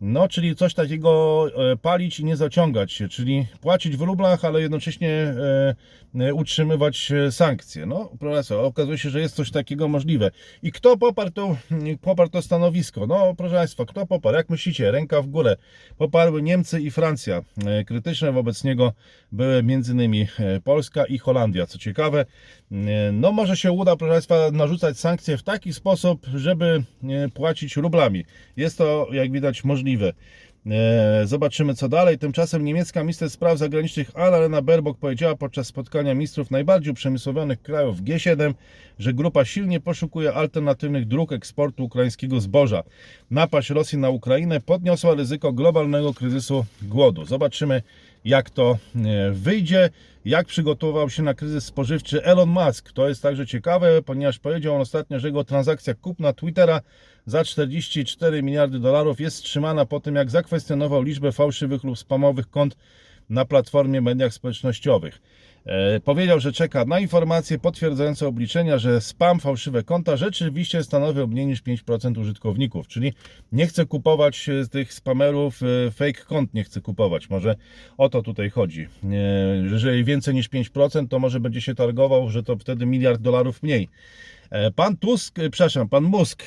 No, 0.00 0.28
czyli 0.28 0.56
coś 0.56 0.74
takiego 0.74 1.46
e, 1.72 1.76
palić 1.76 2.20
i 2.20 2.24
nie 2.24 2.36
zaciągać 2.36 2.92
się, 2.92 3.08
czyli 3.08 3.46
płacić 3.60 3.96
w 3.96 4.00
rublach, 4.00 4.44
ale 4.44 4.60
jednocześnie 4.60 5.10
e, 5.10 5.74
e, 6.20 6.34
utrzymywać 6.34 7.12
sankcje. 7.30 7.86
No, 7.86 8.10
profesor, 8.18 8.64
okazuje 8.64 8.98
się, 8.98 9.10
że 9.10 9.20
jest 9.20 9.34
coś 9.34 9.50
takiego 9.50 9.88
możliwe. 9.88 10.30
I 10.62 10.72
kto 10.72 10.96
poparł 10.96 11.30
to, 11.30 11.56
poparł 12.00 12.30
to 12.30 12.42
stanowisko? 12.42 13.06
No, 13.06 13.34
proszę 13.34 13.54
Państwa, 13.54 13.84
kto 13.84 14.06
poparł? 14.06 14.36
Jak 14.36 14.50
myślicie? 14.50 14.90
Ręka 14.90 15.22
w 15.22 15.26
górę. 15.26 15.56
Poparły 15.98 16.42
Niemcy 16.42 16.80
i 16.80 16.90
Francja. 16.90 17.42
Krytyczne 17.86 18.32
wobec 18.32 18.64
niego 18.64 18.92
były 19.32 19.56
m.in. 19.56 20.26
Polska 20.64 21.04
i 21.04 21.18
Holandia. 21.18 21.66
Co 21.66 21.78
ciekawe, 21.78 22.24
no 23.12 23.32
może 23.32 23.56
się 23.56 23.72
uda, 23.72 23.96
proszę 23.96 24.12
Państwa, 24.12 24.50
narzucać 24.52 24.98
sankcje 24.98 25.36
w 25.36 25.42
taki 25.42 25.72
sposób, 25.72 26.26
żeby 26.34 26.82
e, 27.04 27.28
płacić 27.28 27.76
rublami. 27.76 28.24
Jest 28.56 28.78
to, 28.78 29.08
jak 29.12 29.32
widać, 29.32 29.64
możliwe. 29.64 30.12
E, 30.66 31.26
Zobaczymy 31.26 31.74
co 31.74 31.88
dalej. 31.88 32.18
Tymczasem 32.18 32.64
niemiecka 32.64 33.02
minister 33.02 33.30
spraw 33.30 33.58
zagranicznych 33.58 34.10
Annalena 34.14 34.62
Baerbock 34.62 35.00
powiedziała 35.00 35.36
podczas 35.36 35.66
spotkania 35.66 36.14
ministrów 36.14 36.50
najbardziej 36.50 36.92
uprzemysłowionych 36.92 37.62
krajów 37.62 38.02
G7, 38.02 38.54
że 38.98 39.14
grupa 39.14 39.44
silnie 39.44 39.80
poszukuje 39.80 40.32
alternatywnych 40.32 41.06
dróg 41.06 41.32
eksportu 41.32 41.84
ukraińskiego 41.84 42.40
zboża. 42.40 42.82
Napaść 43.30 43.70
Rosji 43.70 43.98
na 43.98 44.10
Ukrainę 44.10 44.60
podniosła 44.60 45.14
ryzyko 45.14 45.52
globalnego 45.52 46.14
kryzysu 46.14 46.64
głodu. 46.82 47.24
Zobaczymy 47.24 47.82
jak 48.24 48.50
to 48.50 48.78
e, 48.96 49.30
wyjdzie, 49.30 49.90
jak 50.24 50.46
przygotował 50.46 51.10
się 51.10 51.22
na 51.22 51.34
kryzys 51.34 51.64
spożywczy 51.64 52.24
Elon 52.24 52.48
Musk. 52.48 52.92
To 52.92 53.08
jest 53.08 53.22
także 53.22 53.46
ciekawe, 53.46 54.02
ponieważ 54.02 54.38
powiedział 54.38 54.74
on 54.74 54.80
ostatnio, 54.80 55.20
że 55.20 55.28
jego 55.28 55.44
transakcja 55.44 55.94
kupna 55.94 56.32
Twittera 56.32 56.80
za 57.26 57.44
44 57.44 58.42
miliardy 58.42 58.78
dolarów 58.78 59.20
jest 59.20 59.36
wstrzymana 59.36 59.86
po 59.86 60.00
tym, 60.00 60.14
jak 60.14 60.30
zakwestionował 60.30 61.02
liczbę 61.02 61.32
fałszywych 61.32 61.84
lub 61.84 61.98
spamowych 61.98 62.50
kont 62.50 62.76
na 63.30 63.44
platformie 63.44 64.00
mediach 64.00 64.34
społecznościowych. 64.34 65.20
E, 65.66 66.00
powiedział, 66.00 66.40
że 66.40 66.52
czeka 66.52 66.84
na 66.84 67.00
informacje 67.00 67.58
potwierdzające 67.58 68.28
obliczenia, 68.28 68.78
że 68.78 69.00
spam, 69.00 69.40
fałszywe 69.40 69.82
konta 69.82 70.16
rzeczywiście 70.16 70.82
stanowią 70.82 71.26
mniej 71.26 71.46
niż 71.46 71.62
5% 71.62 72.18
użytkowników, 72.20 72.88
czyli 72.88 73.12
nie 73.52 73.66
chce 73.66 73.86
kupować 73.86 74.48
e, 74.48 74.68
tych 74.68 74.92
spamerów, 74.92 75.60
e, 75.62 75.90
fake 75.90 76.24
kont 76.24 76.54
nie 76.54 76.64
chce 76.64 76.80
kupować. 76.80 77.30
Może 77.30 77.56
o 77.98 78.08
to 78.08 78.22
tutaj 78.22 78.50
chodzi. 78.50 78.88
Jeżeli 79.62 80.04
więcej 80.04 80.34
niż 80.34 80.50
5%, 80.50 81.08
to 81.08 81.18
może 81.18 81.40
będzie 81.40 81.60
się 81.60 81.74
targował, 81.74 82.30
że 82.30 82.42
to 82.42 82.56
wtedy 82.56 82.86
miliard 82.86 83.20
dolarów 83.20 83.62
mniej. 83.62 83.88
E, 84.50 84.70
Pan 84.70 84.96
Tusk, 84.96 85.38
e, 85.38 85.50
przepraszam, 85.50 85.88
pan 85.88 86.04
Musk, 86.04 86.42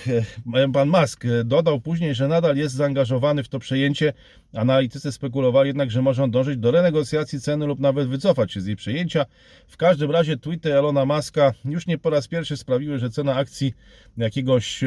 e, 0.55 0.69
pan 0.69 0.89
Musk 0.89 1.23
dodał 1.45 1.81
później, 1.81 2.15
że 2.15 2.27
nadal 2.27 2.57
jest 2.57 2.75
zaangażowany 2.75 3.43
w 3.43 3.49
to 3.49 3.59
przejęcie. 3.59 4.13
Analitycy 4.53 5.11
spekulowali 5.11 5.67
jednak, 5.67 5.91
że 5.91 6.01
może 6.01 6.23
on 6.23 6.31
dążyć 6.31 6.57
do 6.57 6.71
renegocjacji 6.71 7.41
ceny 7.41 7.65
lub 7.65 7.79
nawet 7.79 8.07
wycofać 8.07 8.53
się 8.53 8.61
z 8.61 8.65
jej 8.65 8.75
przejęcia. 8.75 9.25
W 9.67 9.77
każdym 9.77 10.11
razie 10.11 10.37
tweety 10.37 10.73
Elona 10.73 11.05
Muska 11.05 11.53
już 11.65 11.87
nie 11.87 11.97
po 11.97 12.09
raz 12.09 12.27
pierwszy 12.27 12.57
sprawiły, 12.57 12.99
że 12.99 13.09
cena 13.09 13.35
akcji 13.35 13.73
jakiegoś 14.17 14.83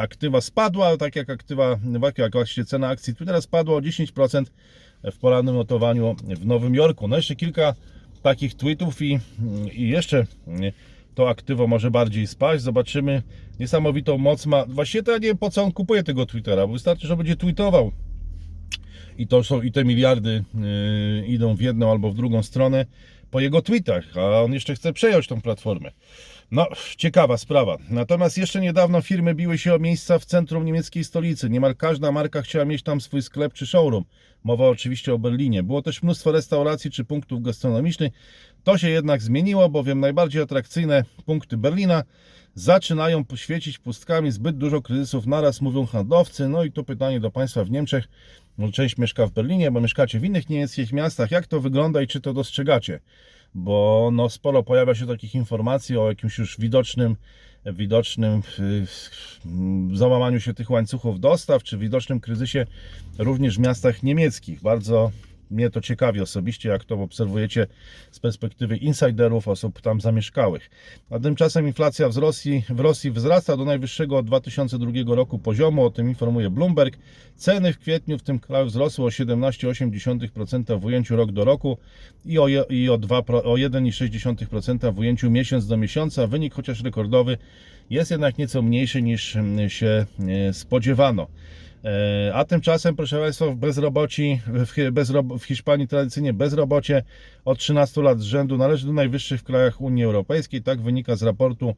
aktywa 0.00 0.40
spadła, 0.40 0.96
tak 0.96 1.16
jak 1.16 1.30
aktywa, 1.30 1.78
jak 2.18 2.32
właśnie 2.32 2.64
cena 2.64 2.88
akcji 2.88 3.14
Twittera 3.14 3.40
spadła 3.40 3.76
o 3.76 3.80
10% 3.80 4.44
w 5.04 5.18
porannym 5.18 5.54
notowaniu 5.54 6.16
w 6.24 6.46
Nowym 6.46 6.74
Jorku. 6.74 7.08
No 7.08 7.16
jeszcze 7.16 7.36
kilka 7.36 7.74
takich 8.22 8.54
tweetów 8.54 9.02
i, 9.02 9.18
i 9.72 9.88
jeszcze 9.88 10.26
to 11.14 11.28
aktywo 11.28 11.66
może 11.66 11.90
bardziej 11.90 12.26
spaść. 12.26 12.62
Zobaczymy. 12.62 13.22
Niesamowitą 13.60 14.18
moc 14.18 14.46
ma. 14.46 14.66
Właściwie 14.66 15.02
to 15.02 15.12
ja 15.12 15.18
nie 15.18 15.26
wiem 15.26 15.38
po 15.38 15.50
co 15.50 15.62
on 15.62 15.72
kupuje 15.72 16.02
tego 16.02 16.26
Twittera, 16.26 16.66
bo 16.66 16.72
wystarczy, 16.72 17.06
że 17.06 17.16
będzie 17.16 17.36
tweetował. 17.36 17.92
I 19.18 19.26
to 19.26 19.44
są 19.44 19.62
i 19.62 19.72
te 19.72 19.84
miliardy 19.84 20.44
yy, 20.54 21.26
idą 21.26 21.54
w 21.54 21.60
jedną 21.60 21.90
albo 21.90 22.10
w 22.10 22.14
drugą 22.14 22.42
stronę 22.42 22.86
po 23.30 23.40
jego 23.40 23.62
tweetach, 23.62 24.04
a 24.16 24.42
on 24.42 24.52
jeszcze 24.52 24.74
chce 24.74 24.92
przejąć 24.92 25.26
tą 25.26 25.40
platformę. 25.40 25.90
No, 26.50 26.66
ciekawa 26.96 27.36
sprawa. 27.36 27.78
Natomiast 27.90 28.38
jeszcze 28.38 28.60
niedawno 28.60 29.02
firmy 29.02 29.34
biły 29.34 29.58
się 29.58 29.74
o 29.74 29.78
miejsca 29.78 30.18
w 30.18 30.24
centrum 30.24 30.64
niemieckiej 30.64 31.04
stolicy. 31.04 31.50
Niemal 31.50 31.76
każda 31.76 32.12
marka 32.12 32.42
chciała 32.42 32.64
mieć 32.64 32.82
tam 32.82 33.00
swój 33.00 33.22
sklep 33.22 33.52
czy 33.52 33.66
showroom. 33.66 34.04
Mowa 34.44 34.68
oczywiście 34.68 35.14
o 35.14 35.18
Berlinie. 35.18 35.62
Było 35.62 35.82
też 35.82 36.02
mnóstwo 36.02 36.32
restauracji 36.32 36.90
czy 36.90 37.04
punktów 37.04 37.42
gastronomicznych. 37.42 38.12
To 38.64 38.78
się 38.78 38.88
jednak 38.88 39.22
zmieniło, 39.22 39.68
bowiem 39.68 40.00
najbardziej 40.00 40.42
atrakcyjne 40.42 41.04
punkty 41.26 41.56
Berlina 41.56 42.02
zaczynają 42.54 43.24
poświecić 43.24 43.78
pustkami 43.78 44.30
zbyt 44.30 44.58
dużo 44.58 44.82
kryzysów 44.82 45.26
naraz, 45.26 45.60
mówią 45.60 45.86
handlowcy. 45.86 46.48
No 46.48 46.64
i 46.64 46.72
tu 46.72 46.84
pytanie 46.84 47.20
do 47.20 47.30
Państwa 47.30 47.64
w 47.64 47.70
Niemczech. 47.70 48.08
Może 48.58 48.72
część 48.72 48.98
mieszka 48.98 49.26
w 49.26 49.32
Berlinie, 49.32 49.70
bo 49.70 49.80
mieszkacie 49.80 50.20
w 50.20 50.24
innych 50.24 50.48
niemieckich 50.48 50.92
miastach. 50.92 51.30
Jak 51.30 51.46
to 51.46 51.60
wygląda 51.60 52.02
i 52.02 52.06
czy 52.06 52.20
to 52.20 52.32
dostrzegacie? 52.32 53.00
bo 53.54 54.10
no, 54.12 54.30
sporo 54.30 54.62
pojawia 54.62 54.94
się 54.94 55.06
takich 55.06 55.34
informacji 55.34 55.96
o 55.96 56.08
jakimś 56.08 56.38
już 56.38 56.60
widocznym, 56.60 57.16
widocznym 57.66 58.42
y, 58.58 59.96
załamaniu 59.96 60.40
się 60.40 60.54
tych 60.54 60.70
łańcuchów 60.70 61.20
dostaw, 61.20 61.62
czy 61.62 61.78
widocznym 61.78 62.20
kryzysie 62.20 62.66
również 63.18 63.56
w 63.56 63.60
miastach 63.60 64.02
niemieckich. 64.02 64.62
Bardzo 64.62 65.10
mnie 65.52 65.70
to 65.70 65.80
ciekawi 65.80 66.20
osobiście, 66.20 66.68
jak 66.68 66.84
to 66.84 66.94
obserwujecie 66.94 67.66
z 68.10 68.18
perspektywy 68.18 68.76
insiderów, 68.76 69.48
osób 69.48 69.80
tam 69.80 70.00
zamieszkałych. 70.00 70.70
A 71.10 71.18
tymczasem 71.18 71.66
inflacja 71.66 72.08
w 72.08 72.16
Rosji, 72.16 72.64
w 72.68 72.80
Rosji 72.80 73.10
wzrasta 73.10 73.56
do 73.56 73.64
najwyższego 73.64 74.16
od 74.16 74.26
2002 74.26 75.14
roku 75.14 75.38
poziomu, 75.38 75.84
o 75.84 75.90
tym 75.90 76.08
informuje 76.08 76.50
Bloomberg. 76.50 76.98
Ceny 77.36 77.72
w 77.72 77.78
kwietniu 77.78 78.18
w 78.18 78.22
tym 78.22 78.38
kraju 78.38 78.66
wzrosły 78.66 79.04
o 79.04 79.08
17,8% 79.08 80.80
w 80.80 80.84
ujęciu 80.84 81.16
rok 81.16 81.32
do 81.32 81.44
roku 81.44 81.78
i 82.24 82.38
o, 82.38 82.48
i 82.70 82.88
o, 82.88 82.98
2 82.98 83.22
pro- 83.22 83.42
o 83.42 83.54
1,6% 83.54 84.94
w 84.94 84.98
ujęciu 84.98 85.30
miesiąc 85.30 85.66
do 85.66 85.76
miesiąca. 85.76 86.26
Wynik 86.26 86.54
chociaż 86.54 86.82
rekordowy 86.82 87.38
jest 87.90 88.10
jednak 88.10 88.38
nieco 88.38 88.62
mniejszy 88.62 89.02
niż 89.02 89.36
mm, 89.36 89.70
się 89.70 90.06
e, 90.48 90.52
spodziewano. 90.52 91.26
E, 91.84 92.34
A 92.34 92.44
tymczasem, 92.44 92.96
proszę 92.96 93.20
Państwa, 93.20 93.46
w 93.46 93.56
bezroboci, 93.56 94.40
w, 94.46 95.38
w 95.38 95.44
Hiszpanii 95.44 95.88
tradycyjnie 95.88 96.32
bezrobocie 96.32 97.02
od 97.44 97.58
13 97.58 98.02
lat 98.02 98.20
z 98.20 98.22
rzędu 98.22 98.56
należy 98.56 98.86
do 98.86 98.92
najwyższych 98.92 99.40
w 99.40 99.44
krajach 99.44 99.80
Unii 99.80 100.04
Europejskiej. 100.04 100.62
Tak 100.62 100.80
wynika 100.80 101.16
z 101.16 101.22
raportu 101.22 101.74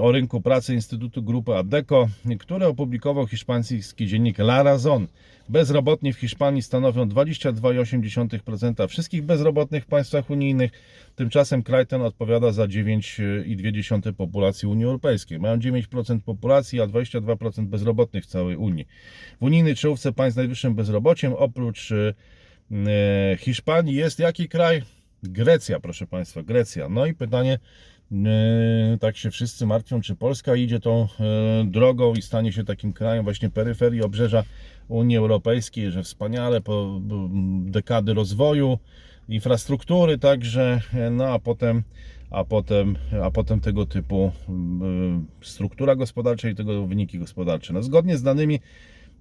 o 0.00 0.12
rynku 0.12 0.40
pracy 0.40 0.74
Instytutu 0.74 1.22
Grupy 1.22 1.54
Adecco, 1.54 2.08
który 2.38 2.66
opublikował 2.66 3.26
hiszpański 3.26 4.06
dziennik 4.06 4.38
La 4.38 4.62
Razón. 4.62 5.06
Bezrobotni 5.48 6.12
w 6.12 6.16
Hiszpanii 6.16 6.62
stanowią 6.62 7.08
22,8% 7.08 8.88
wszystkich 8.88 9.22
bezrobotnych 9.22 9.84
w 9.84 9.86
państwach 9.86 10.30
unijnych. 10.30 10.70
Tymczasem 11.16 11.62
kraj 11.62 11.86
ten 11.86 12.02
odpowiada 12.02 12.52
za 12.52 12.64
9,2% 12.66 14.12
populacji 14.12 14.68
Unii 14.68 14.84
Europejskiej. 14.84 15.40
Mają 15.40 15.56
9% 15.56 16.20
populacji, 16.20 16.80
a 16.80 16.86
22% 16.86 17.66
bezrobotnych 17.66 18.24
w 18.24 18.26
całej 18.26 18.56
Unii. 18.56 18.86
W 19.40 19.44
unijnej 19.44 19.74
czołówce 19.74 20.12
państw 20.12 20.34
z 20.34 20.36
najwyższym 20.36 20.74
bezrobociem 20.74 21.32
oprócz 21.32 21.92
e, 21.92 22.14
Hiszpanii 23.38 23.94
jest 23.94 24.18
jaki 24.18 24.48
kraj? 24.48 24.82
Grecja, 25.22 25.80
proszę 25.80 26.06
Państwa, 26.06 26.42
Grecja. 26.42 26.88
No 26.88 27.06
i 27.06 27.14
pytanie, 27.14 27.58
tak 29.00 29.16
się 29.16 29.30
wszyscy 29.30 29.66
martwią, 29.66 30.00
czy 30.00 30.14
Polska 30.14 30.56
idzie 30.56 30.80
tą 30.80 31.02
e, 31.02 31.64
drogą 31.64 32.14
i 32.14 32.22
stanie 32.22 32.52
się 32.52 32.64
takim 32.64 32.92
krajem 32.92 33.24
właśnie 33.24 33.50
peryferii 33.50 34.02
obrzeża 34.02 34.44
Unii 34.88 35.16
Europejskiej, 35.16 35.90
że 35.90 36.02
wspaniale 36.02 36.60
po 36.60 37.00
dekady 37.60 38.14
rozwoju, 38.14 38.78
infrastruktury 39.28 40.18
także, 40.18 40.80
e, 40.94 41.10
no 41.10 41.24
a 41.24 41.38
potem, 41.38 41.82
a 42.30 42.44
potem, 42.44 42.96
a 43.22 43.30
potem 43.30 43.60
tego 43.60 43.86
typu 43.86 44.32
struktura 45.42 45.96
gospodarcza 45.96 46.48
i 46.48 46.54
tego 46.54 46.86
wyniki 46.86 47.18
gospodarcze. 47.18 47.72
No, 47.72 47.82
zgodnie 47.82 48.16
z 48.16 48.22
danymi 48.22 48.60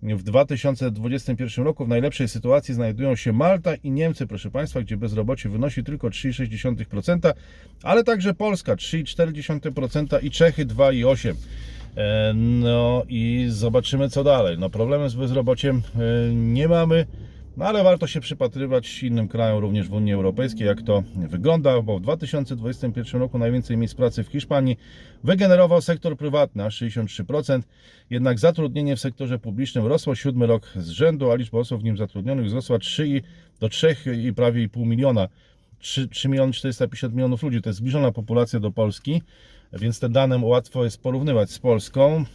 w 0.03 0.23
2021 0.23 1.65
roku 1.65 1.85
w 1.85 1.87
najlepszej 1.87 2.27
sytuacji 2.27 2.73
znajdują 2.73 3.15
się 3.15 3.33
Malta 3.33 3.75
i 3.75 3.91
Niemcy, 3.91 4.27
proszę 4.27 4.51
Państwa, 4.51 4.81
gdzie 4.81 4.97
bezrobocie 4.97 5.49
wynosi 5.49 5.83
tylko 5.83 6.07
3,6%, 6.07 7.33
ale 7.83 8.03
także 8.03 8.33
Polska 8.33 8.75
3,4% 8.75 10.23
i 10.23 10.31
Czechy 10.31 10.65
2,8%. 10.65 11.33
E, 11.97 12.33
No 12.33 13.03
i 13.09 13.45
zobaczymy 13.49 14.09
co 14.09 14.23
dalej. 14.23 14.57
No 14.59 14.69
problemy 14.69 15.09
z 15.09 15.15
bezrobociem 15.15 15.81
e, 15.95 16.33
nie 16.33 16.67
mamy, 16.67 17.05
no 17.59 17.65
ale 17.65 17.83
warto 17.83 18.07
się 18.07 18.19
przypatrywać 18.19 19.03
innym 19.03 19.27
krajom 19.27 19.59
również 19.59 19.87
w 19.87 19.93
Unii 19.93 20.13
Europejskiej, 20.13 20.67
jak 20.67 20.81
to 20.81 21.03
wygląda, 21.15 21.81
bo 21.81 21.97
w 21.99 22.01
2021 22.01 23.21
roku 23.21 23.37
najwięcej 23.37 23.77
miejsc 23.77 23.95
pracy 23.95 24.23
w 24.23 24.27
Hiszpanii 24.27 24.77
wygenerował 25.23 25.81
sektor 25.81 26.17
prywatny, 26.17 26.65
aż 26.65 26.81
63%, 26.81 27.61
jednak 28.09 28.39
zatrudnienie 28.39 28.95
w 28.95 28.99
sektorze 28.99 29.39
publicznym 29.39 29.85
rosło 29.85 30.15
siódmy 30.15 30.47
rok 30.47 30.71
z 30.75 30.89
rzędu, 30.89 31.31
a 31.31 31.35
liczba 31.35 31.59
osób 31.59 31.81
w 31.81 31.83
nim 31.83 31.97
zatrudnionych 31.97 32.45
wzrosła 32.45 32.79
3 32.79 33.07
i- 33.07 33.21
do 33.59 33.69
3 33.69 33.95
i 34.23 34.33
prawie 34.33 34.69
pół 34.69 34.85
miliona. 34.85 35.27
3, 35.79 36.07
3 36.07 36.29
miliony 36.29 36.53
450 36.53 37.13
milionów 37.13 37.43
ludzi, 37.43 37.61
to 37.61 37.69
jest 37.69 37.79
zbliżona 37.79 38.11
populacja 38.11 38.59
do 38.59 38.71
Polski, 38.71 39.21
więc 39.73 39.99
te 39.99 40.09
dane 40.09 40.37
łatwo 40.37 40.83
jest 40.83 41.01
porównywać 41.01 41.51
z 41.51 41.59
Polską. 41.59 42.25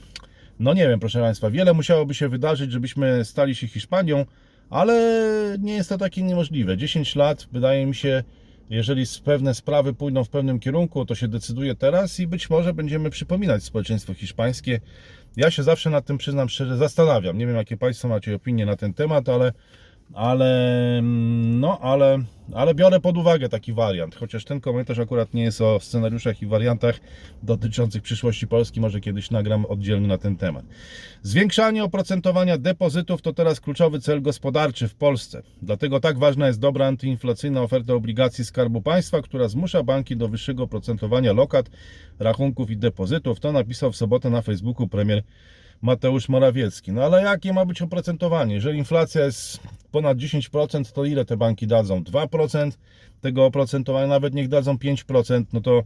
No 0.60 0.74
nie 0.74 0.88
wiem, 0.88 1.00
proszę 1.00 1.20
Państwa, 1.20 1.50
wiele 1.50 1.74
musiałoby 1.74 2.14
się 2.14 2.28
wydarzyć, 2.28 2.72
żebyśmy 2.72 3.24
stali 3.24 3.54
się 3.54 3.66
Hiszpanią, 3.66 4.24
ale 4.70 5.56
nie 5.60 5.74
jest 5.74 5.88
to 5.88 5.98
takie 5.98 6.22
niemożliwe. 6.22 6.76
10 6.76 7.16
lat, 7.16 7.46
wydaje 7.52 7.86
mi 7.86 7.94
się, 7.94 8.22
jeżeli 8.70 9.04
pewne 9.24 9.54
sprawy 9.54 9.92
pójdą 9.92 10.24
w 10.24 10.28
pewnym 10.28 10.60
kierunku, 10.60 11.06
to 11.06 11.14
się 11.14 11.28
decyduje 11.28 11.74
teraz 11.74 12.20
i 12.20 12.26
być 12.26 12.50
może 12.50 12.74
będziemy 12.74 13.10
przypominać 13.10 13.64
społeczeństwo 13.64 14.14
hiszpańskie. 14.14 14.80
Ja 15.36 15.50
się 15.50 15.62
zawsze 15.62 15.90
nad 15.90 16.06
tym, 16.06 16.18
przyznam 16.18 16.48
szczerze, 16.48 16.76
zastanawiam. 16.76 17.38
Nie 17.38 17.46
wiem, 17.46 17.56
jakie 17.56 17.76
Państwo 17.76 18.08
macie 18.08 18.34
opinie 18.34 18.66
na 18.66 18.76
ten 18.76 18.94
temat, 18.94 19.28
ale 19.28 19.52
ale 20.12 20.48
mm, 20.98 21.60
no, 21.60 21.78
ale, 21.80 22.18
ale 22.54 22.74
biorę 22.74 23.00
pod 23.00 23.16
uwagę 23.16 23.48
taki 23.48 23.72
wariant, 23.72 24.14
chociaż 24.14 24.44
ten 24.44 24.60
komentarz 24.60 24.98
akurat 24.98 25.34
nie 25.34 25.42
jest 25.42 25.60
o 25.60 25.80
scenariuszach 25.80 26.42
i 26.42 26.46
wariantach 26.46 27.00
dotyczących 27.42 28.02
przyszłości 28.02 28.46
Polski, 28.46 28.80
może 28.80 29.00
kiedyś 29.00 29.30
nagram 29.30 29.66
oddzielny 29.66 30.08
na 30.08 30.18
ten 30.18 30.36
temat. 30.36 30.64
Zwiększanie 31.22 31.84
oprocentowania 31.84 32.58
depozytów 32.58 33.22
to 33.22 33.32
teraz 33.32 33.60
kluczowy 33.60 34.00
cel 34.00 34.22
gospodarczy 34.22 34.88
w 34.88 34.94
Polsce. 34.94 35.42
Dlatego 35.62 36.00
tak 36.00 36.18
ważna 36.18 36.46
jest 36.46 36.60
dobra 36.60 36.86
antyinflacyjna 36.86 37.62
oferta 37.62 37.94
obligacji 37.94 38.44
Skarbu 38.44 38.82
Państwa, 38.82 39.22
która 39.22 39.48
zmusza 39.48 39.82
banki 39.82 40.16
do 40.16 40.28
wyższego 40.28 40.62
oprocentowania 40.62 41.32
lokat, 41.32 41.70
rachunków 42.18 42.70
i 42.70 42.76
depozytów. 42.76 43.40
To 43.40 43.52
napisał 43.52 43.92
w 43.92 43.96
sobotę 43.96 44.30
na 44.30 44.42
Facebooku 44.42 44.88
premier 44.88 45.22
Mateusz 45.84 46.28
Morawiecki. 46.28 46.92
No 46.92 47.04
ale 47.04 47.22
jakie 47.22 47.52
ma 47.52 47.64
być 47.64 47.82
oprocentowanie? 47.82 48.54
Jeżeli 48.54 48.78
inflacja 48.78 49.24
jest 49.24 49.60
ponad 49.90 50.18
10%, 50.18 50.92
to 50.92 51.04
ile 51.04 51.24
te 51.24 51.36
banki 51.36 51.66
dadzą? 51.66 52.02
2% 52.02 52.70
tego 53.20 53.44
oprocentowania, 53.44 54.06
nawet 54.06 54.34
niech 54.34 54.48
dadzą 54.48 54.74
5%, 54.74 55.44
no 55.52 55.60
to 55.60 55.82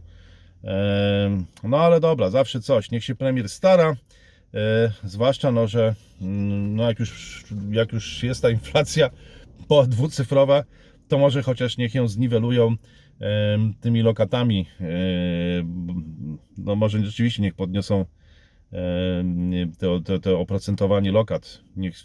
no 1.63 1.77
ale 1.77 1.99
dobra, 1.99 2.29
zawsze 2.29 2.61
coś, 2.61 2.91
niech 2.91 3.03
się 3.03 3.15
premier 3.15 3.49
stara, 3.49 3.95
e, 4.53 4.91
zwłaszcza 5.03 5.51
no, 5.51 5.67
że 5.67 5.95
mm, 6.21 6.75
no, 6.75 6.83
jak, 6.83 6.99
już, 6.99 7.43
jak 7.71 7.93
już 7.93 8.23
jest 8.23 8.41
ta 8.41 8.49
inflacja 8.49 9.09
po 9.67 9.87
dwucyfrowa, 9.87 10.63
to 11.07 11.17
może 11.17 11.43
chociaż 11.43 11.77
niech 11.77 11.95
ją 11.95 12.07
zniwelują 12.07 12.75
tymi 13.81 14.01
lokatami, 14.01 14.65
e, 14.81 14.85
no 16.57 16.75
może 16.75 17.05
rzeczywiście 17.05 17.41
niech 17.41 17.53
podniosą 17.53 18.05
to, 19.79 19.99
to, 19.99 20.19
to 20.19 20.39
oprocentowanie 20.39 21.11
lokat. 21.11 21.61
Niech, 21.75 21.95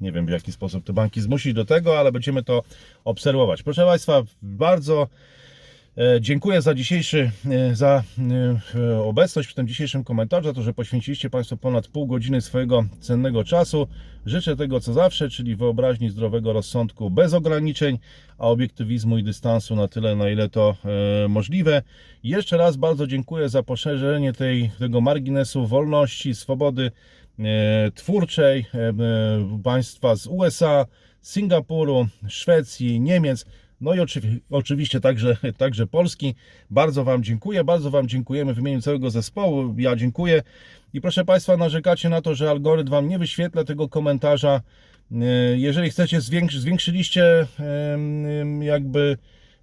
nie 0.00 0.12
wiem 0.12 0.26
w 0.26 0.30
jaki 0.30 0.52
sposób 0.52 0.84
te 0.84 0.92
banki 0.92 1.20
zmusić 1.20 1.54
do 1.54 1.64
tego, 1.64 1.98
ale 1.98 2.12
będziemy 2.12 2.42
to 2.42 2.62
obserwować. 3.04 3.62
Proszę 3.62 3.86
Państwa, 3.86 4.22
bardzo 4.42 5.08
dziękuję 6.20 6.62
za 6.62 6.74
dzisiejszy, 6.74 7.30
e, 7.50 7.74
za 7.74 8.02
e, 8.74 9.02
obecność 9.02 9.48
w 9.48 9.54
tym 9.54 9.68
dzisiejszym 9.68 10.04
komentarzu, 10.04 10.48
za 10.48 10.54
to, 10.54 10.62
że 10.62 10.74
poświęciliście 10.74 11.30
Państwo 11.30 11.56
ponad 11.56 11.88
pół 11.88 12.06
godziny 12.06 12.40
swojego 12.40 12.84
cennego 13.00 13.44
czasu. 13.44 13.88
Życzę 14.26 14.56
tego 14.56 14.80
co 14.80 14.92
zawsze, 14.92 15.30
czyli 15.30 15.56
wyobraźni 15.56 16.10
zdrowego 16.10 16.52
rozsądku 16.52 17.10
bez 17.10 17.34
ograniczeń, 17.34 17.98
a 18.38 18.48
obiektywizmu 18.48 19.18
i 19.18 19.22
dystansu 19.22 19.76
na 19.76 19.88
tyle, 19.88 20.16
na 20.16 20.30
ile 20.30 20.48
to 20.48 20.76
e, 21.24 21.28
możliwe. 21.28 21.82
Jeszcze 22.22 22.56
raz 22.56 22.76
bardzo 22.76 23.06
dziękuję 23.06 23.48
za 23.48 23.62
poszerzenie 23.62 24.32
tej, 24.32 24.70
tego 24.78 25.00
marginesu 25.00 25.66
wolności, 25.66 26.34
swobody 26.34 26.90
e, 27.38 27.90
twórczej 27.94 28.66
e, 28.74 28.78
e, 28.78 28.94
państwa 29.64 30.16
z 30.16 30.26
USA, 30.26 30.86
Singapuru, 31.22 32.06
Szwecji, 32.28 33.00
Niemiec. 33.00 33.46
No 33.80 33.94
i 33.94 33.98
oczywi- 33.98 34.38
oczywiście 34.50 35.00
także, 35.00 35.36
także 35.58 35.86
Polski. 35.86 36.34
Bardzo 36.70 37.04
Wam 37.04 37.22
dziękuję, 37.22 37.64
bardzo 37.64 37.90
Wam 37.90 38.08
dziękujemy 38.08 38.54
w 38.54 38.58
imieniu 38.58 38.80
całego 38.80 39.10
zespołu. 39.10 39.74
Ja 39.78 39.96
dziękuję. 39.96 40.42
I 40.94 41.00
proszę 41.00 41.24
Państwa, 41.24 41.56
narzekacie 41.56 42.08
na 42.08 42.22
to, 42.22 42.34
że 42.34 42.50
algorytm 42.50 42.90
Wam 42.90 43.08
nie 43.08 43.18
wyświetla 43.18 43.64
tego 43.64 43.88
komentarza. 43.88 44.60
E, 45.12 45.24
Jeżeli 45.58 45.90
chcecie, 45.90 46.20
zwiększy, 46.20 46.60
zwiększyliście 46.60 47.46
jakby 48.60 49.16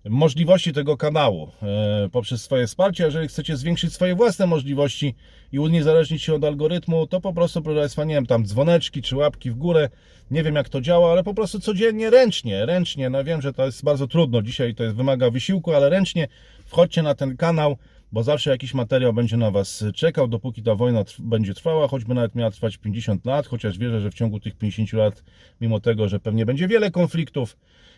możliwości 0.10 0.74
tego 0.74 0.98
kanału 0.98 1.52
e, 1.64 2.10
poprzez 2.12 2.42
swoje 2.42 2.68
wsparcie. 2.68 3.04
Jeżeli 3.04 3.28
chcecie 3.28 3.58
zwiększyć 3.58 3.94
swoje 3.94 4.16
własne 4.16 4.48
możliwości 4.48 5.16
i 5.52 5.60
uniezależnić 5.60 6.24
się 6.24 6.34
od 6.34 6.44
algorytmu, 6.44 7.08
to 7.08 7.22
po 7.22 7.34
prostu, 7.34 7.62
proszę 7.62 7.80
Państwa, 7.80 8.04
nie 8.04 8.16
wiem, 8.16 8.26
tam 8.26 8.46
dzwoneczki 8.46 9.02
czy 9.02 9.16
łapki 9.16 9.52
w 9.52 9.56
górę. 9.56 9.90
Nie 10.32 10.44
wiem, 10.44 10.56
jak 10.56 10.70
to 10.70 10.82
działa, 10.82 11.12
ale 11.12 11.24
po 11.24 11.34
prostu 11.34 11.60
codziennie, 11.60 12.10
ręcznie, 12.10 12.66
ręcznie. 12.66 13.10
No 13.10 13.24
wiem, 13.24 13.42
że 13.42 13.54
to 13.54 13.66
jest 13.66 13.84
bardzo 13.84 14.08
trudno. 14.08 14.42
Dzisiaj 14.42 14.76
to 14.76 14.84
jest, 14.84 14.96
wymaga 14.96 15.30
wysiłku, 15.30 15.74
ale 15.74 15.90
ręcznie 15.90 16.28
wchodźcie 16.66 17.04
na 17.04 17.16
ten 17.16 17.38
kanał, 17.38 17.78
bo 18.12 18.24
zawsze 18.24 18.50
jakiś 18.50 18.74
materiał 18.74 19.14
będzie 19.14 19.38
na 19.38 19.52
Was 19.52 19.84
czekał, 19.96 20.28
dopóki 20.28 20.64
ta 20.64 20.76
wojna 20.76 21.04
będzie 21.20 21.54
trwała, 21.54 21.88
choćby 21.88 22.14
nawet 22.14 22.36
miała 22.36 22.52
trwać 22.52 22.78
50 22.78 23.26
lat, 23.26 23.48
chociaż 23.48 23.78
wierzę, 23.78 24.02
że 24.02 24.12
w 24.12 24.14
ciągu 24.14 24.40
tych 24.40 24.56
50 24.56 24.94
lat, 24.94 25.24
mimo 25.62 25.80
tego, 25.80 26.10
że 26.10 26.20
pewnie 26.20 26.46
będzie 26.46 26.68
wiele 26.68 26.92
konfliktów, 26.92 27.58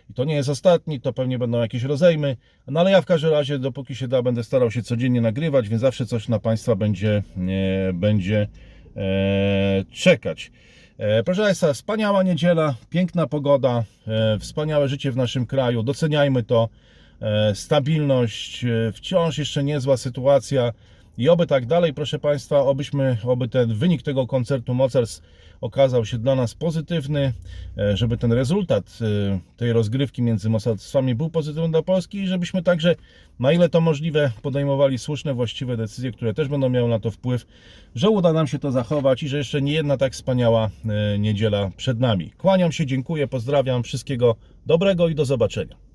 i 0.09 0.13
to 0.13 0.25
nie 0.25 0.35
jest 0.35 0.49
ostatni, 0.49 1.01
to 1.01 1.13
pewnie 1.13 1.39
będą 1.39 1.59
jakieś 1.59 1.83
rozejmy, 1.83 2.37
no 2.67 2.79
ale 2.79 2.91
ja 2.91 3.01
w 3.01 3.05
każdym 3.05 3.31
razie, 3.31 3.59
dopóki 3.59 3.95
się 3.95 4.07
da, 4.07 4.21
będę 4.21 4.43
starał 4.43 4.71
się 4.71 4.83
codziennie 4.83 5.21
nagrywać, 5.21 5.69
więc 5.69 5.81
zawsze 5.81 6.05
coś 6.05 6.27
na 6.27 6.39
Państwa 6.39 6.75
będzie, 6.75 7.23
e, 7.89 7.93
będzie 7.93 8.47
e, 8.95 9.83
czekać. 9.91 10.51
E, 10.97 11.23
Proszę 11.23 11.41
Państwa, 11.41 11.73
wspaniała 11.73 12.23
niedziela, 12.23 12.75
piękna 12.89 13.27
pogoda, 13.27 13.83
e, 14.07 14.39
wspaniałe 14.39 14.87
życie 14.87 15.11
w 15.11 15.17
naszym 15.17 15.45
kraju, 15.45 15.83
doceniajmy 15.83 16.43
to, 16.43 16.69
e, 17.21 17.55
stabilność, 17.55 18.65
e, 18.65 18.91
wciąż 18.91 19.37
jeszcze 19.37 19.63
niezła 19.63 19.97
sytuacja 19.97 20.71
i 21.17 21.29
oby 21.29 21.47
tak 21.47 21.65
dalej, 21.65 21.93
proszę 21.93 22.19
Państwa, 22.19 22.59
obyśmy, 22.59 23.17
oby 23.23 23.47
ten 23.47 23.73
wynik 23.73 24.01
tego 24.01 24.27
koncertu 24.27 24.73
mocarstw 24.73 25.23
okazał 25.61 26.05
się 26.05 26.17
dla 26.17 26.35
nas 26.35 26.55
pozytywny, 26.55 27.33
e, 27.77 27.97
żeby 27.97 28.17
ten 28.17 28.31
rezultat 28.31 28.99
e, 29.01 29.39
tej 29.57 29.73
rozgrywki 29.73 30.21
między 30.21 30.49
mocarstwami 30.49 31.15
był 31.15 31.29
pozytywny 31.29 31.69
dla 31.69 31.81
Polski 31.81 32.17
i 32.17 32.27
żebyśmy 32.27 32.63
także, 32.63 32.95
na 33.39 33.51
ile 33.51 33.69
to 33.69 33.81
możliwe, 33.81 34.31
podejmowali 34.41 34.97
słuszne, 34.97 35.33
właściwe 35.33 35.77
decyzje, 35.77 36.11
które 36.11 36.33
też 36.33 36.47
będą 36.47 36.69
miały 36.69 36.89
na 36.89 36.99
to 36.99 37.11
wpływ, 37.11 37.45
że 37.95 38.09
uda 38.09 38.33
nam 38.33 38.47
się 38.47 38.59
to 38.59 38.71
zachować 38.71 39.23
i 39.23 39.27
że 39.27 39.37
jeszcze 39.37 39.61
nie 39.61 39.73
jedna 39.73 39.97
tak 39.97 40.13
wspaniała 40.13 40.69
e, 40.85 41.19
niedziela 41.19 41.71
przed 41.77 41.99
nami. 41.99 42.31
Kłaniam 42.37 42.71
się, 42.71 42.85
dziękuję, 42.85 43.27
pozdrawiam, 43.27 43.83
wszystkiego 43.83 44.35
dobrego 44.65 45.07
i 45.07 45.15
do 45.15 45.25
zobaczenia. 45.25 45.86